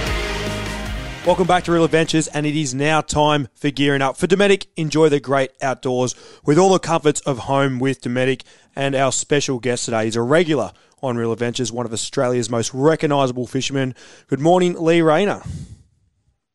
Welcome 1.26 1.46
back 1.46 1.64
to 1.64 1.72
Real 1.72 1.84
Adventures, 1.84 2.28
and 2.28 2.44
it 2.44 2.54
is 2.54 2.74
now 2.74 3.00
time 3.00 3.48
for 3.54 3.70
gearing 3.70 4.02
up. 4.02 4.18
For 4.18 4.26
Dometic, 4.26 4.66
enjoy 4.76 5.08
the 5.08 5.20
great 5.20 5.52
outdoors 5.62 6.14
with 6.44 6.58
all 6.58 6.68
the 6.68 6.78
comforts 6.78 7.22
of 7.22 7.38
home 7.38 7.78
with 7.78 8.02
Dometic. 8.02 8.42
And 8.76 8.94
our 8.94 9.10
special 9.10 9.58
guest 9.58 9.86
today 9.86 10.06
is 10.06 10.16
a 10.16 10.20
regular 10.20 10.72
on 11.02 11.16
Real 11.16 11.32
Adventures, 11.32 11.72
one 11.72 11.86
of 11.86 11.94
Australia's 11.94 12.50
most 12.50 12.74
recognisable 12.74 13.46
fishermen. 13.46 13.94
Good 14.26 14.40
morning, 14.40 14.74
Lee 14.74 15.00
Rayner. 15.00 15.40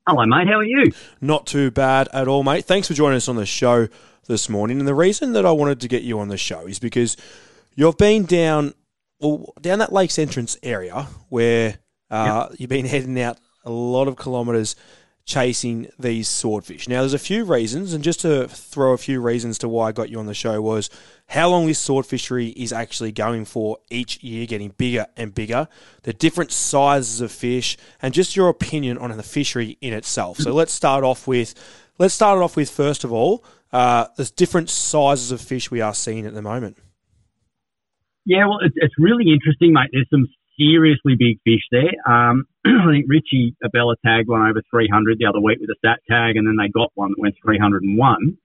Hello, 0.08 0.23
mate. 0.27 0.47
How 0.47 0.60
are 0.60 0.63
you? 0.63 0.91
Not 1.19 1.47
too 1.47 1.71
bad 1.71 2.08
at 2.13 2.27
all, 2.27 2.43
mate. 2.43 2.65
Thanks 2.65 2.89
for 2.89 2.93
joining 2.93 3.17
us 3.17 3.27
on 3.27 3.38
the 3.38 3.47
show 3.47 3.88
this 4.27 4.49
morning. 4.49 4.77
And 4.77 4.88
the 4.88 4.93
reason 4.93 5.34
that 5.34 5.47
I 5.47 5.51
wanted 5.51 5.82
to 5.82 5.88
get 5.88 6.03
you 6.03 6.19
on 6.19 6.27
the 6.27 6.38
show 6.38 6.67
is 6.67 6.77
because 6.77 7.17
you've 7.75 7.97
been 7.97 8.25
down, 8.25 8.75
well, 9.19 9.51
down 9.62 9.79
that 9.79 9.91
Lakes 9.91 10.19
Entrance 10.19 10.60
area 10.62 11.08
where 11.29 11.79
uh, 12.12 12.49
you've 12.60 12.69
been 12.69 12.86
heading 12.86 13.19
out 13.19 13.39
a 13.69 13.71
lot 13.71 14.08
of 14.08 14.17
kilometres 14.17 14.75
chasing 15.25 15.88
these 15.99 16.27
swordfish. 16.27 16.89
Now, 16.89 17.01
there's 17.01 17.13
a 17.13 17.19
few 17.19 17.45
reasons, 17.45 17.93
and 17.93 18.03
just 18.03 18.21
to 18.21 18.47
throw 18.47 18.93
a 18.93 18.97
few 18.97 19.21
reasons 19.21 19.60
to 19.60 19.69
why 19.69 19.89
I 19.89 19.91
got 19.91 20.10
you 20.10 20.17
on 20.17 20.25
the 20.25 20.34
show 20.34 20.60
was 20.60 20.89
how 21.27 21.49
long 21.49 21.67
this 21.67 21.88
swordfishery 21.88 22.51
is 22.55 22.73
actually 22.73 23.12
going 23.12 23.45
for 23.45 23.77
each 23.91 24.23
year, 24.23 24.47
getting 24.47 24.69
bigger 24.69 25.05
and 25.15 25.34
bigger, 25.34 25.67
the 26.01 26.13
different 26.13 26.51
sizes 26.51 27.21
of 27.21 27.32
fish, 27.32 27.77
and 28.01 28.12
just 28.12 28.36
your 28.36 28.49
opinion 28.49 28.97
on 28.97 29.15
the 29.15 29.21
fishery 29.21 29.77
in 29.82 29.93
itself. 29.93 30.39
So 30.39 30.51
let's 30.51 30.73
start 30.73 31.03
off 31.03 31.27
with, 31.27 31.53
let's 31.99 32.15
start 32.15 32.41
off 32.41 32.55
with 32.55 32.71
first 32.71 33.03
of 33.03 33.13
all, 33.13 33.45
uh, 33.71 34.08
there's 34.17 34.32
different 34.32 34.71
sizes 34.71 35.32
of 35.32 35.39
fish 35.39 35.69
we 35.69 35.79
are 35.79 35.93
seeing 35.93 36.25
at 36.25 36.34
the 36.34 36.41
moment. 36.41 36.77
Yeah, 38.25 38.47
well, 38.47 38.60
it's, 38.63 38.75
it's 38.77 38.95
really 38.97 39.32
interesting, 39.32 39.73
mate. 39.73 39.89
There's 39.91 40.10
some 40.10 40.27
seriously 40.60 41.15
big 41.17 41.39
fish 41.43 41.63
there. 41.72 41.95
Um, 42.06 42.43
I 42.65 42.91
think 42.91 43.06
Richie 43.08 43.56
Abella 43.63 43.95
tagged 44.06 44.28
one 44.28 44.41
over 44.41 44.62
300 44.69 45.17
the 45.17 45.26
other 45.26 45.39
week 45.39 45.60
with 45.60 45.69
a 45.69 45.80
sat 45.80 46.00
tag, 46.10 46.36
and 46.36 46.45
then 46.45 46.58
they 46.60 46.69
got 46.69 46.91
one 46.95 47.12
that 47.15 47.22
went 47.22 47.36
301. 47.41 48.38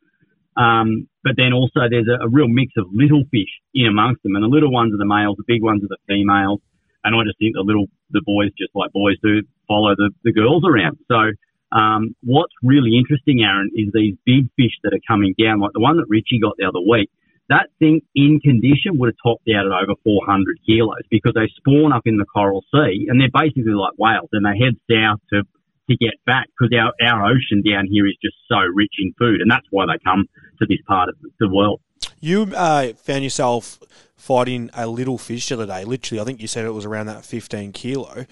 Um, 0.57 1.09
but 1.25 1.35
then 1.37 1.53
also 1.53 1.91
there's 1.91 2.07
a, 2.07 2.25
a, 2.25 2.29
real 2.29 2.47
mix 2.47 2.75
of 2.79 2.87
little 2.93 3.25
fish 3.33 3.51
in 3.75 3.87
amongst 3.87 4.23
them, 4.23 4.37
and 4.37 4.45
the 4.45 4.49
little 4.49 4.71
ones 4.71 4.95
are 4.95 5.03
the 5.03 5.09
males, 5.09 5.35
the 5.37 5.51
big 5.51 5.63
ones 5.63 5.83
are 5.83 5.91
the 5.91 5.99
females. 6.07 6.61
And 7.03 7.11
I 7.11 7.27
just 7.27 7.39
think 7.39 7.59
the 7.59 7.67
little 7.67 7.87
the 8.11 8.23
boys, 8.25 8.55
just 8.57 8.71
like 8.75 8.93
boys 8.93 9.19
do, 9.21 9.43
follow 9.67 9.95
the, 9.99 10.11
the 10.23 10.33
girls 10.33 10.63
around. 10.65 10.99
So 11.11 11.35
um, 11.75 12.15
what's 12.23 12.55
really 12.63 12.97
interesting, 12.97 13.43
Aaron, 13.43 13.71
is 13.75 13.91
these 13.93 14.15
big 14.25 14.47
fish 14.57 14.79
that 14.85 14.95
are 14.95 15.03
coming 15.07 15.35
down, 15.37 15.59
like 15.59 15.75
the 15.75 15.83
one 15.83 15.97
that 15.99 16.07
Richie 16.09 16.39
got 16.41 16.55
the 16.57 16.65
other 16.65 16.81
week. 16.81 17.11
That 17.49 17.69
thing 17.79 18.01
in 18.15 18.41
condition 18.41 18.97
would 18.99 19.13
have 19.13 19.21
topped 19.23 19.49
out 19.55 19.67
at 19.67 19.73
over 19.73 19.95
400 20.03 20.59
kilos 20.65 21.05
because 21.11 21.35
they 21.35 21.49
spawn 21.57 21.93
up 21.93 22.03
in 22.07 22.17
the 22.17 22.25
Coral 22.25 22.65
Sea 22.73 23.07
and 23.09 23.21
they're 23.21 23.29
basically 23.33 23.77
like 23.77 23.93
whales 23.99 24.31
and 24.33 24.47
they 24.47 24.57
head 24.59 24.75
south 24.89 25.21
to 25.33 25.43
to 25.91 25.97
get 25.97 26.15
back 26.27 26.49
because 26.49 26.75
our, 26.77 26.93
our 27.07 27.27
ocean 27.27 27.63
down 27.63 27.87
here 27.91 28.07
is 28.07 28.17
just 28.23 28.37
so 28.49 28.59
rich 28.75 28.95
in 28.99 29.13
food, 29.19 29.41
and 29.41 29.51
that's 29.51 29.67
why 29.71 29.85
they 29.87 29.99
come 30.05 30.25
to 30.59 30.67
this 30.67 30.79
part 30.87 31.09
of 31.09 31.17
the 31.39 31.49
world. 31.49 31.81
You 32.21 32.49
uh, 32.57 32.95
found 32.95 33.25
yourself 33.25 33.79
fighting 34.17 34.71
a 34.75 34.87
little 34.87 35.19
fish 35.19 35.49
the 35.49 35.57
other 35.57 35.67
day. 35.67 35.85
Literally, 35.85 36.21
I 36.21 36.25
think 36.25 36.41
you 36.41 36.49
said 36.49 36.65
it 36.65 36.71
was 36.71 36.85
around 36.85 37.07
that 37.07 37.25
15 37.25 37.73
kilo. 37.73 38.27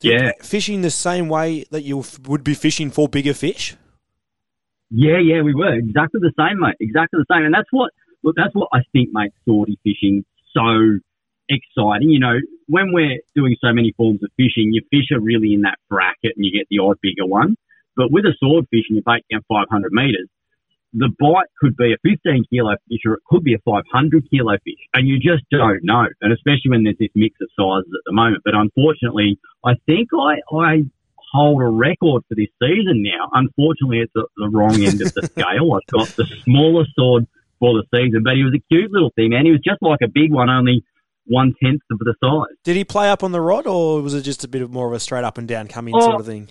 Did 0.00 0.12
yeah. 0.12 0.32
Fishing 0.42 0.82
the 0.82 0.90
same 0.90 1.28
way 1.28 1.64
that 1.70 1.82
you 1.82 2.04
would 2.26 2.44
be 2.44 2.54
fishing 2.54 2.90
for 2.90 3.08
bigger 3.08 3.34
fish? 3.34 3.76
Yeah, 4.90 5.18
yeah, 5.18 5.42
we 5.42 5.54
were 5.54 5.74
exactly 5.74 6.20
the 6.20 6.32
same, 6.38 6.60
mate. 6.60 6.76
Exactly 6.78 7.18
the 7.18 7.34
same, 7.34 7.44
and 7.46 7.54
that's 7.54 7.68
what 7.70 7.92
look. 8.22 8.36
That's 8.36 8.54
what 8.54 8.68
I 8.72 8.80
think 8.92 9.10
makes 9.12 9.34
swordie 9.46 9.78
fishing 9.84 10.24
so 10.52 10.98
exciting. 11.48 12.10
You 12.10 12.20
know, 12.20 12.36
when 12.68 12.92
we're 12.92 13.20
doing 13.34 13.56
so 13.60 13.72
many 13.72 13.92
forms 13.96 14.22
of 14.22 14.30
fishing, 14.36 14.72
your 14.72 14.84
fish 14.90 15.10
are 15.12 15.20
really 15.20 15.54
in 15.54 15.62
that 15.62 15.78
bracket 15.88 16.32
and 16.36 16.44
you 16.44 16.52
get 16.52 16.66
the 16.70 16.78
odd 16.82 16.98
bigger 17.02 17.26
one. 17.26 17.56
But 17.96 18.10
with 18.10 18.24
a 18.24 18.34
swordfish 18.38 18.88
and 18.88 18.96
you 18.96 19.02
bait 19.04 19.24
down 19.30 19.42
500 19.48 19.92
metres, 19.92 20.28
the 20.94 21.08
bite 21.18 21.48
could 21.58 21.76
be 21.76 21.92
a 21.92 21.96
15 22.02 22.44
kilo 22.50 22.76
fish 22.88 23.00
or 23.06 23.14
it 23.14 23.20
could 23.26 23.44
be 23.44 23.54
a 23.54 23.58
500 23.64 24.30
kilo 24.30 24.52
fish. 24.64 24.80
And 24.94 25.08
you 25.08 25.18
just 25.18 25.44
don't 25.50 25.80
know. 25.82 26.06
And 26.20 26.32
especially 26.32 26.70
when 26.70 26.84
there's 26.84 26.98
this 26.98 27.12
mix 27.14 27.36
of 27.40 27.48
sizes 27.56 27.92
at 27.92 28.04
the 28.04 28.12
moment. 28.12 28.42
But 28.44 28.54
unfortunately, 28.54 29.38
I 29.64 29.74
think 29.86 30.10
I, 30.12 30.40
I 30.54 30.84
hold 31.32 31.62
a 31.62 31.66
record 31.66 32.22
for 32.28 32.34
this 32.34 32.52
season 32.60 33.02
now. 33.02 33.30
Unfortunately, 33.32 34.00
it's 34.00 34.12
at 34.16 34.28
the 34.36 34.48
wrong 34.48 34.82
end 34.82 35.00
of 35.00 35.12
the 35.14 35.26
scale. 35.32 35.72
I've 35.72 35.86
got 35.90 36.08
the 36.16 36.26
smallest 36.44 36.90
sword 36.94 37.26
for 37.62 37.78
the 37.78 37.86
season, 37.94 38.26
but 38.26 38.34
he 38.34 38.42
was 38.42 38.52
a 38.58 38.62
cute 38.66 38.90
little 38.90 39.14
thing, 39.14 39.30
man. 39.30 39.46
He 39.46 39.52
was 39.54 39.62
just 39.62 39.78
like 39.80 40.02
a 40.02 40.10
big 40.10 40.34
one, 40.34 40.50
only 40.50 40.82
one 41.26 41.54
tenth 41.62 41.80
of 41.92 41.98
the 42.02 42.14
size. 42.18 42.58
Did 42.64 42.74
he 42.74 42.82
play 42.82 43.08
up 43.08 43.22
on 43.22 43.30
the 43.30 43.40
rod, 43.40 43.68
or 43.68 44.02
was 44.02 44.14
it 44.14 44.22
just 44.22 44.42
a 44.42 44.48
bit 44.48 44.62
of 44.62 44.72
more 44.72 44.88
of 44.88 44.92
a 44.92 44.98
straight 44.98 45.22
up 45.22 45.38
and 45.38 45.46
down 45.46 45.68
coming 45.68 45.94
oh, 45.94 46.00
sort 46.00 46.14
of 46.16 46.22
oh. 46.22 46.24
thing? 46.24 46.50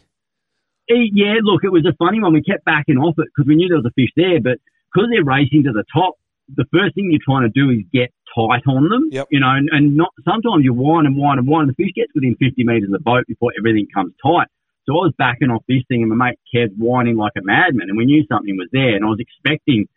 He, 0.87 1.11
yeah, 1.13 1.43
look, 1.43 1.65
it 1.65 1.71
was 1.71 1.85
a 1.85 1.91
funny 1.99 2.21
one. 2.21 2.31
We 2.31 2.41
kept 2.41 2.63
backing 2.63 2.95
off 2.95 3.15
it 3.17 3.27
because 3.27 3.45
we 3.45 3.55
knew 3.55 3.67
there 3.67 3.83
was 3.83 3.91
a 3.91 3.91
fish 3.91 4.11
there, 4.15 4.39
but 4.39 4.63
because 4.87 5.11
they're 5.11 5.27
racing 5.27 5.63
to 5.67 5.75
the 5.75 5.83
top, 5.91 6.15
the 6.47 6.63
first 6.71 6.95
thing 6.95 7.11
you're 7.11 7.19
trying 7.19 7.43
to 7.43 7.51
do 7.51 7.71
is 7.75 7.83
get 7.91 8.15
tight 8.31 8.63
on 8.67 8.87
them. 8.87 9.11
Yep. 9.11 9.27
You 9.31 9.41
know, 9.43 9.51
and, 9.51 9.67
and 9.71 9.97
not 9.99 10.15
sometimes 10.23 10.63
you 10.63 10.73
whine 10.73 11.05
and 11.05 11.19
whine 11.19 11.39
and 11.39 11.47
whine, 11.47 11.67
and 11.67 11.75
the 11.75 11.79
fish 11.79 11.91
gets 11.91 12.15
within 12.15 12.39
50 12.39 12.63
metres 12.63 12.87
of 12.87 12.95
the 12.95 13.03
boat 13.03 13.27
before 13.27 13.51
everything 13.59 13.87
comes 13.93 14.15
tight. 14.23 14.47
So 14.87 14.95
I 14.95 15.11
was 15.11 15.13
backing 15.19 15.51
off 15.51 15.67
this 15.67 15.83
thing, 15.91 16.01
and 16.01 16.09
my 16.09 16.31
mate 16.31 16.39
Kev 16.47 16.71
whining 16.79 17.15
like 17.19 17.35
a 17.37 17.43
madman, 17.43 17.91
and 17.91 17.97
we 17.99 18.07
knew 18.07 18.23
something 18.31 18.55
was 18.55 18.71
there, 18.71 18.95
and 18.95 19.03
I 19.03 19.11
was 19.11 19.19
expecting 19.19 19.87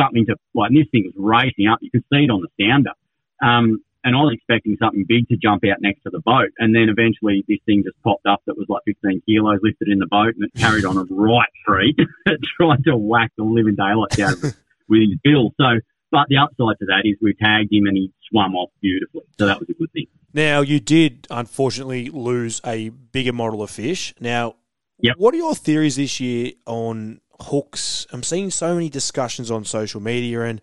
something 0.00 0.24
to 0.26 0.36
like. 0.54 0.70
this 0.72 0.88
thing 0.90 1.04
was 1.04 1.14
racing 1.16 1.66
up. 1.66 1.78
You 1.82 1.90
could 1.90 2.04
see 2.12 2.24
it 2.24 2.30
on 2.30 2.40
the 2.40 2.48
sounder. 2.56 2.92
Um, 3.42 3.84
and 4.02 4.16
I 4.16 4.20
was 4.20 4.32
expecting 4.34 4.76
something 4.80 5.04
big 5.06 5.28
to 5.28 5.36
jump 5.36 5.62
out 5.70 5.80
next 5.80 6.02
to 6.04 6.10
the 6.10 6.20
boat. 6.20 6.50
And 6.58 6.74
then 6.74 6.88
eventually 6.88 7.44
this 7.46 7.58
thing 7.66 7.82
just 7.84 8.00
popped 8.02 8.26
up 8.26 8.40
that 8.46 8.56
was 8.56 8.66
like 8.68 8.82
15 8.86 9.22
kilos 9.26 9.60
lifted 9.62 9.88
in 9.88 9.98
the 9.98 10.06
boat 10.06 10.34
and 10.36 10.44
it 10.44 10.54
carried 10.58 10.84
on 10.84 10.96
a 10.96 11.04
right 11.10 11.48
tree, 11.66 11.94
trying 12.56 12.82
to 12.84 12.96
whack 12.96 13.32
the 13.36 13.44
living 13.44 13.76
daylight 13.76 14.10
down 14.10 14.40
with 14.88 15.00
his 15.00 15.18
bill. 15.22 15.52
So, 15.60 15.80
but 16.10 16.26
the 16.28 16.38
upside 16.38 16.78
to 16.78 16.86
that 16.86 17.02
is 17.04 17.16
we 17.20 17.34
tagged 17.34 17.72
him 17.72 17.86
and 17.86 17.96
he 17.96 18.12
swam 18.30 18.54
off 18.54 18.70
beautifully. 18.80 19.24
So 19.38 19.46
that 19.46 19.60
was 19.60 19.68
a 19.68 19.74
good 19.74 19.92
thing. 19.92 20.06
Now, 20.32 20.60
you 20.62 20.80
did 20.80 21.26
unfortunately 21.30 22.08
lose 22.08 22.60
a 22.64 22.88
bigger 22.88 23.32
model 23.32 23.62
of 23.62 23.70
fish. 23.70 24.14
Now, 24.18 24.56
yep. 24.98 25.16
what 25.18 25.34
are 25.34 25.38
your 25.38 25.54
theories 25.54 25.96
this 25.96 26.20
year 26.20 26.52
on 26.66 27.20
hooks? 27.42 28.06
I'm 28.12 28.22
seeing 28.22 28.50
so 28.50 28.74
many 28.74 28.88
discussions 28.88 29.50
on 29.50 29.64
social 29.64 30.00
media 30.00 30.42
and 30.42 30.60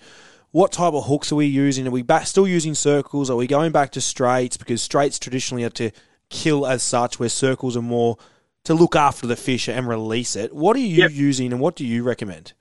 what 0.51 0.71
type 0.71 0.93
of 0.93 1.05
hooks 1.05 1.31
are 1.31 1.35
we 1.35 1.45
using? 1.45 1.87
Are 1.87 1.91
we 1.91 2.01
back, 2.01 2.25
still 2.25 2.47
using 2.47 2.73
circles? 2.73 3.29
Are 3.29 3.35
we 3.35 3.47
going 3.47 3.71
back 3.71 3.91
to 3.91 4.01
straights? 4.01 4.57
Because 4.57 4.81
straights 4.81 5.19
traditionally 5.19 5.63
are 5.63 5.69
to 5.71 5.91
kill 6.29 6.65
as 6.65 6.83
such, 6.83 7.19
where 7.19 7.29
circles 7.29 7.75
are 7.75 7.81
more 7.81 8.17
to 8.63 8.73
look 8.73 8.95
after 8.95 9.27
the 9.27 9.35
fish 9.35 9.67
and 9.67 9.87
release 9.87 10.35
it. 10.35 10.53
What 10.53 10.75
are 10.75 10.79
you 10.79 11.03
yep. 11.03 11.11
using 11.11 11.51
and 11.51 11.61
what 11.61 11.75
do 11.75 11.85
you 11.85 12.03
recommend? 12.03 12.53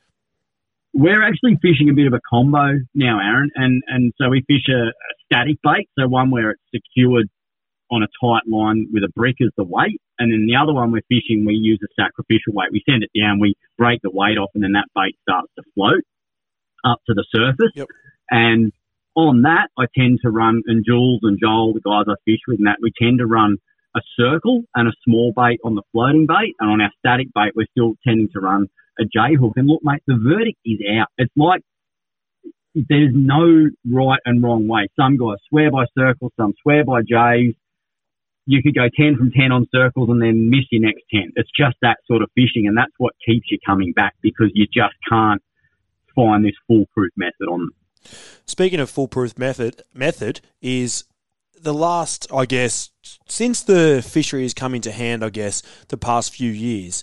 We're 0.95 1.23
actually 1.23 1.59
fishing 1.63 1.91
a 1.91 1.95
bit 1.95 2.07
of 2.07 2.13
a 2.13 2.21
combo 2.29 2.79
now, 2.95 3.19
Aaron, 3.21 3.51
and, 3.55 3.83
and 3.87 4.13
so 4.21 4.31
we 4.31 4.43
fish 4.47 4.67
a, 4.69 4.89
a 4.89 4.93
static 5.25 5.59
bait, 5.63 5.89
so 5.99 6.09
one 6.09 6.31
where 6.31 6.53
it's 6.53 6.63
secured 6.75 7.29
on 7.91 8.03
a 8.03 8.11
tight 8.21 8.49
line 8.51 8.89
with 8.93 9.05
a 9.05 9.13
brick 9.15 9.37
as 9.41 9.51
the 9.57 9.65
weight. 9.65 10.01
And 10.19 10.33
then 10.33 10.47
the 10.47 10.57
other 10.57 10.73
one 10.73 10.91
we're 10.91 11.07
fishing, 11.09 11.45
we 11.47 11.55
use 11.55 11.81
a 11.83 11.91
sacrificial 11.95 12.53
weight. 12.53 12.73
We 12.73 12.83
send 12.89 13.03
it 13.03 13.11
down, 13.19 13.39
we 13.39 13.55
break 13.79 14.01
the 14.03 14.11
weight 14.11 14.39
off, 14.39 14.51
and 14.55 14.63
then 14.63 14.73
that 14.73 14.89
bait 14.95 15.17
starts 15.23 15.53
to 15.57 15.63
float 15.75 16.03
up 16.85 17.01
to 17.07 17.15
the 17.15 17.25
surface. 17.35 17.73
Yep. 17.75 17.89
And 18.31 18.73
on 19.15 19.43
that, 19.43 19.69
I 19.79 19.87
tend 19.97 20.19
to 20.23 20.31
run, 20.31 20.63
and 20.67 20.85
Jules 20.85 21.21
and 21.23 21.39
Joel, 21.41 21.75
the 21.75 21.81
guys 21.81 22.05
I 22.09 22.17
fish 22.25 22.41
with, 22.49 22.59
and 22.59 22.67
that 22.67 22.79
we 22.83 22.93
tend 23.01 23.19
to 23.19 23.27
run 23.27 23.57
a 23.95 24.01
circle 24.19 24.63
and 24.75 24.89
a 24.89 24.93
small 25.05 25.33
bait 25.35 25.59
on 25.65 25.75
the 25.75 25.83
floating 25.93 26.27
bait. 26.27 26.55
And 26.61 26.71
on 26.71 26.81
our 26.81 26.91
static 26.99 27.29
bait, 27.35 27.53
we're 27.55 27.67
still 27.71 27.95
tending 28.07 28.29
to 28.35 28.41
run 28.41 28.67
a 28.99 29.05
J 29.05 29.37
hook. 29.41 29.53
And 29.57 29.69
look, 29.69 29.81
mate, 29.83 30.03
the 30.07 30.19
verdict 30.23 30.59
is 30.65 30.81
out. 30.99 31.09
It's 31.19 31.33
like 31.37 31.63
there's 32.75 33.13
no 33.15 33.69
right 33.91 34.21
and 34.25 34.43
wrong 34.43 34.69
way. 34.69 34.89
Some 35.01 35.17
guys 35.17 35.39
swear 35.49 35.71
by 35.71 35.85
circles, 35.97 36.33
some 36.37 36.53
swear 36.63 36.85
by 36.85 37.01
J's. 37.01 37.55
You 38.47 38.63
could 38.63 38.75
go 38.75 38.89
10 38.97 39.17
from 39.17 39.31
10 39.33 39.53
on 39.53 39.67
circles 39.75 40.09
and 40.09 40.23
then 40.23 40.51
miss 40.51 40.65
your 40.71 40.83
next 40.83 41.03
10. 41.13 41.33
It's 41.37 41.51
just 41.59 41.77
that 41.83 41.99
sort 42.07 42.23
of 42.23 42.31
fishing, 42.35 42.67
and 42.67 42.77
that's 42.77 42.93
what 42.99 43.15
keeps 43.25 43.51
you 43.51 43.59
coming 43.67 43.93
back 43.93 44.15
because 44.23 44.51
you 44.55 44.67
just 44.67 44.95
can't 45.09 45.43
find 46.15 46.45
this 46.45 46.55
foolproof 46.67 47.13
method 47.17 47.49
on 47.51 47.61
them. 47.61 47.75
Speaking 48.47 48.81
of 48.81 48.89
foolproof 48.89 49.37
method, 49.37 49.83
method 49.93 50.41
is 50.63 51.05
the 51.61 51.75
last, 51.75 52.27
I 52.33 52.47
guess, 52.47 52.91
since 53.27 53.63
the 53.63 54.05
fishery 54.07 54.43
has 54.43 54.55
come 54.55 54.75
into 54.75 54.93
hand, 54.93 55.25
I 55.25 55.31
guess, 55.31 55.63
the 55.89 55.97
past 55.97 56.33
few 56.33 56.51
years, 56.51 57.03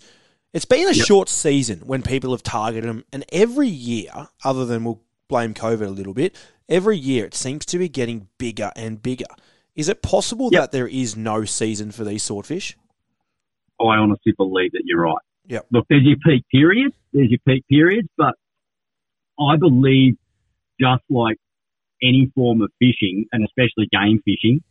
it's 0.53 0.65
been 0.65 0.87
a 0.87 0.93
yep. 0.93 1.05
short 1.05 1.29
season 1.29 1.79
when 1.79 2.03
people 2.03 2.31
have 2.31 2.43
targeted 2.43 2.89
them. 2.89 3.05
And 3.11 3.25
every 3.31 3.67
year, 3.67 4.11
other 4.43 4.65
than 4.65 4.83
we'll 4.83 5.01
blame 5.27 5.53
COVID 5.53 5.87
a 5.87 5.89
little 5.89 6.13
bit, 6.13 6.35
every 6.69 6.97
year 6.97 7.25
it 7.25 7.33
seems 7.33 7.65
to 7.67 7.77
be 7.77 7.89
getting 7.89 8.27
bigger 8.37 8.71
and 8.75 9.01
bigger. 9.01 9.25
Is 9.75 9.89
it 9.89 10.01
possible 10.01 10.49
yep. 10.51 10.63
that 10.63 10.71
there 10.71 10.87
is 10.87 11.17
no 11.17 11.45
season 11.45 11.91
for 11.91 12.03
these 12.03 12.23
swordfish? 12.23 12.77
Oh, 13.79 13.87
I 13.87 13.97
honestly 13.97 14.33
believe 14.37 14.71
that 14.73 14.83
you're 14.85 15.01
right. 15.01 15.17
Yep. 15.47 15.67
Look, 15.71 15.85
there's 15.89 16.03
your 16.03 16.17
peak 16.25 16.45
periods, 16.51 16.95
there's 17.11 17.29
your 17.29 17.39
peak 17.45 17.65
periods, 17.67 18.07
but 18.17 18.35
I 19.39 19.57
believe 19.57 20.15
just 20.79 21.03
like 21.09 21.37
any 22.01 22.31
form 22.35 22.61
of 22.61 22.71
fishing, 22.79 23.25
and 23.31 23.43
especially 23.43 23.87
game 23.91 24.21
fishing, 24.23 24.61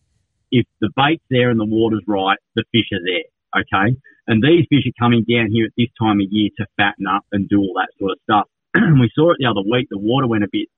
if 0.50 0.66
the 0.80 0.90
bait's 0.94 1.24
there 1.30 1.50
and 1.50 1.58
the 1.58 1.64
water's 1.64 2.04
right, 2.06 2.38
the 2.54 2.64
fish 2.72 2.86
are 2.92 3.02
there. 3.04 3.62
Okay. 3.62 3.96
And 4.28 4.42
these 4.42 4.66
fish 4.70 4.86
are 4.86 5.04
coming 5.04 5.24
down 5.28 5.48
here 5.50 5.66
at 5.66 5.72
this 5.76 5.88
time 6.00 6.20
of 6.20 6.26
year 6.30 6.50
to 6.58 6.66
fatten 6.76 7.06
up 7.06 7.24
and 7.32 7.48
do 7.48 7.58
all 7.58 7.74
that 7.74 7.88
sort 7.98 8.12
of 8.12 8.18
stuff. 8.22 8.46
we 9.00 9.10
saw 9.14 9.32
it 9.32 9.38
the 9.40 9.46
other 9.46 9.62
week. 9.68 9.88
The 9.90 9.98
water 9.98 10.26
went 10.26 10.44
a 10.44 10.48
bit, 10.50 10.68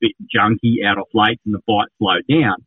bit 0.00 0.12
junky 0.24 0.84
out 0.84 0.98
of 0.98 1.06
lakes 1.14 1.42
and 1.46 1.54
the 1.54 1.62
bite 1.66 1.92
slowed 1.98 2.26
down. 2.28 2.64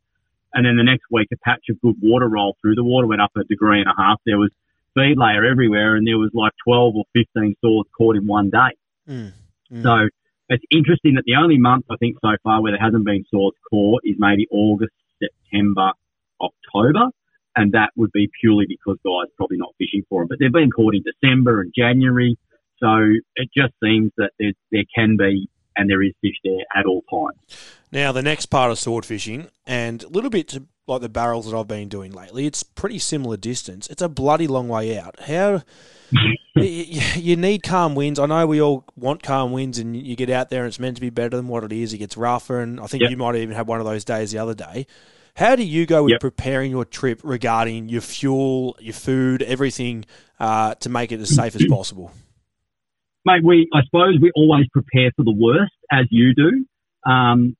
And 0.54 0.66
then 0.66 0.76
the 0.76 0.84
next 0.84 1.04
week, 1.10 1.28
a 1.32 1.36
patch 1.38 1.64
of 1.70 1.80
good 1.80 1.96
water 2.02 2.28
rolled 2.28 2.56
through. 2.60 2.74
The 2.74 2.84
water 2.84 3.06
went 3.06 3.22
up 3.22 3.32
a 3.36 3.44
degree 3.44 3.80
and 3.80 3.88
a 3.88 4.00
half. 4.00 4.20
There 4.26 4.38
was 4.38 4.50
feed 4.94 5.16
layer 5.16 5.44
everywhere 5.44 5.96
and 5.96 6.06
there 6.06 6.18
was 6.18 6.30
like 6.34 6.52
12 6.64 6.96
or 6.96 7.04
15 7.14 7.56
swords 7.60 7.88
caught 7.96 8.16
in 8.16 8.26
one 8.26 8.50
day. 8.50 8.76
Mm, 9.08 9.32
mm. 9.72 9.82
So 9.82 10.08
it's 10.48 10.64
interesting 10.70 11.14
that 11.14 11.24
the 11.26 11.36
only 11.36 11.58
month 11.58 11.86
I 11.90 11.96
think 11.96 12.16
so 12.20 12.36
far 12.42 12.62
where 12.62 12.72
there 12.72 12.80
hasn't 12.80 13.04
been 13.04 13.24
swords 13.30 13.56
caught 13.70 14.02
is 14.04 14.16
maybe 14.18 14.46
August, 14.50 14.92
September, 15.18 15.92
October, 16.40 17.08
and 17.56 17.72
that 17.72 17.90
would 17.96 18.12
be 18.12 18.28
purely 18.40 18.66
because 18.68 18.98
guys 19.04 19.32
probably 19.36 19.58
not 19.58 19.74
fishing 19.78 20.02
for 20.08 20.22
them. 20.22 20.28
But 20.28 20.38
they've 20.40 20.52
been 20.52 20.70
caught 20.70 20.94
in 20.94 21.02
December 21.02 21.60
and 21.60 21.72
January, 21.76 22.36
so 22.78 22.96
it 23.36 23.48
just 23.56 23.72
seems 23.82 24.10
that 24.16 24.30
there 24.38 24.52
there 24.70 24.84
can 24.94 25.16
be 25.16 25.48
and 25.76 25.88
there 25.88 26.02
is 26.02 26.12
fish 26.20 26.36
there 26.44 26.64
at 26.74 26.86
all 26.86 27.02
times. 27.10 27.38
Now 27.90 28.12
the 28.12 28.22
next 28.22 28.46
part 28.46 28.70
of 28.70 28.78
sword 28.78 29.04
fishing, 29.04 29.48
and 29.66 30.02
a 30.02 30.08
little 30.08 30.30
bit 30.30 30.48
to 30.48 30.64
like 30.86 31.00
the 31.00 31.08
barrels 31.08 31.48
that 31.48 31.56
I've 31.56 31.68
been 31.68 31.88
doing 31.88 32.12
lately, 32.12 32.46
it's 32.46 32.62
pretty 32.62 32.98
similar 32.98 33.36
distance. 33.36 33.88
It's 33.88 34.02
a 34.02 34.08
bloody 34.08 34.46
long 34.46 34.68
way 34.68 34.98
out. 34.98 35.20
How 35.20 35.62
you 36.56 37.36
need 37.36 37.62
calm 37.62 37.94
winds. 37.94 38.18
I 38.18 38.26
know 38.26 38.46
we 38.46 38.60
all 38.60 38.84
want 38.96 39.22
calm 39.22 39.52
winds, 39.52 39.78
and 39.78 39.96
you 39.96 40.16
get 40.16 40.30
out 40.30 40.50
there 40.50 40.62
and 40.62 40.68
it's 40.68 40.78
meant 40.78 40.96
to 40.96 41.00
be 41.00 41.10
better 41.10 41.36
than 41.36 41.48
what 41.48 41.64
it 41.64 41.72
is. 41.72 41.92
It 41.92 41.98
gets 41.98 42.16
rougher, 42.16 42.60
and 42.60 42.80
I 42.80 42.86
think 42.86 43.02
yep. 43.02 43.10
you 43.10 43.16
might 43.16 43.36
even 43.36 43.54
have 43.54 43.68
one 43.68 43.80
of 43.80 43.86
those 43.86 44.04
days 44.04 44.32
the 44.32 44.38
other 44.38 44.54
day. 44.54 44.86
How 45.34 45.56
do 45.56 45.62
you 45.62 45.86
go 45.86 46.02
with 46.04 46.12
yep. 46.12 46.20
preparing 46.20 46.70
your 46.70 46.84
trip 46.84 47.20
regarding 47.24 47.88
your 47.88 48.02
fuel, 48.02 48.76
your 48.80 48.92
food, 48.92 49.42
everything 49.42 50.04
uh, 50.38 50.74
to 50.76 50.90
make 50.90 51.10
it 51.10 51.20
as 51.20 51.34
safe 51.34 51.56
as 51.56 51.64
possible? 51.70 52.12
Mate, 53.24 53.44
we 53.44 53.68
I 53.72 53.80
suppose 53.84 54.18
we 54.20 54.30
always 54.36 54.66
prepare 54.72 55.10
for 55.16 55.24
the 55.24 55.34
worst, 55.36 55.72
as 55.90 56.06
you 56.10 56.34
do. 56.34 56.64
Um, 57.10 57.56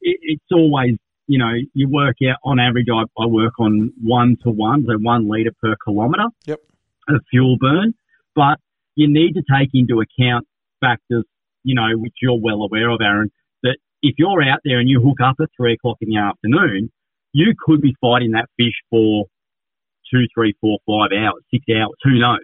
it, 0.00 0.18
it's 0.22 0.52
always 0.52 0.96
you 1.26 1.38
know 1.38 1.52
you 1.74 1.88
work 1.90 2.16
out 2.28 2.38
on 2.44 2.58
average. 2.58 2.86
I, 2.92 3.02
I 3.20 3.26
work 3.26 3.58
on 3.58 3.92
one 4.02 4.36
to 4.44 4.50
one, 4.50 4.84
so 4.86 4.94
one 4.98 5.28
liter 5.28 5.52
per 5.62 5.74
kilometre. 5.84 6.28
Yep. 6.46 6.60
Of 7.08 7.22
fuel 7.30 7.56
burn, 7.60 7.94
but 8.34 8.58
you 8.96 9.06
need 9.08 9.34
to 9.34 9.42
take 9.42 9.68
into 9.74 10.00
account 10.00 10.44
factors, 10.80 11.22
you 11.62 11.76
know, 11.76 11.86
which 11.94 12.14
you're 12.20 12.40
well 12.40 12.62
aware 12.62 12.90
of, 12.90 12.98
Aaron. 13.00 13.30
That 13.62 13.76
if 14.02 14.16
you're 14.18 14.42
out 14.42 14.58
there 14.64 14.80
and 14.80 14.88
you 14.88 15.00
hook 15.00 15.18
up 15.22 15.36
at 15.40 15.48
three 15.56 15.74
o'clock 15.74 15.98
in 16.00 16.08
the 16.08 16.18
afternoon, 16.18 16.90
you 17.32 17.54
could 17.64 17.80
be 17.80 17.94
fighting 18.00 18.32
that 18.32 18.48
fish 18.56 18.74
for 18.90 19.26
two, 20.10 20.24
three, 20.34 20.54
four, 20.60 20.78
five 20.86 21.10
hours, 21.16 21.42
six 21.50 21.64
hours, 21.70 21.94
who 22.02 22.18
knows? 22.18 22.40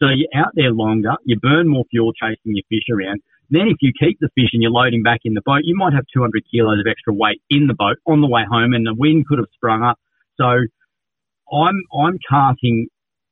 So 0.00 0.06
you're 0.14 0.28
out 0.34 0.52
there 0.54 0.70
longer, 0.70 1.12
you 1.24 1.38
burn 1.40 1.68
more 1.68 1.84
fuel 1.90 2.12
chasing 2.12 2.54
your 2.54 2.62
fish 2.68 2.84
around. 2.90 3.20
Then 3.50 3.68
if 3.68 3.78
you 3.80 3.92
keep 3.98 4.18
the 4.20 4.28
fish 4.34 4.50
and 4.52 4.62
you're 4.62 4.70
loading 4.70 5.02
back 5.02 5.20
in 5.24 5.34
the 5.34 5.40
boat, 5.44 5.62
you 5.64 5.74
might 5.76 5.92
have 5.94 6.04
200 6.12 6.44
kilos 6.50 6.78
of 6.78 6.86
extra 6.88 7.12
weight 7.14 7.40
in 7.50 7.66
the 7.66 7.74
boat 7.74 7.96
on 8.06 8.20
the 8.20 8.28
way 8.28 8.42
home 8.48 8.74
and 8.74 8.86
the 8.86 8.94
wind 8.94 9.26
could 9.26 9.38
have 9.38 9.48
sprung 9.54 9.82
up. 9.82 9.98
So 10.36 10.44
I'm, 10.44 11.82
I'm 11.92 12.18
carting 12.28 12.88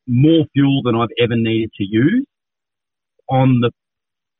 more 0.09 0.45
fuel 0.55 0.81
than 0.85 0.95
I've 0.97 1.12
ever 1.23 1.37
needed 1.37 1.71
to 1.75 1.85
use 1.85 2.27
on 3.29 3.61
the 3.61 3.71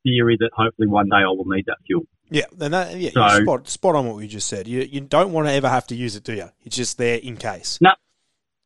theory 0.03 0.37
that 0.41 0.51
hopefully 0.57 0.89
one 0.89 1.07
day 1.07 1.17
I 1.17 1.27
will 1.27 1.45
need 1.45 1.67
that 1.67 1.79
fuel. 1.87 2.03
Yeah, 2.31 2.45
and 2.61 2.75
that, 2.75 2.97
yeah, 2.97 3.11
So- 3.11 3.43
spot, 3.43 3.69
spot 3.69 3.95
on 3.95 4.07
what 4.07 4.17
we 4.17 4.27
just 4.27 4.49
said. 4.49 4.67
You, 4.67 4.81
you 4.81 5.01
don't 5.03 5.33
want 5.33 5.47
to 5.47 5.53
ever 5.53 5.69
have 5.69 5.87
to 5.89 5.95
use 5.95 6.17
it, 6.17 6.25
do 6.25 6.35
you? 6.35 6.49
It's 6.65 6.77
just 6.77 6.99
there 6.99 7.19
in 7.19 7.37
case. 7.37 7.79
No, 7.81 7.91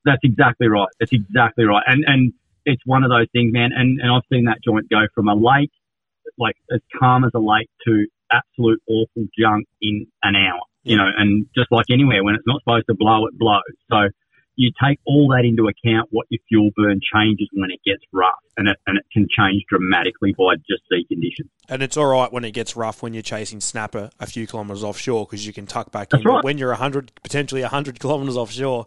that's 0.04 0.20
exactly 0.22 0.68
right. 0.68 0.88
That's 0.98 1.12
exactly 1.12 1.64
right. 1.64 1.82
And 1.86 2.04
and 2.06 2.32
it's 2.74 2.86
one 2.86 3.04
of 3.04 3.10
those 3.10 3.26
things, 3.32 3.52
man. 3.52 3.70
And 3.74 4.00
and 4.00 4.10
I've 4.10 4.26
seen 4.32 4.44
that 4.46 4.58
joint 4.64 4.88
go 4.88 5.06
from 5.14 5.28
a 5.28 5.34
lake, 5.34 5.72
like 6.38 6.56
as 6.72 6.80
calm 6.98 7.24
as 7.24 7.32
a 7.34 7.40
lake, 7.40 7.68
to 7.86 8.06
absolute 8.32 8.80
awful 8.88 9.26
junk 9.38 9.66
in 9.80 10.06
an 10.22 10.34
hour. 10.36 10.60
You 10.82 10.96
know, 10.96 11.08
and 11.14 11.46
just 11.54 11.70
like 11.70 11.86
anywhere, 11.90 12.24
when 12.24 12.34
it's 12.34 12.46
not 12.46 12.62
supposed 12.62 12.86
to 12.88 12.94
blow, 12.94 13.26
it 13.26 13.38
blows. 13.38 13.60
So 13.90 14.08
you 14.56 14.70
take 14.82 14.98
all 15.06 15.28
that 15.28 15.44
into 15.44 15.68
account. 15.68 16.08
What 16.10 16.26
your 16.30 16.40
fuel 16.48 16.70
burn 16.76 17.00
changes 17.00 17.48
when 17.52 17.70
it 17.70 17.80
gets 17.84 18.02
rough, 18.12 18.40
and 18.56 18.68
it 18.68 18.76
and 18.86 18.98
it 18.98 19.04
can 19.12 19.26
change 19.28 19.64
dramatically 19.68 20.34
by 20.36 20.56
just 20.56 20.82
sea 20.90 21.04
conditions. 21.08 21.50
And 21.68 21.82
it's 21.82 21.96
all 21.96 22.06
right 22.06 22.32
when 22.32 22.44
it 22.44 22.52
gets 22.52 22.76
rough 22.76 23.02
when 23.02 23.14
you're 23.14 23.22
chasing 23.22 23.60
snapper 23.60 24.10
a 24.20 24.26
few 24.26 24.46
kilometres 24.46 24.84
offshore 24.84 25.26
because 25.26 25.46
you 25.46 25.52
can 25.52 25.66
tuck 25.66 25.92
back 25.92 26.10
That's 26.10 26.20
in. 26.20 26.24
But 26.24 26.34
right. 26.36 26.44
when 26.44 26.58
you're 26.58 26.70
100, 26.70 27.12
potentially 27.22 27.62
100 27.62 28.00
kilometres 28.00 28.36
offshore, 28.36 28.86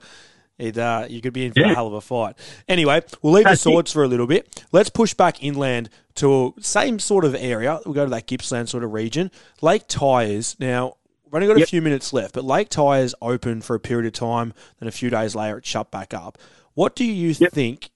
it, 0.57 0.77
uh, 0.77 1.05
you 1.09 1.21
could 1.21 1.33
be 1.33 1.45
in 1.45 1.53
for 1.53 1.61
a 1.63 1.73
hell 1.73 1.87
of 1.87 1.93
a 1.93 2.01
fight. 2.01 2.35
Anyway, 2.67 3.01
we'll 3.21 3.33
leave 3.33 3.45
That's 3.45 3.63
the 3.63 3.69
swords 3.71 3.91
for 3.91 4.03
a 4.03 4.07
little 4.07 4.27
bit. 4.27 4.63
Let's 4.71 4.89
push 4.89 5.13
back 5.13 5.43
inland 5.43 5.89
to 6.15 6.53
a 6.57 6.61
same 6.61 6.99
sort 6.99 7.25
of 7.25 7.33
area. 7.35 7.79
We'll 7.85 7.95
go 7.95 8.05
to 8.05 8.11
that 8.11 8.27
Gippsland 8.27 8.69
sort 8.69 8.83
of 8.83 8.93
region. 8.93 9.31
Lake 9.61 9.83
Tyers. 9.87 10.55
Now, 10.59 10.97
we've 11.25 11.33
only 11.33 11.47
got 11.47 11.57
a 11.57 11.61
Yep. 11.61 11.69
few 11.69 11.81
minutes 11.81 12.13
left, 12.13 12.33
but 12.35 12.43
Lake 12.45 12.69
Tyers 12.69 13.15
open 13.21 13.61
for 13.61 13.75
a 13.75 13.79
period 13.79 14.05
of 14.05 14.13
time, 14.13 14.53
then 14.79 14.87
a 14.87 14.91
few 14.91 15.09
days 15.09 15.33
later 15.35 15.57
it 15.57 15.65
shut 15.65 15.89
back 15.89 16.13
up. 16.13 16.37
What 16.75 16.95
do 16.95 17.03
you 17.03 17.29
Yep. 17.37 17.51
think, 17.51 17.89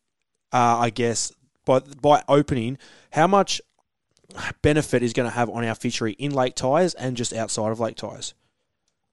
uh, 0.52 0.78
I 0.80 0.90
guess, 0.90 1.32
by, 1.66 1.80
by 1.80 2.24
opening, 2.28 2.78
how 3.12 3.28
much 3.28 3.62
benefit 4.62 5.04
is 5.04 5.14
going 5.14 5.30
to 5.30 5.36
have 5.36 5.50
on 5.50 5.64
our 5.64 5.76
fishery 5.76 6.14
in 6.14 6.32
Lake 6.34 6.56
Tyres 6.56 6.94
and 6.96 7.16
just 7.16 7.34
outside 7.34 7.72
of 7.72 7.80
Lake 7.80 7.96
Tyers? 7.98 8.34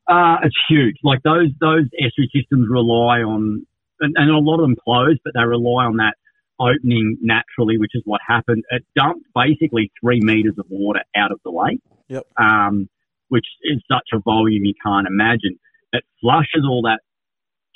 Uh, 0.08 0.36
it's 0.42 0.56
huge. 0.68 0.96
Like 1.02 1.22
those 1.22 1.48
those 1.60 1.84
estuary 1.98 2.30
systems 2.34 2.66
rely 2.68 3.20
on, 3.20 3.66
and, 4.00 4.14
and 4.16 4.30
a 4.30 4.38
lot 4.38 4.56
of 4.56 4.62
them 4.62 4.76
close, 4.82 5.16
but 5.24 5.32
they 5.34 5.44
rely 5.44 5.84
on 5.84 5.96
that 5.96 6.14
opening 6.60 7.16
naturally, 7.20 7.78
which 7.78 7.92
is 7.94 8.02
what 8.04 8.20
happened. 8.26 8.64
It 8.70 8.84
dumped 8.94 9.26
basically 9.34 9.90
three 10.00 10.20
meters 10.20 10.54
of 10.58 10.66
water 10.68 11.00
out 11.16 11.32
of 11.32 11.40
the 11.44 11.50
lake, 11.50 11.80
Yep. 12.08 12.24
um, 12.38 12.88
which 13.28 13.46
is 13.62 13.82
such 13.90 14.08
a 14.12 14.18
volume 14.20 14.64
you 14.64 14.74
can't 14.84 15.06
imagine. 15.06 15.58
It 15.92 16.04
flushes 16.20 16.64
all 16.68 16.82
that 16.82 17.00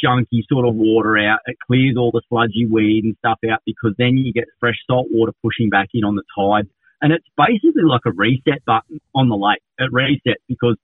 junky 0.04 0.42
sort 0.48 0.66
of 0.66 0.74
water 0.74 1.18
out. 1.18 1.40
It 1.46 1.56
clears 1.66 1.96
all 1.96 2.10
the 2.12 2.22
sludgy 2.28 2.66
weed 2.66 3.04
and 3.04 3.16
stuff 3.18 3.38
out 3.50 3.60
because 3.66 3.94
then 3.98 4.16
you 4.16 4.32
get 4.32 4.44
fresh 4.60 4.76
salt 4.86 5.06
water 5.10 5.32
pushing 5.42 5.70
back 5.70 5.88
in 5.94 6.04
on 6.04 6.14
the 6.14 6.22
tide. 6.36 6.68
And 7.00 7.12
it's 7.12 7.26
basically 7.36 7.82
like 7.84 8.02
a 8.06 8.12
reset 8.12 8.64
button 8.64 9.00
on 9.14 9.28
the 9.28 9.36
lake. 9.36 9.62
It 9.78 9.92
resets 9.92 10.42
because 10.48 10.76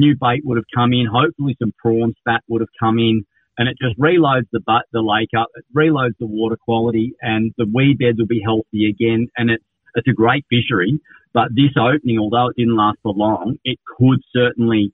new 0.00 0.16
bait 0.18 0.42
would 0.44 0.56
have 0.56 0.64
come 0.74 0.92
in. 0.92 1.06
Hopefully 1.06 1.56
some 1.60 1.72
prawn 1.78 2.14
spat 2.18 2.42
would 2.48 2.62
have 2.62 2.74
come 2.80 2.98
in 2.98 3.24
and 3.58 3.68
it 3.68 3.76
just 3.80 3.98
reloads 4.00 4.46
the 4.52 4.60
butt, 4.60 4.86
the 4.92 5.02
lake 5.02 5.30
up. 5.38 5.48
It 5.54 5.64
reloads 5.76 6.14
the 6.18 6.26
water 6.26 6.56
quality 6.56 7.12
and 7.20 7.52
the 7.58 7.66
weed 7.72 7.98
beds 7.98 8.18
will 8.18 8.26
be 8.26 8.40
healthy 8.42 8.88
again. 8.88 9.28
And 9.36 9.50
it's, 9.50 9.64
it's 9.94 10.08
a 10.08 10.12
great 10.12 10.44
fishery, 10.48 10.98
but 11.34 11.48
this 11.54 11.76
opening, 11.78 12.18
although 12.18 12.48
it 12.48 12.56
didn't 12.56 12.76
last 12.76 12.98
for 13.02 13.12
long, 13.12 13.56
it 13.64 13.78
could 13.98 14.20
certainly 14.34 14.92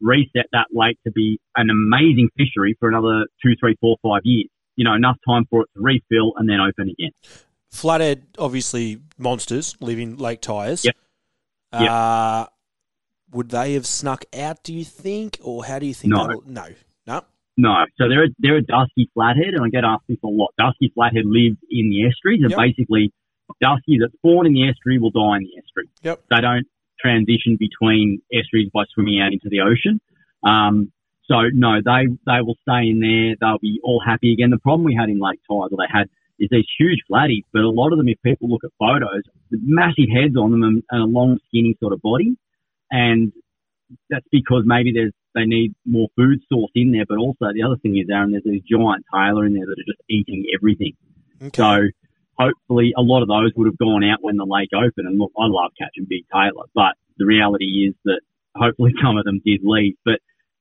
reset 0.00 0.46
that 0.52 0.66
lake 0.72 0.98
to 1.04 1.12
be 1.12 1.38
an 1.56 1.70
amazing 1.70 2.28
fishery 2.36 2.76
for 2.80 2.88
another 2.88 3.26
two, 3.42 3.52
three, 3.60 3.76
four, 3.80 3.96
five 4.02 4.22
years. 4.24 4.48
You 4.76 4.84
know, 4.84 4.94
enough 4.94 5.16
time 5.26 5.44
for 5.50 5.62
it 5.62 5.68
to 5.74 5.80
refill 5.80 6.34
and 6.36 6.48
then 6.48 6.60
open 6.60 6.90
again. 6.90 7.10
Flathead, 7.70 8.26
obviously, 8.38 9.00
monsters 9.18 9.76
live 9.80 9.98
in 9.98 10.16
Lake 10.16 10.40
Tyers. 10.40 10.84
Yep. 10.84 10.96
Yep. 11.72 11.90
Uh, 11.90 12.46
would 13.32 13.50
they 13.50 13.74
have 13.74 13.86
snuck 13.86 14.24
out, 14.36 14.62
do 14.62 14.72
you 14.72 14.84
think? 14.84 15.38
Or 15.42 15.64
how 15.64 15.78
do 15.78 15.86
you 15.86 15.94
think? 15.94 16.12
No. 16.12 16.42
No. 16.46 16.66
No. 17.06 17.20
No, 17.60 17.74
so 17.96 18.08
they're 18.08 18.24
a, 18.24 18.28
they're 18.38 18.56
a 18.58 18.62
dusky 18.62 19.10
flathead, 19.14 19.52
and 19.54 19.64
I 19.64 19.68
get 19.68 19.82
asked 19.82 20.04
this 20.08 20.18
a 20.22 20.28
lot. 20.28 20.50
Dusky 20.56 20.92
flathead 20.94 21.24
lives 21.26 21.56
in 21.68 21.90
the 21.90 22.06
estuaries, 22.06 22.42
and 22.42 22.52
Yep. 22.52 22.58
basically, 22.58 23.12
dusky 23.60 23.98
that's 24.00 24.14
born 24.22 24.46
in 24.46 24.52
the 24.52 24.68
estuary 24.68 24.98
will 24.98 25.10
die 25.10 25.38
in 25.38 25.42
the 25.42 25.58
estuary. 25.58 25.88
Yep. 26.02 26.22
They 26.30 26.40
don't 26.40 26.66
transition 27.00 27.56
between 27.58 28.22
estuaries 28.32 28.70
by 28.72 28.84
swimming 28.94 29.20
out 29.20 29.32
into 29.32 29.48
the 29.48 29.60
ocean. 29.62 30.00
Um, 30.44 30.92
so 31.24 31.50
no, 31.52 31.80
they 31.84 32.06
they 32.26 32.40
will 32.42 32.56
stay 32.62 32.88
in 32.90 33.00
there. 33.00 33.34
They'll 33.40 33.58
be 33.58 33.80
all 33.82 34.00
happy 34.06 34.32
again. 34.32 34.50
The 34.50 34.58
problem 34.58 34.84
we 34.84 34.94
had 34.94 35.08
in 35.08 35.18
Lake 35.18 35.40
or 35.48 35.68
they 35.68 35.90
had, 35.92 36.08
is 36.38 36.48
these 36.50 36.66
huge 36.78 37.00
flatties, 37.10 37.42
but 37.52 37.62
a 37.62 37.70
lot 37.70 37.92
of 37.92 37.98
them, 37.98 38.08
if 38.08 38.22
people 38.22 38.48
look 38.48 38.62
at 38.64 38.70
photos, 38.78 39.22
massive 39.50 40.08
heads 40.14 40.36
on 40.36 40.52
them 40.52 40.62
and, 40.62 40.82
and 40.90 41.02
a 41.02 41.06
long, 41.06 41.38
skinny 41.48 41.76
sort 41.80 41.92
of 41.92 42.00
body, 42.02 42.36
and 42.90 43.32
that's 44.10 44.26
because 44.30 44.62
maybe 44.66 44.92
there's 44.92 45.12
they 45.34 45.44
need 45.44 45.74
more 45.86 46.08
food 46.16 46.40
source 46.50 46.70
in 46.74 46.92
there, 46.92 47.04
but 47.08 47.18
also 47.18 47.52
the 47.52 47.62
other 47.62 47.76
thing 47.76 47.96
is, 47.96 48.08
Aaron, 48.10 48.32
there's 48.32 48.44
these 48.44 48.62
giant 48.68 49.04
tailor 49.12 49.46
in 49.46 49.54
there 49.54 49.66
that 49.66 49.78
are 49.78 49.86
just 49.86 50.02
eating 50.08 50.44
everything. 50.54 50.94
Okay. 51.40 51.56
So 51.56 51.88
hopefully 52.38 52.92
a 52.96 53.02
lot 53.02 53.22
of 53.22 53.28
those 53.28 53.52
would 53.56 53.66
have 53.66 53.78
gone 53.78 54.04
out 54.04 54.18
when 54.20 54.36
the 54.36 54.46
lake 54.46 54.70
opened. 54.74 55.06
And 55.06 55.18
look, 55.18 55.32
I 55.38 55.46
love 55.46 55.72
catching 55.78 56.06
big 56.08 56.24
tailor, 56.32 56.66
but 56.74 56.94
the 57.18 57.26
reality 57.26 57.88
is 57.88 57.94
that 58.04 58.20
hopefully 58.56 58.94
some 59.02 59.16
of 59.16 59.24
them 59.24 59.40
did 59.44 59.60
leave. 59.62 59.94
But 60.04 60.20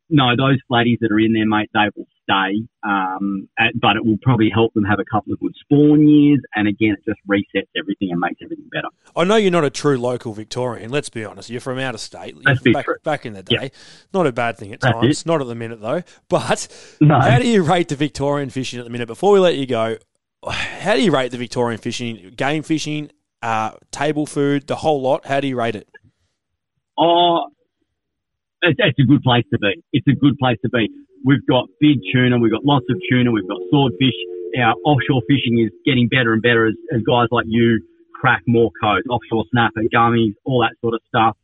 no, 0.10 0.36
those 0.36 0.60
flatties 0.70 1.00
that 1.02 1.12
are 1.12 1.20
in 1.20 1.34
there, 1.34 1.48
mate, 1.48 1.70
they 1.74 1.90
will 1.96 2.08
stay. 2.28 2.68
Um, 2.84 3.48
and- 3.58 3.80
but 3.80 3.96
it 3.96 4.06
will 4.06 4.18
probably 4.22 4.50
help 4.54 4.74
them 4.74 4.84
have 4.84 5.00
a 5.00 5.06
couple 5.06 5.32
of 5.34 5.40
good 5.40 5.54
spawn 5.62 6.08
years. 6.08 6.40
And 6.56 6.68
again, 6.68 6.96
it 6.98 7.06
just 7.10 7.20
resets 7.30 7.68
everything 7.78 8.10
and 8.12 8.20
makes 8.20 8.42
everything 8.44 8.66
better. 8.72 8.88
I 9.16 9.24
know 9.24 9.36
you're 9.38 9.52
not 9.52 9.64
a 9.64 9.70
true 9.70 9.98
local 9.98 10.34
Victorian. 10.34 10.90
Let's 10.92 11.10
be 11.10 11.24
honest. 11.24 11.50
You're 11.50 11.62
from 11.62 11.80
out 11.80 11.96
of 11.96 12.02
state. 12.02 12.36
You're 12.36 12.74
back, 12.74 12.86
true. 12.86 12.96
back 13.04 13.26
in 13.26 13.34
the 13.34 13.44
day. 13.44 13.72
Not 14.14 14.28
a 14.28 14.32
bad 14.32 14.58
thing 14.58 14.74
at 14.74 14.82
That's 14.82 14.94
times. 14.94 15.22
it. 15.22 15.26
Not 15.26 15.42
at 15.42 15.48
the 15.48 15.56
minute 15.56 15.82
though. 15.82 16.04
But 16.30 16.98
No. 17.02 17.20
how 17.20 17.40
do 17.40 17.48
you 17.48 17.64
rate 17.64 17.88
the 17.90 17.96
Victorian 17.96 18.50
fishing 18.50 18.80
at 18.80 18.86
the 18.86 18.92
minute? 18.92 19.08
Before 19.08 19.32
we 19.32 19.40
let 19.40 19.56
you 19.56 19.66
go, 19.66 19.98
how 20.48 20.96
do 20.96 21.02
you 21.04 21.12
rate 21.14 21.32
the 21.32 21.38
Victorian 21.38 21.80
fishing? 21.80 22.34
Game 22.36 22.64
fishing, 22.64 23.10
uh, 23.42 23.72
table 23.92 24.26
food, 24.26 24.68
the 24.68 24.76
whole 24.76 25.02
lot. 25.02 25.26
How 25.26 25.40
do 25.40 25.48
you 25.48 25.58
rate 25.58 25.76
it? 25.76 25.88
Oh, 26.98 27.48
it's, 28.62 28.80
it's 28.84 29.00
a 29.00 29.04
good 29.04 29.22
place 29.24 29.44
to 29.52 29.60
be. 29.60 29.84
It's 29.94 30.08
a 30.08 30.14
good 30.14 30.38
place 30.38 30.58
to 30.64 30.70
be. 30.70 30.90
We've 31.28 31.46
got 31.46 31.68
big 31.82 32.00
tuna, 32.14 32.40
we've 32.40 32.54
got 32.54 32.64
lots 32.64 32.86
of 32.90 32.96
tuna, 33.12 33.32
we've 33.32 33.48
got 33.50 33.60
swordfish. 33.70 34.16
Our 34.58 34.76
offshore 34.86 35.22
fishing 35.28 35.60
is 35.60 35.72
getting 35.86 36.08
better 36.08 36.32
and 36.32 36.42
better 36.42 36.68
as, 36.68 36.76
as 36.96 37.02
guys 37.04 37.28
like 37.32 37.44
you 37.50 37.84
crack 38.16 38.44
more 38.48 38.72
codes, 38.82 39.06
offshore 39.10 39.44
snapper, 39.52 39.82
gummies, 39.94 40.36
all 40.46 40.62
that 40.62 40.80
sort 40.80 40.94
of 40.94 41.02
stuff. 41.06 41.36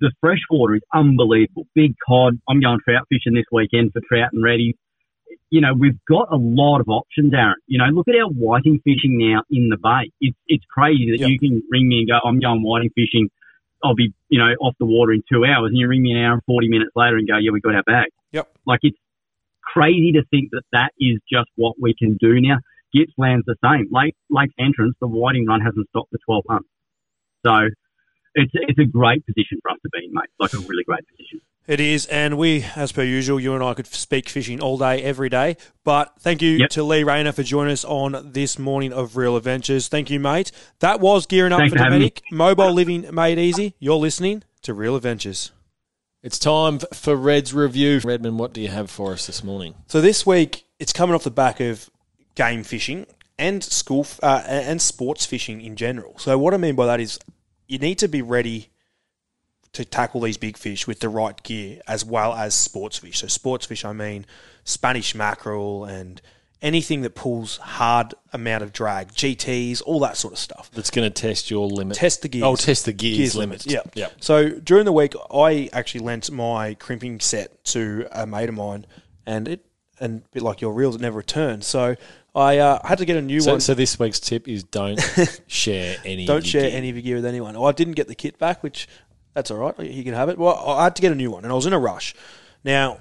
The 0.00 0.10
freshwater 0.22 0.76
is 0.76 0.80
unbelievable. 0.94 1.66
Big 1.74 1.96
cod. 2.08 2.40
I'm 2.48 2.60
going 2.60 2.78
trout 2.82 3.06
fishing 3.10 3.34
this 3.34 3.44
weekend 3.52 3.92
for 3.92 4.00
trout 4.08 4.30
and 4.32 4.42
reddies. 4.42 4.72
You 5.50 5.60
know, 5.60 5.74
we've 5.78 6.00
got 6.08 6.32
a 6.32 6.38
lot 6.40 6.80
of 6.80 6.88
options, 6.88 7.34
Aaron. 7.34 7.56
You 7.66 7.76
know, 7.76 7.92
look 7.92 8.08
at 8.08 8.14
our 8.14 8.30
whiting 8.30 8.80
fishing 8.82 9.18
now 9.18 9.42
in 9.50 9.68
the 9.68 9.76
bay. 9.76 10.10
It's, 10.22 10.38
it's 10.46 10.64
crazy 10.72 11.10
that 11.10 11.20
Yep. 11.20 11.28
you 11.28 11.38
can 11.38 11.62
ring 11.70 11.88
me 11.88 11.98
and 11.98 12.08
go, 12.08 12.16
I'm 12.26 12.40
going 12.40 12.62
whiting 12.62 12.88
fishing. 12.96 13.28
I'll 13.84 13.94
be, 13.94 14.14
you 14.30 14.38
know, 14.38 14.48
off 14.62 14.76
the 14.80 14.86
water 14.86 15.12
in 15.12 15.22
two 15.30 15.44
hours, 15.44 15.68
and 15.68 15.76
you 15.76 15.88
ring 15.88 16.02
me 16.02 16.12
an 16.12 16.24
hour 16.24 16.32
and 16.32 16.42
40 16.44 16.68
minutes 16.68 16.92
later 16.96 17.16
and 17.16 17.28
go, 17.28 17.36
yeah, 17.36 17.50
we 17.52 17.60
got 17.60 17.74
our 17.74 17.82
bag. 17.82 18.08
Yep. 18.32 18.48
Like, 18.64 18.80
it's 18.82 18.96
crazy 19.74 20.12
to 20.12 20.22
think 20.30 20.50
that 20.52 20.62
that 20.72 20.90
is 20.98 21.18
just 21.32 21.48
what 21.56 21.76
we 21.80 21.94
can 21.98 22.16
do 22.20 22.40
now. 22.40 22.58
Gippsland's 22.94 23.44
the 23.46 23.56
same. 23.62 23.86
Lake, 23.90 24.14
Lakes 24.30 24.54
Entrance, 24.58 24.94
the 25.00 25.06
whiting 25.06 25.46
run 25.46 25.60
hasn't 25.60 25.88
stopped 25.90 26.10
for 26.10 26.18
12 26.26 26.44
months. 26.48 26.68
So 27.46 27.68
it's, 28.34 28.52
it's 28.54 28.78
a 28.78 28.84
great 28.84 29.24
position 29.26 29.58
for 29.62 29.70
us 29.72 29.78
to 29.82 29.88
be 29.92 30.06
in, 30.06 30.12
mate. 30.12 30.24
Like 30.38 30.52
a 30.54 30.58
really 30.58 30.84
great 30.84 31.06
position. 31.08 31.40
It 31.66 31.78
is, 31.78 32.06
and 32.06 32.36
we, 32.36 32.64
as 32.74 32.90
per 32.90 33.02
usual, 33.04 33.38
you 33.38 33.54
and 33.54 33.62
I 33.62 33.74
could 33.74 33.86
speak 33.86 34.28
fishing 34.28 34.60
all 34.60 34.76
day, 34.76 35.02
every 35.04 35.28
day. 35.28 35.56
But 35.84 36.14
thank 36.18 36.42
you 36.42 36.52
Yep. 36.52 36.70
to 36.70 36.82
Lee 36.82 37.04
Rayner 37.04 37.30
for 37.30 37.44
joining 37.44 37.72
us 37.72 37.84
on 37.84 38.32
this 38.32 38.58
morning 38.58 38.92
of 38.92 39.16
Real 39.16 39.36
Adventures. 39.36 39.86
Thank 39.86 40.10
you, 40.10 40.18
mate. 40.18 40.50
That 40.80 40.98
was 41.00 41.26
gearing 41.26 41.52
up 41.52 41.60
Thanks 41.60 41.74
for 41.74 41.78
for. 41.78 41.84
Dometic. 41.84 42.22
Mobile 42.32 42.72
living 42.72 43.06
made 43.14 43.38
easy. 43.38 43.74
You're 43.78 43.96
listening 43.96 44.42
to 44.62 44.74
Real 44.74 44.96
Adventures. 44.96 45.52
It's 46.22 46.38
time 46.38 46.80
for 46.92 47.16
Red's 47.16 47.54
review. 47.54 47.98
Redmond, 48.04 48.38
what 48.38 48.52
do 48.52 48.60
you 48.60 48.68
have 48.68 48.90
for 48.90 49.14
us 49.14 49.26
this 49.26 49.42
morning? 49.42 49.74
So 49.86 50.02
this 50.02 50.26
week, 50.26 50.66
it's 50.78 50.92
coming 50.92 51.14
off 51.14 51.24
the 51.24 51.30
back 51.30 51.60
of 51.60 51.88
game 52.34 52.62
fishing 52.62 53.06
and 53.38 53.64
school 53.64 54.06
uh, 54.22 54.42
and 54.46 54.82
sports 54.82 55.24
fishing 55.24 55.62
in 55.62 55.76
general. 55.76 56.18
So 56.18 56.36
what 56.38 56.52
I 56.52 56.58
mean 56.58 56.74
by 56.74 56.84
that 56.84 57.00
is 57.00 57.18
you 57.68 57.78
need 57.78 57.98
to 58.00 58.08
be 58.08 58.20
ready 58.20 58.68
to 59.72 59.82
tackle 59.82 60.20
these 60.20 60.36
big 60.36 60.58
fish 60.58 60.86
with 60.86 61.00
the 61.00 61.08
right 61.08 61.42
gear 61.42 61.80
as 61.88 62.04
well 62.04 62.34
as 62.34 62.54
sports 62.54 62.98
fish. 62.98 63.20
So 63.20 63.26
sports 63.26 63.64
fish, 63.64 63.82
I 63.82 63.94
mean 63.94 64.26
Spanish 64.62 65.14
mackerel 65.14 65.86
and 65.86 66.20
anything 66.62 67.00
that 67.02 67.14
pulls 67.14 67.56
hard 67.56 68.14
amount 68.32 68.62
of 68.62 68.72
drag, 68.72 69.08
GTs, 69.12 69.82
all 69.86 70.00
that 70.00 70.16
sort 70.16 70.32
of 70.34 70.38
stuff. 70.38 70.70
That's 70.72 70.90
going 70.90 71.10
to 71.10 71.22
test 71.22 71.50
your 71.50 71.66
limit. 71.66 71.96
Test 71.96 72.22
the 72.22 72.28
gears. 72.28 72.44
Oh, 72.44 72.56
test 72.56 72.84
the 72.84 72.92
gears, 72.92 73.16
Gears 73.16 73.36
limits. 73.36 73.66
Yeah. 73.66 73.80
Yep. 73.94 74.12
So 74.20 74.50
during 74.50 74.84
the 74.84 74.92
week, 74.92 75.14
I 75.32 75.68
actually 75.72 76.00
lent 76.00 76.30
my 76.30 76.74
crimping 76.74 77.20
set 77.20 77.64
to 77.66 78.06
a 78.12 78.26
mate 78.26 78.48
of 78.48 78.54
mine, 78.54 78.86
and 79.26 79.48
it 79.48 79.64
and 79.98 80.20
a 80.20 80.28
bit 80.32 80.42
like 80.42 80.60
your 80.62 80.72
reels, 80.72 80.94
it 80.94 81.00
never 81.02 81.18
returned. 81.18 81.62
So 81.62 81.94
I 82.34 82.56
uh, 82.58 82.86
had 82.86 82.98
to 82.98 83.04
get 83.04 83.16
a 83.16 83.22
new 83.22 83.40
So, 83.40 83.52
one. 83.52 83.60
so 83.60 83.74
this 83.74 83.98
week's 83.98 84.18
tip 84.20 84.48
is 84.48 84.62
don't 84.64 84.98
share 85.46 85.96
any. 86.04 86.24
Don't 86.26 86.46
share 86.46 86.62
gear. 86.62 86.76
any 86.76 86.88
of 86.88 86.96
your 86.96 87.02
gear 87.02 87.16
with 87.16 87.26
anyone. 87.26 87.56
I 87.56 87.72
didn't 87.72 87.94
get 87.94 88.08
the 88.08 88.14
kit 88.14 88.38
back, 88.38 88.62
which 88.62 88.88
that's 89.34 89.50
all 89.50 89.58
right. 89.58 89.78
You 89.78 90.02
can 90.04 90.14
have 90.14 90.28
it. 90.28 90.38
Well, 90.38 90.56
I 90.56 90.84
had 90.84 90.96
to 90.96 91.02
get 91.02 91.12
a 91.12 91.14
new 91.14 91.30
one, 91.30 91.44
and 91.44 91.52
I 91.52 91.56
was 91.56 91.66
in 91.66 91.72
a 91.72 91.78
rush. 91.78 92.14
Now, 92.64 92.98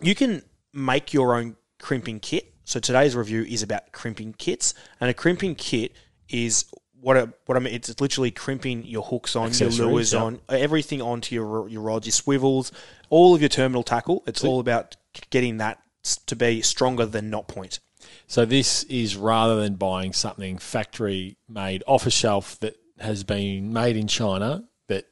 you 0.00 0.14
can 0.14 0.42
make 0.72 1.12
your 1.12 1.34
own 1.36 1.56
crimping 1.78 2.20
kit. 2.20 2.54
So 2.68 2.78
today's 2.80 3.16
review 3.16 3.44
is 3.44 3.62
about 3.62 3.92
crimping 3.92 4.34
kits, 4.34 4.74
and 5.00 5.08
a 5.08 5.14
crimping 5.14 5.54
kit 5.54 5.96
is 6.28 6.66
what 7.00 7.16
a, 7.16 7.32
what 7.46 7.56
I 7.56 7.60
mean. 7.60 7.72
It's 7.72 7.98
literally 7.98 8.30
crimping 8.30 8.84
your 8.84 9.02
hooks 9.04 9.34
on, 9.34 9.52
your 9.54 9.70
lures 9.70 10.12
yeah. 10.12 10.22
on, 10.22 10.40
everything 10.50 11.00
onto 11.00 11.34
your 11.34 11.66
your 11.70 11.80
rods, 11.80 12.06
your 12.06 12.12
swivels, 12.12 12.70
all 13.08 13.34
of 13.34 13.40
your 13.40 13.48
terminal 13.48 13.82
tackle. 13.82 14.22
It's 14.26 14.44
all 14.44 14.60
about 14.60 14.96
getting 15.30 15.56
that 15.56 15.78
to 16.26 16.36
be 16.36 16.60
stronger 16.60 17.06
than 17.06 17.30
knot 17.30 17.48
point. 17.48 17.80
So 18.26 18.44
this 18.44 18.82
is 18.84 19.16
rather 19.16 19.62
than 19.62 19.76
buying 19.76 20.12
something 20.12 20.58
factory 20.58 21.38
made 21.48 21.82
off 21.86 22.04
a 22.04 22.10
shelf 22.10 22.60
that 22.60 22.76
has 22.98 23.24
been 23.24 23.72
made 23.72 23.96
in 23.96 24.08
China 24.08 24.64
that 24.88 25.06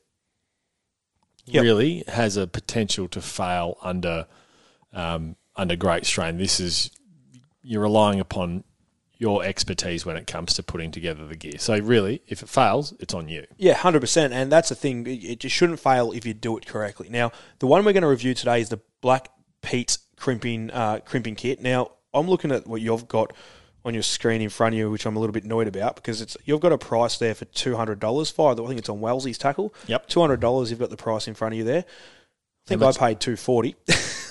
Yep. 1.46 1.62
really 1.62 2.04
has 2.07 2.36
a 2.36 2.46
potential 2.46 3.09
to 3.09 3.22
fail 3.22 3.78
under 3.80 4.26
um, 4.92 5.36
under 5.57 5.74
great 5.74 6.04
strain. 6.04 6.36
This 6.36 6.61
is 6.61 6.90
you're 7.66 7.82
relying 7.82 8.20
upon 8.20 8.64
your 9.18 9.42
expertise 9.42 10.04
when 10.04 10.16
it 10.16 10.26
comes 10.26 10.54
to 10.54 10.62
putting 10.62 10.90
together 10.90 11.26
the 11.26 11.36
gear. 11.36 11.58
So 11.58 11.78
really, 11.78 12.22
if 12.28 12.42
it 12.42 12.48
fails, 12.48 12.94
it's 13.00 13.14
on 13.14 13.28
you. 13.28 13.46
Yeah, 13.56 13.74
hundred 13.74 14.00
percent, 14.00 14.32
and 14.32 14.52
that's 14.52 14.68
the 14.68 14.74
thing. 14.74 15.06
It 15.06 15.40
just 15.40 15.54
shouldn't 15.54 15.80
fail 15.80 16.12
if 16.12 16.26
you 16.26 16.34
do 16.34 16.56
it 16.58 16.66
correctly. 16.66 17.08
Now, 17.08 17.32
the 17.58 17.66
one 17.66 17.84
we're 17.84 17.92
going 17.92 18.02
to 18.02 18.08
review 18.08 18.34
today 18.34 18.60
is 18.60 18.68
the 18.68 18.80
Black 19.00 19.28
Pete 19.62 19.98
crimping 20.16 20.70
uh, 20.70 21.00
crimping 21.04 21.34
kit. 21.34 21.60
Now, 21.60 21.92
I'm 22.12 22.28
looking 22.28 22.52
at 22.52 22.66
what 22.66 22.80
you've 22.80 23.08
got 23.08 23.32
on 23.84 23.94
your 23.94 24.02
screen 24.02 24.42
in 24.42 24.50
front 24.50 24.74
of 24.74 24.78
you, 24.78 24.90
which 24.90 25.06
I'm 25.06 25.16
a 25.16 25.20
little 25.20 25.32
bit 25.32 25.44
annoyed 25.44 25.68
about 25.68 25.96
because 25.96 26.20
it's 26.20 26.36
you've 26.44 26.60
got 26.60 26.72
a 26.72 26.78
price 26.78 27.16
there 27.18 27.34
for 27.34 27.46
two 27.46 27.76
hundred 27.76 28.00
dollars. 28.00 28.30
Five, 28.30 28.60
I 28.60 28.66
think 28.66 28.78
it's 28.78 28.88
on 28.88 29.00
Wellesley's 29.00 29.38
tackle. 29.38 29.72
Yep. 29.86 30.08
two 30.08 30.20
hundred 30.20 30.40
dollars. 30.40 30.70
You've 30.70 30.80
got 30.80 30.90
the 30.90 30.96
price 30.96 31.26
in 31.26 31.34
front 31.34 31.54
of 31.54 31.58
you 31.58 31.64
there. 31.64 31.84
I 31.84 32.68
think 32.68 32.82
I 32.82 32.92
paid 32.92 33.20
two 33.20 33.36
forty. 33.36 33.76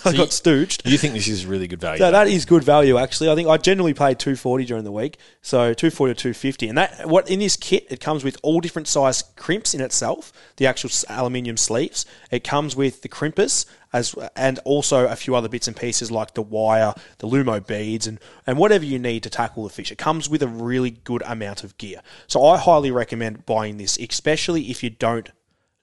I 0.05 0.11
you- 0.11 0.17
got 0.17 0.29
stooged. 0.29 0.89
You 0.89 0.97
think 0.97 1.13
this 1.13 1.27
is 1.27 1.45
really 1.45 1.67
good 1.67 1.81
value? 1.81 1.99
So 1.99 2.11
that 2.11 2.27
is 2.27 2.45
good 2.45 2.63
value, 2.63 2.97
actually. 2.97 3.29
I 3.29 3.35
think 3.35 3.47
I 3.47 3.57
generally 3.57 3.93
paid 3.93 4.19
two 4.19 4.35
forty 4.35 4.65
during 4.65 4.83
the 4.83 4.91
week, 4.91 5.17
so 5.41 5.73
two 5.73 5.89
forty 5.89 6.13
to 6.13 6.19
two 6.19 6.33
fifty. 6.33 6.67
And 6.67 6.77
that 6.77 7.07
what 7.07 7.29
in 7.29 7.39
this 7.39 7.55
kit, 7.55 7.87
it 7.89 7.99
comes 7.99 8.23
with 8.23 8.37
all 8.43 8.59
different 8.61 8.87
size 8.87 9.23
crimps 9.35 9.73
in 9.73 9.81
itself, 9.81 10.31
the 10.57 10.67
actual 10.67 10.89
aluminium 11.09 11.57
sleeves. 11.57 12.05
It 12.31 12.43
comes 12.43 12.75
with 12.75 13.01
the 13.01 13.09
crimpers 13.09 13.65
as 13.93 14.13
and 14.35 14.59
also 14.65 15.07
a 15.07 15.15
few 15.15 15.35
other 15.35 15.47
bits 15.47 15.67
and 15.67 15.75
pieces 15.75 16.11
like 16.11 16.33
the 16.33 16.41
wire, 16.41 16.93
the 17.19 17.27
lumo 17.27 17.65
beads, 17.65 18.07
and 18.07 18.19
and 18.45 18.57
whatever 18.57 18.85
you 18.85 18.99
need 18.99 19.23
to 19.23 19.29
tackle 19.29 19.63
the 19.63 19.69
fish. 19.69 19.91
It 19.91 19.97
comes 19.97 20.29
with 20.29 20.43
a 20.43 20.47
really 20.47 20.91
good 20.91 21.23
amount 21.25 21.63
of 21.63 21.77
gear. 21.77 22.01
So 22.27 22.45
I 22.45 22.57
highly 22.57 22.91
recommend 22.91 23.45
buying 23.45 23.77
this, 23.77 23.97
especially 23.97 24.69
if 24.69 24.83
you 24.83 24.89
don't 24.89 25.31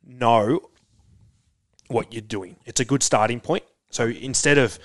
know 0.07 0.71
what 1.89 2.13
you're 2.13 2.23
doing. 2.23 2.57
It's 2.65 2.81
a 2.81 2.85
good 2.85 3.03
starting 3.03 3.41
point. 3.41 3.65
So 3.93 4.09
instead 4.09 4.59
of 4.59 4.79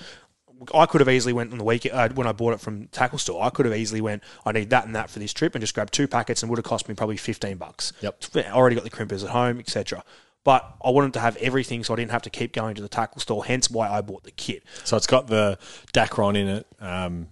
I 0.74 0.86
could 0.86 1.00
have 1.00 1.08
easily 1.08 1.32
went 1.32 1.52
on 1.52 1.58
the 1.58 1.64
week 1.64 1.88
uh, 1.92 2.08
when 2.10 2.26
I 2.26 2.32
bought 2.32 2.54
it 2.54 2.60
from 2.60 2.88
tackle 2.88 3.18
store. 3.18 3.44
I 3.44 3.50
could 3.50 3.64
have 3.66 3.76
easily 3.76 4.00
went. 4.00 4.22
I 4.44 4.52
need 4.52 4.70
that 4.70 4.86
and 4.86 4.96
that 4.96 5.08
for 5.08 5.20
this 5.20 5.32
trip, 5.32 5.54
and 5.54 5.62
just 5.62 5.72
grabbed 5.74 5.92
two 5.92 6.08
packets, 6.08 6.42
and 6.42 6.50
would 6.50 6.58
have 6.58 6.64
cost 6.64 6.88
me 6.88 6.94
probably 6.96 7.16
fifteen 7.16 7.58
bucks. 7.58 7.92
Yep. 8.00 8.24
I 8.34 8.50
already 8.50 8.74
got 8.74 8.84
the 8.84 8.90
crimpers 8.90 9.22
at 9.22 9.30
home, 9.30 9.60
etc. 9.60 10.02
But 10.44 10.68
I 10.84 10.90
wanted 10.90 11.12
to 11.14 11.20
have 11.20 11.36
everything, 11.36 11.84
so 11.84 11.92
I 11.94 11.96
didn't 11.96 12.10
have 12.10 12.22
to 12.22 12.30
keep 12.30 12.52
going 12.52 12.74
to 12.74 12.82
the 12.82 12.88
tackle 12.88 13.20
store. 13.20 13.44
Hence, 13.44 13.70
why 13.70 13.88
I 13.88 14.00
bought 14.00 14.24
the 14.24 14.30
kit. 14.30 14.64
So 14.84 14.96
it's 14.96 15.06
got 15.06 15.28
the 15.28 15.58
Dacron 15.92 16.36
in 16.36 16.48
it, 16.48 16.66
um, 16.80 17.28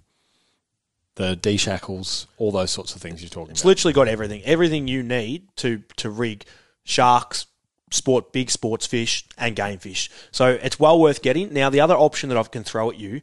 the 1.17 1.35
D 1.35 1.57
shackles, 1.57 2.27
all 2.37 2.53
those 2.53 2.71
sorts 2.71 2.95
of 2.95 3.03
things 3.03 3.23
you're 3.23 3.29
talking 3.29 3.53
It's 3.53 3.63
about. 3.63 3.69
literally 3.71 3.93
got 3.93 4.07
everything, 4.07 4.43
everything 4.45 4.87
you 4.87 5.03
need 5.03 5.49
to 5.57 5.83
to 5.97 6.11
rig 6.11 6.45
sharks, 6.85 7.47
sport 7.91 8.33
big 8.33 8.51
sports 8.51 8.87
fish, 8.87 9.25
and 9.39 9.55
game 9.55 9.79
fish. 9.79 10.11
So 10.31 10.59
it's 10.63 10.79
well 10.79 10.99
worth 10.99 11.23
getting. 11.23 11.53
Now 11.53 11.71
the 11.71 11.81
other 11.81 11.95
option 11.95 12.29
that 12.29 12.39
I 12.39 12.43
can 12.45 12.65
throw 12.65 12.91
at 12.91 12.99
you 12.99 13.23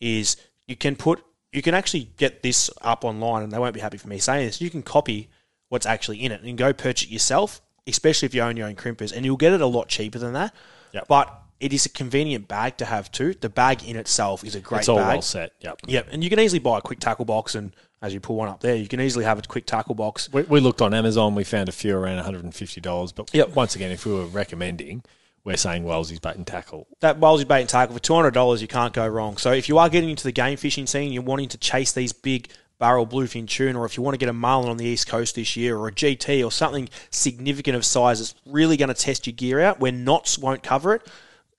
is 0.00 0.36
you 0.66 0.76
can 0.76 0.96
put 0.96 1.24
you 1.52 1.62
can 1.62 1.74
actually 1.74 2.10
get 2.16 2.42
this 2.42 2.68
up 2.82 3.04
online, 3.04 3.44
and 3.44 3.52
they 3.52 3.58
won't 3.58 3.74
be 3.74 3.80
happy 3.80 3.96
for 3.96 4.08
me 4.08 4.18
saying 4.18 4.46
this. 4.46 4.60
You 4.60 4.70
can 4.70 4.82
copy 4.82 5.30
what's 5.68 5.86
actually 5.86 6.22
in 6.22 6.32
it 6.32 6.42
and 6.42 6.58
go 6.58 6.72
purchase 6.72 7.08
it 7.08 7.12
yourself, 7.12 7.62
especially 7.86 8.26
if 8.26 8.34
you 8.34 8.42
own 8.42 8.56
your 8.56 8.66
own 8.66 8.74
crimpers, 8.74 9.14
and 9.14 9.24
you'll 9.24 9.36
get 9.36 9.52
it 9.52 9.60
a 9.60 9.66
lot 9.66 9.88
cheaper 9.88 10.18
than 10.18 10.32
that. 10.32 10.52
Yep. 10.92 11.06
But 11.08 11.32
it 11.60 11.72
is 11.72 11.86
a 11.86 11.88
convenient 11.88 12.48
bag 12.48 12.76
to 12.78 12.84
have 12.84 13.10
too. 13.12 13.34
The 13.34 13.48
bag 13.48 13.84
in 13.84 13.96
itself 13.96 14.44
is 14.44 14.56
a 14.56 14.60
great 14.60 14.80
it's 14.80 14.88
all 14.88 14.96
bag. 14.96 15.06
well 15.06 15.22
set. 15.22 15.52
Yep. 15.60 15.80
Yep, 15.86 16.08
and 16.10 16.24
you 16.24 16.30
can 16.30 16.40
easily 16.40 16.58
buy 16.58 16.78
a 16.78 16.82
quick 16.82 16.98
tackle 16.98 17.24
box, 17.24 17.54
and 17.54 17.72
as 18.04 18.12
you 18.12 18.20
pull 18.20 18.36
one 18.36 18.48
up 18.48 18.60
there, 18.60 18.74
you 18.76 18.86
can 18.86 19.00
easily 19.00 19.24
have 19.24 19.38
a 19.38 19.42
quick 19.42 19.64
tackle 19.64 19.94
box. 19.94 20.30
We, 20.30 20.42
we 20.42 20.60
looked 20.60 20.82
on 20.82 20.92
Amazon. 20.92 21.34
We 21.34 21.42
found 21.44 21.68
a 21.70 21.72
few 21.72 21.96
around 21.96 22.22
$150. 22.22 23.14
But 23.14 23.32
Yep. 23.32 23.54
once 23.56 23.74
again, 23.74 23.90
if 23.90 24.04
we 24.04 24.12
were 24.12 24.26
recommending, 24.26 25.02
we're 25.42 25.56
saying 25.56 25.84
Wellesley's 25.84 26.20
bait 26.20 26.36
and 26.36 26.46
tackle. 26.46 26.86
that 27.00 27.18
Wellesley 27.18 27.46
bait 27.46 27.60
and 27.60 27.68
tackle 27.68 27.94
for 27.94 28.00
two 28.02 28.14
hundred 28.14 28.34
dollars, 28.34 28.60
you 28.62 28.68
can't 28.68 28.92
go 28.92 29.06
wrong. 29.08 29.36
So 29.38 29.52
if 29.52 29.68
you 29.68 29.78
are 29.78 29.88
getting 29.88 30.10
into 30.10 30.24
the 30.24 30.32
game 30.32 30.56
fishing 30.58 30.86
scene, 30.86 31.12
you're 31.12 31.22
wanting 31.22 31.48
to 31.50 31.58
chase 31.58 31.92
these 31.92 32.12
big 32.12 32.48
barrel 32.78 33.06
bluefin 33.06 33.46
tuna, 33.48 33.78
or 33.80 33.86
if 33.86 33.96
you 33.96 34.02
want 34.02 34.14
to 34.14 34.18
get 34.18 34.28
a 34.28 34.32
marlin 34.34 34.68
on 34.68 34.76
the 34.76 34.84
east 34.84 35.06
coast 35.06 35.34
this 35.36 35.56
year, 35.56 35.76
or 35.78 35.88
a 35.88 35.92
GT, 35.92 36.44
or 36.44 36.50
something 36.50 36.88
significant 37.10 37.76
of 37.76 37.84
size 37.84 38.18
that's 38.18 38.34
really 38.46 38.76
going 38.76 38.88
to 38.88 38.94
test 38.94 39.26
your 39.26 39.32
gear 39.34 39.60
out, 39.60 39.80
where 39.80 39.92
knots 39.92 40.38
won't 40.38 40.62
cover 40.62 40.94
it, 40.94 41.06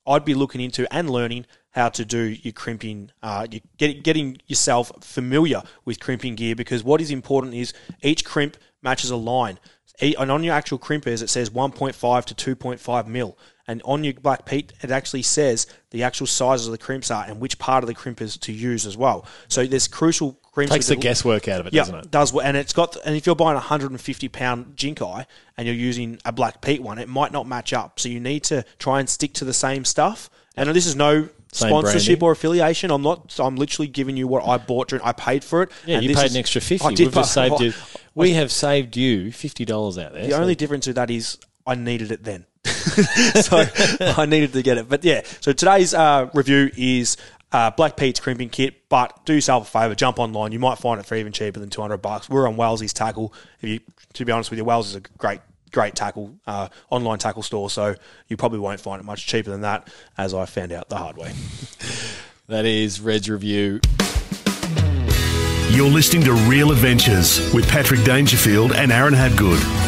I'd 0.05 0.25
be 0.25 0.33
looking 0.35 0.61
into 0.61 0.91
and 0.93 1.09
learning 1.09 1.45
how 1.75 1.89
to 1.89 2.05
do 2.05 2.21
your 2.21 2.53
crimping, 2.53 3.11
uh, 3.21 3.45
you 3.51 3.59
get, 3.77 4.01
getting 4.01 4.37
yourself 4.47 4.93
familiar 5.01 5.61
with 5.83 5.99
crimping 5.99 6.35
gear 6.35 6.55
because 6.55 6.85
what 6.85 7.01
is 7.01 7.11
important 7.11 7.53
is 7.53 7.73
each 8.01 8.23
crimp 8.23 8.55
matches 8.81 9.11
a 9.11 9.17
line. 9.17 9.59
And 10.01 10.31
on 10.31 10.41
your 10.41 10.53
actual 10.53 10.79
crimpers, 10.79 11.21
it 11.21 11.29
says 11.29 11.49
1.5 11.49 12.25
to 12.25 12.55
2.5 12.55 13.07
mil. 13.07 13.37
And 13.67 13.81
on 13.83 14.05
your 14.05 14.13
Black 14.13 14.45
Pete, 14.45 14.71
it 14.81 14.91
actually 14.91 15.23
says 15.23 15.67
the 15.91 16.03
actual 16.03 16.27
sizes 16.27 16.67
of 16.67 16.71
the 16.71 16.77
crimps 16.77 17.11
are 17.11 17.25
and 17.25 17.41
which 17.41 17.59
part 17.59 17.83
of 17.83 17.87
the 17.87 17.95
crimpers 17.95 18.39
to 18.41 18.53
use 18.53 18.85
as 18.85 18.95
well. 18.95 19.25
So 19.49 19.65
there's 19.65 19.89
crucial 19.89 20.39
crimps. 20.53 20.71
Takes 20.71 20.87
the 20.87 20.95
guesswork 20.95 21.47
out 21.49 21.59
of 21.59 21.67
it, 21.67 21.73
yeah, 21.73 21.81
doesn't 21.81 21.95
it? 21.95 22.11
does 22.11 22.37
and 22.37 22.55
it's 22.55 22.73
got 22.73 22.95
and 23.05 23.15
if 23.15 23.25
you're 23.25 23.35
buying 23.35 23.53
a 23.53 23.55
150 23.55 24.27
pound 24.29 24.75
Jinkai 24.75 25.25
and 25.57 25.67
you're 25.67 25.75
using 25.75 26.19
a 26.23 26.31
black 26.31 26.61
Pete 26.61 26.81
one, 26.81 26.99
it 26.99 27.09
might 27.09 27.31
not 27.31 27.47
match 27.47 27.73
up. 27.73 27.99
So 27.99 28.07
you 28.07 28.19
need 28.19 28.43
to 28.45 28.63
try 28.77 28.99
and 28.99 29.09
stick 29.09 29.33
to 29.35 29.45
the 29.45 29.53
same 29.53 29.83
stuff. 29.83 30.29
And 30.55 30.69
this 30.69 30.85
is 30.85 30.95
no 30.95 31.29
Same 31.55 31.69
sponsorship 31.69 32.19
branding. 32.19 32.23
or 32.23 32.31
affiliation. 32.31 32.91
I'm 32.91 33.01
not. 33.01 33.39
I'm 33.39 33.55
literally 33.55 33.87
giving 33.87 34.17
you 34.17 34.27
what 34.27 34.47
I 34.47 34.57
bought 34.57 34.89
during. 34.89 35.03
I 35.03 35.13
paid 35.13 35.43
for 35.43 35.63
it. 35.63 35.71
Yeah, 35.85 35.99
you 35.99 36.13
paid 36.13 36.25
is- 36.25 36.35
an 36.35 36.39
extra 36.39 36.59
I 36.61 36.65
50 36.65 36.95
did 36.95 37.05
We've 37.05 37.13
just 37.13 37.33
saved 37.33 37.59
you. 37.61 37.73
We 38.15 38.31
have 38.31 38.49
saved 38.49 38.95
you 38.95 39.25
$50 39.25 40.01
out 40.01 40.13
there. 40.13 40.23
The 40.23 40.31
so- 40.31 40.41
only 40.41 40.55
difference 40.55 40.87
with 40.87 40.95
that 40.95 41.09
is 41.11 41.37
I 41.67 41.75
needed 41.75 42.11
it 42.13 42.23
then. 42.23 42.45
so 42.65 43.65
I 43.99 44.25
needed 44.25 44.53
to 44.53 44.61
get 44.63 44.77
it. 44.77 44.87
But 44.87 45.03
yeah, 45.03 45.21
so 45.41 45.51
today's 45.51 45.93
uh, 45.93 46.29
review 46.33 46.71
is 46.77 47.17
uh, 47.51 47.71
Black 47.71 47.97
Pete's 47.97 48.19
crimping 48.19 48.49
kit. 48.49 48.87
But 48.87 49.25
do 49.25 49.33
yourself 49.33 49.67
a 49.67 49.71
favour, 49.79 49.95
jump 49.95 50.19
online. 50.19 50.51
You 50.53 50.59
might 50.59 50.77
find 50.77 50.99
it 50.99 51.05
for 51.05 51.15
even 51.15 51.33
cheaper 51.33 51.59
than 51.59 51.69
200 51.69 51.97
bucks. 51.97 52.29
We're 52.29 52.47
on 52.47 52.55
Wellesley's 52.55 52.93
Tackle. 52.93 53.33
If 53.61 53.69
you, 53.69 53.79
to 54.13 54.25
be 54.25 54.31
honest 54.31 54.49
with 54.49 54.59
you, 54.59 54.65
Wells 54.65 54.89
is 54.89 54.95
a 54.95 55.01
great, 55.17 55.41
great 55.71 55.95
tackle, 55.95 56.35
uh, 56.47 56.69
online 56.89 57.19
tackle 57.19 57.43
store. 57.43 57.69
So 57.69 57.95
you 58.27 58.37
probably 58.37 58.59
won't 58.59 58.79
find 58.79 58.99
it 58.99 59.05
much 59.05 59.27
cheaper 59.27 59.49
than 59.49 59.61
that, 59.61 59.89
as 60.17 60.33
I 60.33 60.45
found 60.45 60.71
out 60.71 60.89
the 60.89 60.97
hard 60.97 61.17
way. 61.17 61.33
That 62.47 62.65
is 62.65 63.01
Red's 63.01 63.27
review. 63.27 63.79
You're 65.71 65.89
listening 65.89 66.23
to 66.25 66.33
Real 66.47 66.71
Adventures 66.71 67.51
with 67.55 67.67
Patrick 67.67 68.03
Dangerfield 68.03 68.71
and 68.71 68.91
Aaron 68.91 69.15
Habgood. 69.15 69.85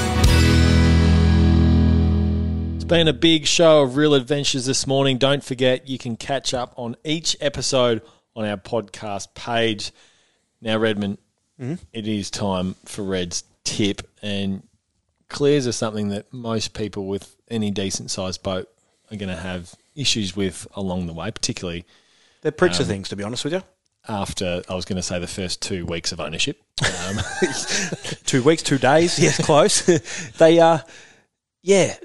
been 2.87 3.09
a 3.09 3.13
big 3.13 3.45
show 3.45 3.81
of 3.81 3.97
real 3.97 4.13
adventures 4.13 4.65
this 4.65 4.87
morning. 4.87 5.17
Don't 5.17 5.43
forget, 5.43 5.89
you 5.89 5.97
can 5.97 6.15
catch 6.15 6.53
up 6.53 6.73
on 6.77 6.95
each 7.03 7.35
episode 7.41 8.01
on 8.33 8.45
our 8.45 8.55
podcast 8.55 9.33
page. 9.33 9.91
Now, 10.61 10.77
Redmond, 10.77 11.17
it 11.91 12.07
is 12.07 12.31
time 12.31 12.75
for 12.85 13.03
Red's 13.03 13.43
tip, 13.65 14.09
and 14.21 14.63
clears 15.29 15.67
are 15.67 15.71
something 15.71 16.09
that 16.09 16.31
most 16.33 16.73
people 16.73 17.05
with 17.07 17.35
any 17.49 17.71
decent 17.71 18.11
sized 18.11 18.43
boat 18.43 18.67
are 19.11 19.17
going 19.17 19.29
to 19.29 19.35
have 19.41 19.73
issues 19.95 20.35
with 20.35 20.67
along 20.75 21.07
the 21.07 21.13
way, 21.13 21.31
particularly 21.31 21.85
They're 22.41 22.51
pricks 22.51 22.79
of 22.79 22.87
things, 22.87 23.09
to 23.09 23.15
be 23.15 23.23
honest 23.23 23.43
with 23.43 23.53
you. 23.53 23.63
after 24.07 24.61
I 24.69 24.75
was 24.75 24.85
going 24.85 24.97
to 24.97 25.03
say 25.03 25.19
the 25.19 25.27
first 25.27 25.61
two 25.61 25.85
weeks 25.85 26.11
of 26.11 26.19
ownership. 26.19 26.61
Um, 27.07 27.17
Two 28.25 28.43
weeks, 28.43 28.61
two 28.61 28.77
days. 28.77 29.17
Yes, 29.23 29.43
close. 29.43 29.81
they 30.37 30.59
are, 30.59 30.83
yeah, 31.63 31.95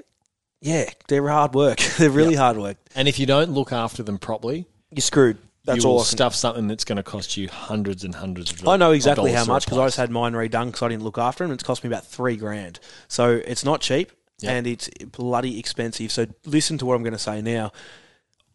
yeah. 0.61 0.89
They're 1.07 1.27
hard 1.27 1.53
work. 1.53 1.79
They're 1.97 2.09
really 2.09 2.35
hard 2.35 2.57
work. 2.57 2.77
and 2.95 3.07
if 3.07 3.19
you 3.19 3.25
don't 3.25 3.51
look 3.51 3.71
after 3.71 4.01
them 4.03 4.17
properly, 4.17 4.65
You're 4.91 5.01
screwed. 5.01 5.37
That's 5.65 5.83
you 5.83 5.89
will 5.89 5.95
all. 5.95 6.01
I, 6.01 6.03
stuff 6.03 6.35
something 6.35 6.67
that's 6.67 6.83
going 6.83 6.97
to 6.97 7.03
cost 7.03 7.37
you 7.37 7.47
hundreds 7.47 8.03
and 8.03 8.13
hundreds 8.13 8.51
of 8.51 8.59
dollars. 8.59 8.73
I 8.73 8.77
know 8.77 8.91
exactly 8.91 9.31
how 9.31 9.45
much 9.45 9.65
because 9.65 9.79
I 9.79 9.87
just 9.87 9.97
had 9.97 10.11
mine 10.11 10.33
redone 10.33 10.67
because 10.67 10.81
I 10.81 10.89
didn't 10.89 11.03
look 11.03 11.17
after 11.17 11.43
them. 11.43 11.53
It's 11.53 11.63
cost 11.63 11.83
me 11.83 11.87
about 11.87 12.05
three 12.05 12.35
grand. 12.35 12.79
So 13.07 13.41
it's 13.45 13.63
not 13.63 13.79
cheap 13.81 14.11
and 14.43 14.67
it's 14.67 14.89
bloody 15.11 15.59
expensive. 15.59 16.11
So 16.11 16.25
listen 16.45 16.77
to 16.79 16.85
what 16.85 16.95
I'm 16.95 17.03
going 17.03 17.13
to 17.13 17.19
say 17.19 17.41
now. 17.41 17.71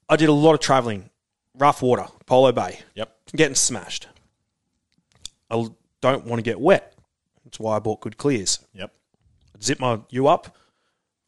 I 0.09 0.17
did 0.17 0.29
a 0.29 0.33
lot 0.33 0.55
of 0.55 0.61
travelling, 0.61 1.11
rough 1.55 1.83
water, 1.83 2.07
Polo 2.27 2.53
Bay. 2.53 2.81
Yep. 2.95 3.17
getting 3.37 3.55
smashed. 3.55 4.09
I 5.51 5.67
don't 6.01 6.27
want 6.27 6.39
to 6.39 6.43
get 6.43 6.61
wet. 6.61 6.95
That's 7.45 7.59
why 7.59 7.77
I 7.77 7.79
bought 7.79 8.01
good 8.01 8.19
clears. 8.19 8.59
Yep. 8.75 8.93
Zip 9.63 9.81
my 9.81 10.01
U 10.11 10.29
up, 10.29 10.57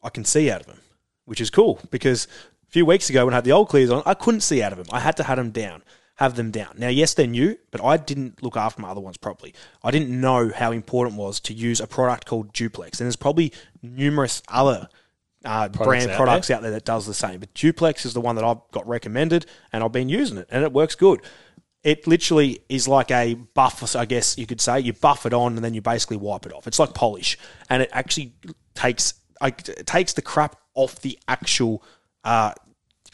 I 0.03 0.09
can 0.09 0.25
see 0.25 0.49
out 0.51 0.61
of 0.61 0.67
them, 0.67 0.79
which 1.25 1.41
is 1.41 1.49
cool 1.49 1.79
because 1.89 2.27
a 2.71 2.73
few 2.73 2.85
weeks 2.85 3.09
ago 3.09 3.25
when 3.25 3.33
I 3.33 3.37
had 3.37 3.43
the 3.43 3.51
old 3.51 3.67
clears 3.67 3.89
on, 3.89 4.01
I 4.05 4.13
couldn't 4.13 4.41
see 4.41 4.63
out 4.63 4.71
of 4.71 4.77
them. 4.77 4.87
I 4.93 5.01
had 5.01 5.17
to 5.17 5.23
have 5.23 5.37
them 5.37 5.51
down, 5.51 5.83
have 6.15 6.37
them 6.37 6.51
down. 6.51 6.75
Now, 6.77 6.87
yes, 6.87 7.13
they're 7.13 7.27
new, 7.27 7.57
but 7.69 7.83
I 7.83 7.97
didn't 7.97 8.41
look 8.41 8.55
after 8.55 8.81
my 8.81 8.89
other 8.89 9.01
ones 9.01 9.17
properly. 9.17 9.53
I 9.83 9.91
didn't 9.91 10.09
know 10.09 10.49
how 10.55 10.71
important 10.71 11.17
it 11.17 11.21
was 11.21 11.41
to 11.41 11.53
use 11.53 11.81
a 11.81 11.87
product 11.87 12.25
called 12.25 12.53
Duplex, 12.53 13.01
and 13.01 13.07
there's 13.07 13.17
probably 13.17 13.51
numerous 13.81 14.41
other. 14.47 14.87
Uh, 15.43 15.67
brand 15.69 16.11
out 16.11 16.17
products 16.17 16.51
out 16.51 16.61
there 16.61 16.69
that 16.69 16.85
does 16.85 17.07
the 17.07 17.15
same, 17.15 17.39
but 17.39 17.51
Duplex 17.55 18.05
is 18.05 18.13
the 18.13 18.21
one 18.21 18.35
that 18.35 18.45
I've 18.45 18.61
got 18.71 18.87
recommended, 18.87 19.47
and 19.73 19.83
I've 19.83 19.91
been 19.91 20.07
using 20.07 20.37
it, 20.37 20.47
and 20.49 20.63
it 20.63 20.71
works 20.71 20.95
good 20.95 21.21
it 21.83 22.05
literally 22.05 22.61
is 22.69 22.87
like 22.87 23.09
a 23.09 23.33
buff, 23.33 23.95
I 23.95 24.05
guess 24.05 24.37
you 24.37 24.45
could 24.45 24.61
say. 24.61 24.79
You 24.79 24.93
buff 24.93 25.25
it 25.25 25.33
on 25.33 25.55
and 25.55 25.65
then 25.65 25.73
you 25.73 25.81
basically 25.81 26.17
wipe 26.17 26.45
it 26.45 26.53
off. 26.53 26.67
It's 26.67 26.77
like 26.77 26.93
polish, 26.93 27.39
and 27.71 27.81
it 27.81 27.89
actually 27.91 28.35
takes 28.75 29.15
like, 29.41 29.67
it 29.67 29.87
takes 29.87 30.13
the 30.13 30.21
crap 30.21 30.57
off 30.75 31.01
the 31.01 31.17
actual 31.27 31.83
uh, 32.23 32.53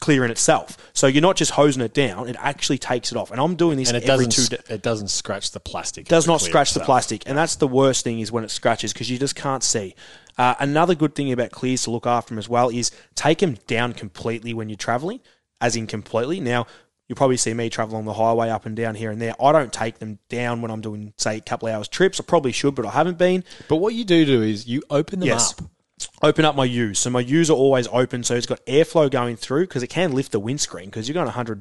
clear 0.00 0.24
in 0.24 0.30
itself. 0.30 0.76
So 0.92 1.06
you're 1.06 1.22
not 1.22 1.36
just 1.36 1.52
hosing 1.52 1.82
it 1.82 1.94
down; 1.94 2.28
it 2.28 2.36
actually 2.38 2.78
takes 2.78 3.10
it 3.12 3.18
off. 3.18 3.30
And 3.30 3.40
I'm 3.40 3.56
doing 3.56 3.76
this 3.76 3.88
And 3.88 3.96
it 3.96 4.08
every 4.08 4.26
doesn't. 4.26 4.48
two. 4.50 4.56
s- 4.56 4.70
it 4.70 4.82
doesn't 4.82 5.08
scratch 5.08 5.50
the 5.52 5.60
plastic. 5.60 6.06
Does 6.06 6.26
not 6.26 6.40
scratch 6.40 6.74
the 6.74 6.80
plastic, 6.80 7.22
and 7.28 7.36
that's 7.36 7.56
the 7.56 7.68
worst 7.68 8.04
thing 8.04 8.20
is 8.20 8.30
when 8.32 8.44
it 8.44 8.50
scratches 8.50 8.92
because 8.92 9.10
you 9.10 9.18
just 9.18 9.34
can't 9.34 9.62
see. 9.62 9.94
Uh, 10.36 10.54
another 10.60 10.94
good 10.94 11.14
thing 11.16 11.32
about 11.32 11.50
clears 11.50 11.82
to 11.82 11.90
look 11.90 12.06
after 12.06 12.30
them 12.30 12.38
as 12.38 12.48
well 12.48 12.68
is 12.68 12.92
take 13.16 13.38
them 13.38 13.56
down 13.66 13.92
completely 13.92 14.54
when 14.54 14.68
you're 14.68 14.76
traveling, 14.76 15.18
as 15.60 15.74
in 15.74 15.86
completely. 15.88 16.38
Now 16.38 16.66
you'll 17.08 17.16
probably 17.16 17.38
see 17.38 17.52
me 17.54 17.68
travel 17.70 17.96
on 17.96 18.04
the 18.04 18.12
highway 18.12 18.50
up 18.50 18.64
and 18.66 18.76
down 18.76 18.94
here 18.94 19.10
and 19.10 19.20
there. 19.20 19.34
I 19.42 19.50
don't 19.50 19.72
take 19.72 19.98
them 19.98 20.18
down 20.28 20.62
when 20.62 20.70
I'm 20.70 20.80
doing 20.82 21.12
say 21.16 21.38
a 21.38 21.40
couple 21.40 21.66
of 21.66 21.74
hours 21.74 21.88
trips. 21.88 22.20
I 22.20 22.22
probably 22.22 22.52
should, 22.52 22.76
but 22.76 22.84
I 22.86 22.90
haven't 22.90 23.18
been. 23.18 23.42
But 23.66 23.76
what 23.76 23.94
you 23.94 24.04
do 24.04 24.24
do 24.26 24.42
is 24.42 24.68
you 24.68 24.82
open 24.90 25.18
them 25.20 25.26
Yes. 25.28 25.54
up. 25.58 25.68
Open 26.22 26.44
up 26.44 26.54
my 26.54 26.64
U's. 26.64 26.98
So 26.98 27.10
my 27.10 27.20
U's 27.20 27.50
are 27.50 27.56
always 27.56 27.88
open, 27.88 28.22
so 28.24 28.34
it's 28.34 28.46
got 28.46 28.64
airflow 28.66 29.10
going 29.10 29.36
through 29.36 29.62
because 29.62 29.82
it 29.82 29.88
can 29.88 30.12
lift 30.12 30.32
the 30.32 30.40
windscreen 30.40 30.86
because 30.86 31.08
you're 31.08 31.14
going 31.14 31.26
100, 31.26 31.58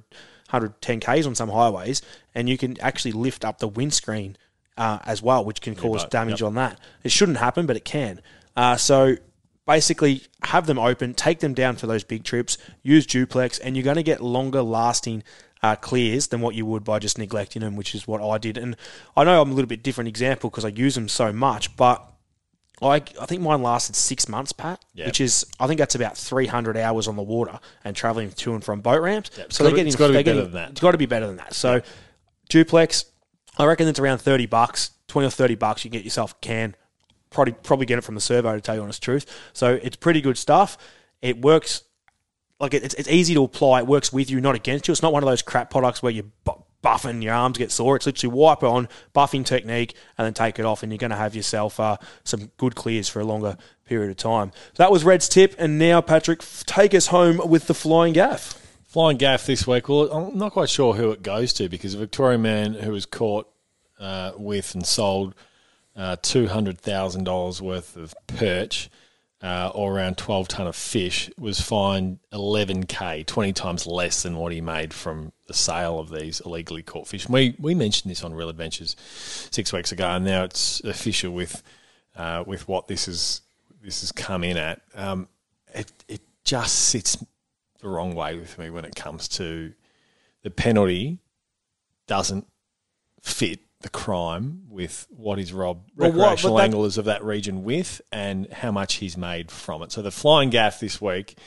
110 0.49 0.99
k's 0.99 1.27
on 1.27 1.35
some 1.35 1.49
highways, 1.49 2.01
and 2.35 2.49
you 2.49 2.57
can 2.57 2.79
actually 2.81 3.11
lift 3.11 3.45
up 3.45 3.59
the 3.59 3.67
windscreen 3.67 4.37
uh, 4.77 4.99
as 5.05 5.21
well, 5.21 5.43
which 5.43 5.61
can 5.61 5.75
cause 5.75 6.05
damage 6.05 6.41
yep. 6.41 6.47
on 6.47 6.55
that. 6.55 6.79
It 7.03 7.11
shouldn't 7.11 7.37
happen, 7.37 7.65
but 7.65 7.75
it 7.75 7.85
can. 7.85 8.21
Uh, 8.55 8.75
so 8.75 9.17
basically, 9.65 10.23
have 10.43 10.67
them 10.67 10.79
open, 10.79 11.13
take 11.13 11.39
them 11.39 11.53
down 11.53 11.75
for 11.75 11.87
those 11.87 12.03
big 12.03 12.23
trips, 12.23 12.57
use 12.83 13.05
duplex, 13.05 13.59
and 13.59 13.75
you're 13.75 13.83
going 13.83 13.97
to 13.97 14.03
get 14.03 14.21
longer 14.21 14.61
lasting. 14.61 15.23
Uh, 15.63 15.75
clears 15.75 16.27
than 16.27 16.39
what 16.39 16.53
you 16.53 16.67
would 16.67 16.83
by 16.83 16.99
just 16.99 17.17
neglecting 17.17 17.63
them, 17.63 17.75
which 17.75 17.95
is 17.95 18.07
what 18.07 18.21
I 18.21 18.37
did. 18.37 18.59
And 18.59 18.77
I 19.17 19.23
know 19.23 19.41
I'm 19.41 19.49
a 19.49 19.53
little 19.55 19.67
bit 19.67 19.81
different 19.81 20.07
example 20.07 20.51
because 20.51 20.63
I 20.63 20.67
use 20.67 20.93
them 20.93 21.09
so 21.09 21.33
much, 21.33 21.75
but 21.75 22.07
I, 22.81 22.95
I 22.95 23.25
think 23.25 23.41
mine 23.41 23.63
lasted 23.63 23.95
six 23.95 24.27
months, 24.29 24.51
Pat, 24.51 24.83
Yeah. 24.93 25.07
which 25.07 25.19
is 25.19 25.45
I 25.59 25.65
think 25.67 25.79
that's 25.79 25.95
about 25.95 26.15
three 26.17 26.45
hundred 26.45 26.77
hours 26.77 27.07
on 27.07 27.15
the 27.15 27.23
water 27.23 27.59
and 27.83 27.95
traveling 27.95 28.29
to 28.31 28.53
and 28.53 28.63
from 28.63 28.81
boat 28.81 29.01
ramps. 29.01 29.31
it's 29.37 29.55
so 29.57 29.63
they're 29.63 29.71
getting 29.71 29.87
it's 29.87 29.95
gotta 29.95 30.13
be 30.13 30.21
they're 30.21 30.23
better 30.35 30.43
than 30.43 30.53
that. 30.53 30.69
It's 30.71 30.81
got 30.81 30.91
to 30.91 30.97
be 30.97 31.05
better 31.07 31.25
than 31.27 31.37
that. 31.37 31.53
So 31.55 31.81
duplex, 32.49 33.05
I 33.57 33.65
reckon 33.65 33.87
it's 33.87 33.99
around 33.99 34.19
thirty 34.19 34.45
bucks, 34.45 34.91
twenty 35.07 35.27
or 35.27 35.31
thirty 35.31 35.55
bucks. 35.55 35.83
You 35.83 35.89
can 35.89 35.99
get 35.99 36.03
yourself 36.05 36.33
a 36.33 36.35
can. 36.41 36.75
Probably 37.29 37.53
probably 37.53 37.85
get 37.87 37.97
it 37.97 38.01
from 38.03 38.15
the 38.15 38.21
servo 38.21 38.53
to 38.55 38.61
tell 38.61 38.75
you 38.75 38.81
honest 38.83 39.01
truth. 39.01 39.25
So 39.53 39.79
it's 39.81 39.95
pretty 39.95 40.21
good 40.21 40.37
stuff. 40.37 40.77
It 41.21 41.41
works 41.41 41.83
like 42.59 42.73
it's, 42.73 42.93
it's 42.93 43.09
easy 43.09 43.33
to 43.33 43.43
apply. 43.43 43.79
It 43.79 43.87
works 43.87 44.13
with 44.13 44.29
you, 44.29 44.39
not 44.39 44.55
against 44.55 44.87
you. 44.87 44.91
It's 44.91 45.01
not 45.01 45.13
one 45.13 45.23
of 45.23 45.29
those 45.29 45.41
crap 45.41 45.69
products 45.69 46.01
where 46.01 46.11
you 46.11 46.31
bu- 46.81 46.87
buff 46.87 47.05
and 47.05 47.23
your 47.23 47.33
arms 47.33 47.57
get 47.57 47.71
sore. 47.71 47.95
It's 47.95 48.05
literally 48.05 48.33
wipe 48.33 48.63
on, 48.63 48.87
buffing 49.13 49.45
technique, 49.45 49.95
and 50.17 50.25
then 50.25 50.33
take 50.33 50.59
it 50.59 50.65
off, 50.65 50.83
and 50.83 50.91
you're 50.91 50.97
going 50.97 51.11
to 51.11 51.17
have 51.17 51.35
yourself 51.35 51.79
uh, 51.79 51.97
some 52.23 52.51
good 52.57 52.75
clears 52.75 53.09
for 53.09 53.19
a 53.19 53.25
longer 53.25 53.57
period 53.85 54.11
of 54.11 54.17
time. 54.17 54.51
So 54.73 54.83
that 54.83 54.91
was 54.91 55.03
Red's 55.03 55.29
tip, 55.29 55.55
and 55.57 55.77
now 55.77 56.01
Patrick, 56.01 56.41
take 56.65 56.93
us 56.93 57.07
home 57.07 57.41
with 57.49 57.67
the 57.67 57.73
flying 57.73 58.13
gaff. 58.13 58.63
Flying 58.85 59.17
gaff 59.17 59.45
this 59.45 59.67
week. 59.67 59.89
Well, 59.89 60.11
I'm 60.11 60.37
not 60.37 60.53
quite 60.53 60.69
sure 60.69 60.93
who 60.93 61.11
it 61.11 61.21
goes 61.21 61.53
to 61.53 61.67
because 61.69 61.93
a 61.93 61.97
Victorian 61.97 62.41
man 62.41 62.73
who 62.73 62.91
was 62.91 63.05
caught 63.05 63.49
uh, 63.99 64.31
with 64.37 64.73
and 64.75 64.85
sold 64.85 65.35
uh, 65.95 66.15
two 66.21 66.47
hundred 66.47 66.79
thousand 66.79 67.25
dollars 67.25 67.61
worth 67.61 67.97
of 67.97 68.15
perch, 68.27 68.89
uh, 69.41 69.71
or 69.73 69.95
around 69.95 70.17
twelve 70.17 70.47
ton 70.47 70.67
of 70.67 70.75
fish, 70.75 71.29
was 71.37 71.61
fined 71.61 72.19
eleven 72.31 72.85
k, 72.85 73.23
twenty 73.23 73.53
times 73.53 73.85
less 73.85 74.23
than 74.23 74.37
what 74.37 74.51
he 74.51 74.61
made 74.61 74.93
from 74.93 75.31
the 75.47 75.53
sale 75.53 75.99
of 75.99 76.09
these 76.09 76.41
illegally 76.41 76.83
caught 76.83 77.07
fish. 77.07 77.29
We 77.29 77.55
we 77.59 77.75
mentioned 77.75 78.11
this 78.11 78.23
on 78.23 78.33
Real 78.33 78.49
Adventures 78.49 78.95
six 79.51 79.71
weeks 79.71 79.91
ago, 79.91 80.07
and 80.07 80.25
now 80.25 80.43
it's 80.43 80.81
official 80.83 81.31
with 81.31 81.61
uh, 82.15 82.43
with 82.47 82.67
what 82.67 82.87
this 82.87 83.07
is 83.07 83.41
this 83.81 84.01
has 84.01 84.11
come 84.11 84.43
in 84.43 84.57
at. 84.57 84.81
Um, 84.95 85.27
it 85.73 85.91
it 86.07 86.21
just 86.43 86.75
sits 86.89 87.23
the 87.81 87.87
wrong 87.87 88.15
way 88.15 88.37
with 88.37 88.57
me 88.57 88.69
when 88.69 88.85
it 88.85 88.95
comes 88.95 89.27
to 89.27 89.73
the 90.41 90.49
penalty 90.49 91.19
doesn't 92.07 92.47
fit 93.21 93.59
the 93.81 93.89
crime 93.89 94.63
with 94.69 95.05
what 95.09 95.37
he's 95.37 95.53
robbed 95.53 95.91
Well, 95.95 96.09
what- 96.11 96.17
recreational 96.17 96.57
that- 96.57 96.63
anglers 96.63 96.97
of 96.97 97.05
that 97.05 97.23
region 97.23 97.63
with 97.63 98.01
and 98.11 98.51
how 98.51 98.71
much 98.71 98.95
he's 98.95 99.15
made 99.17 99.51
from 99.51 99.81
it. 99.83 99.91
So 99.91 100.01
the 100.01 100.11
flying 100.11 100.49
gaff 100.49 100.79
this 100.79 100.99
week, 101.01 101.37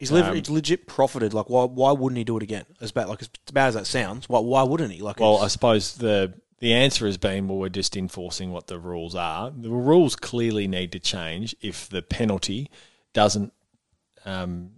He's, 0.00 0.10
Um, 0.12 0.42
legit 0.48 0.86
profited. 0.88 1.32
Like, 1.32 1.48
why, 1.48 1.64
why 1.64 1.92
wouldn't 1.92 2.18
he 2.18 2.24
do 2.24 2.36
it 2.36 2.42
again? 2.42 2.66
As 2.80 2.90
bad, 2.92 3.08
like 3.08 3.22
as 3.22 3.30
bad 3.52 3.68
as 3.68 3.74
that 3.74 3.86
sounds, 3.86 4.28
why, 4.28 4.40
why 4.40 4.62
wouldn't 4.62 4.92
he? 4.92 5.00
Like, 5.00 5.20
well, 5.20 5.38
I 5.38 5.46
suppose 5.48 5.94
the 5.94 6.34
the 6.58 6.74
answer 6.74 7.06
has 7.06 7.16
been 7.16 7.46
well, 7.48 7.58
we're 7.58 7.68
just 7.68 7.96
enforcing 7.96 8.50
what 8.50 8.66
the 8.66 8.78
rules 8.78 9.14
are. 9.14 9.50
The 9.50 9.70
rules 9.70 10.16
clearly 10.16 10.66
need 10.66 10.92
to 10.92 10.98
change 10.98 11.54
if 11.62 11.88
the 11.88 12.02
penalty 12.02 12.70
doesn't 13.12 13.52
um, 14.24 14.72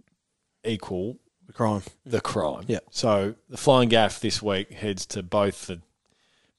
equal 0.63 1.17
the 1.45 1.53
crime. 1.53 1.81
the 2.05 2.21
crime. 2.21 2.65
Yeah. 2.67 2.79
So 2.91 3.35
the 3.49 3.57
flying 3.57 3.89
gaff 3.89 4.19
this 4.19 4.41
week 4.41 4.71
heads 4.71 5.05
to 5.07 5.23
both 5.23 5.67
the 5.67 5.81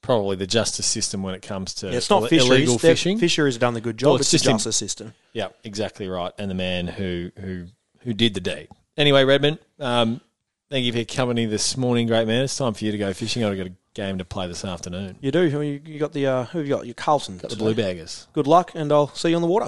probably 0.01 0.35
the 0.35 0.47
justice 0.47 0.85
system 0.85 1.23
when 1.23 1.35
it 1.35 1.41
comes 1.41 1.73
to 1.75 1.87
Yeah, 1.87 1.97
it's 1.97 2.09
not 2.09 2.23
ill- 2.23 2.27
fisheries. 2.29 2.49
illegal 2.49 2.77
They're- 2.77 2.91
fishing. 2.91 3.19
Fisheries 3.19 3.55
have 3.55 3.61
done 3.61 3.73
the 3.73 3.81
good 3.81 3.97
job. 3.97 4.07
Well, 4.07 4.15
it's 4.15 4.33
it's 4.33 4.43
just 4.43 4.45
the 4.45 4.51
justice 4.51 4.75
system. 4.77 5.13
Yeah, 5.33 5.49
exactly 5.63 6.07
right. 6.07 6.31
And 6.37 6.49
the 6.49 6.55
man 6.55 6.87
who 6.87 7.31
who 7.39 7.65
who 7.99 8.13
did 8.13 8.33
the 8.33 8.39
deed. 8.41 8.67
Anyway, 8.97 9.23
Redmond, 9.23 9.59
um, 9.79 10.21
thank 10.69 10.85
you 10.85 10.91
for 10.91 10.97
your 10.99 11.05
company 11.05 11.45
this 11.45 11.77
morning, 11.77 12.07
great 12.07 12.27
man. 12.27 12.43
It's 12.43 12.57
time 12.57 12.73
for 12.73 12.83
you 12.85 12.91
to 12.91 12.97
go 12.97 13.13
fishing. 13.13 13.43
I've 13.43 13.57
got 13.57 13.67
a 13.67 13.73
game 13.93 14.17
to 14.17 14.25
play 14.25 14.47
this 14.47 14.63
afternoon. 14.65 15.17
You 15.21 15.31
do. 15.31 15.41
You, 15.43 15.81
you 15.85 15.99
got 15.99 16.13
the 16.13 16.25
uh, 16.27 16.43
who 16.45 16.59
have 16.59 16.67
you 16.67 16.75
got? 16.75 16.85
Your 16.85 16.93
Carlton. 16.95 17.37
Got 17.37 17.51
the 17.51 17.57
blue 17.57 17.73
baggers. 17.75 18.27
Good 18.33 18.47
luck, 18.47 18.71
and 18.75 18.91
I'll 18.91 19.13
see 19.15 19.29
you 19.29 19.35
on 19.35 19.41
the 19.41 19.47
water. 19.47 19.67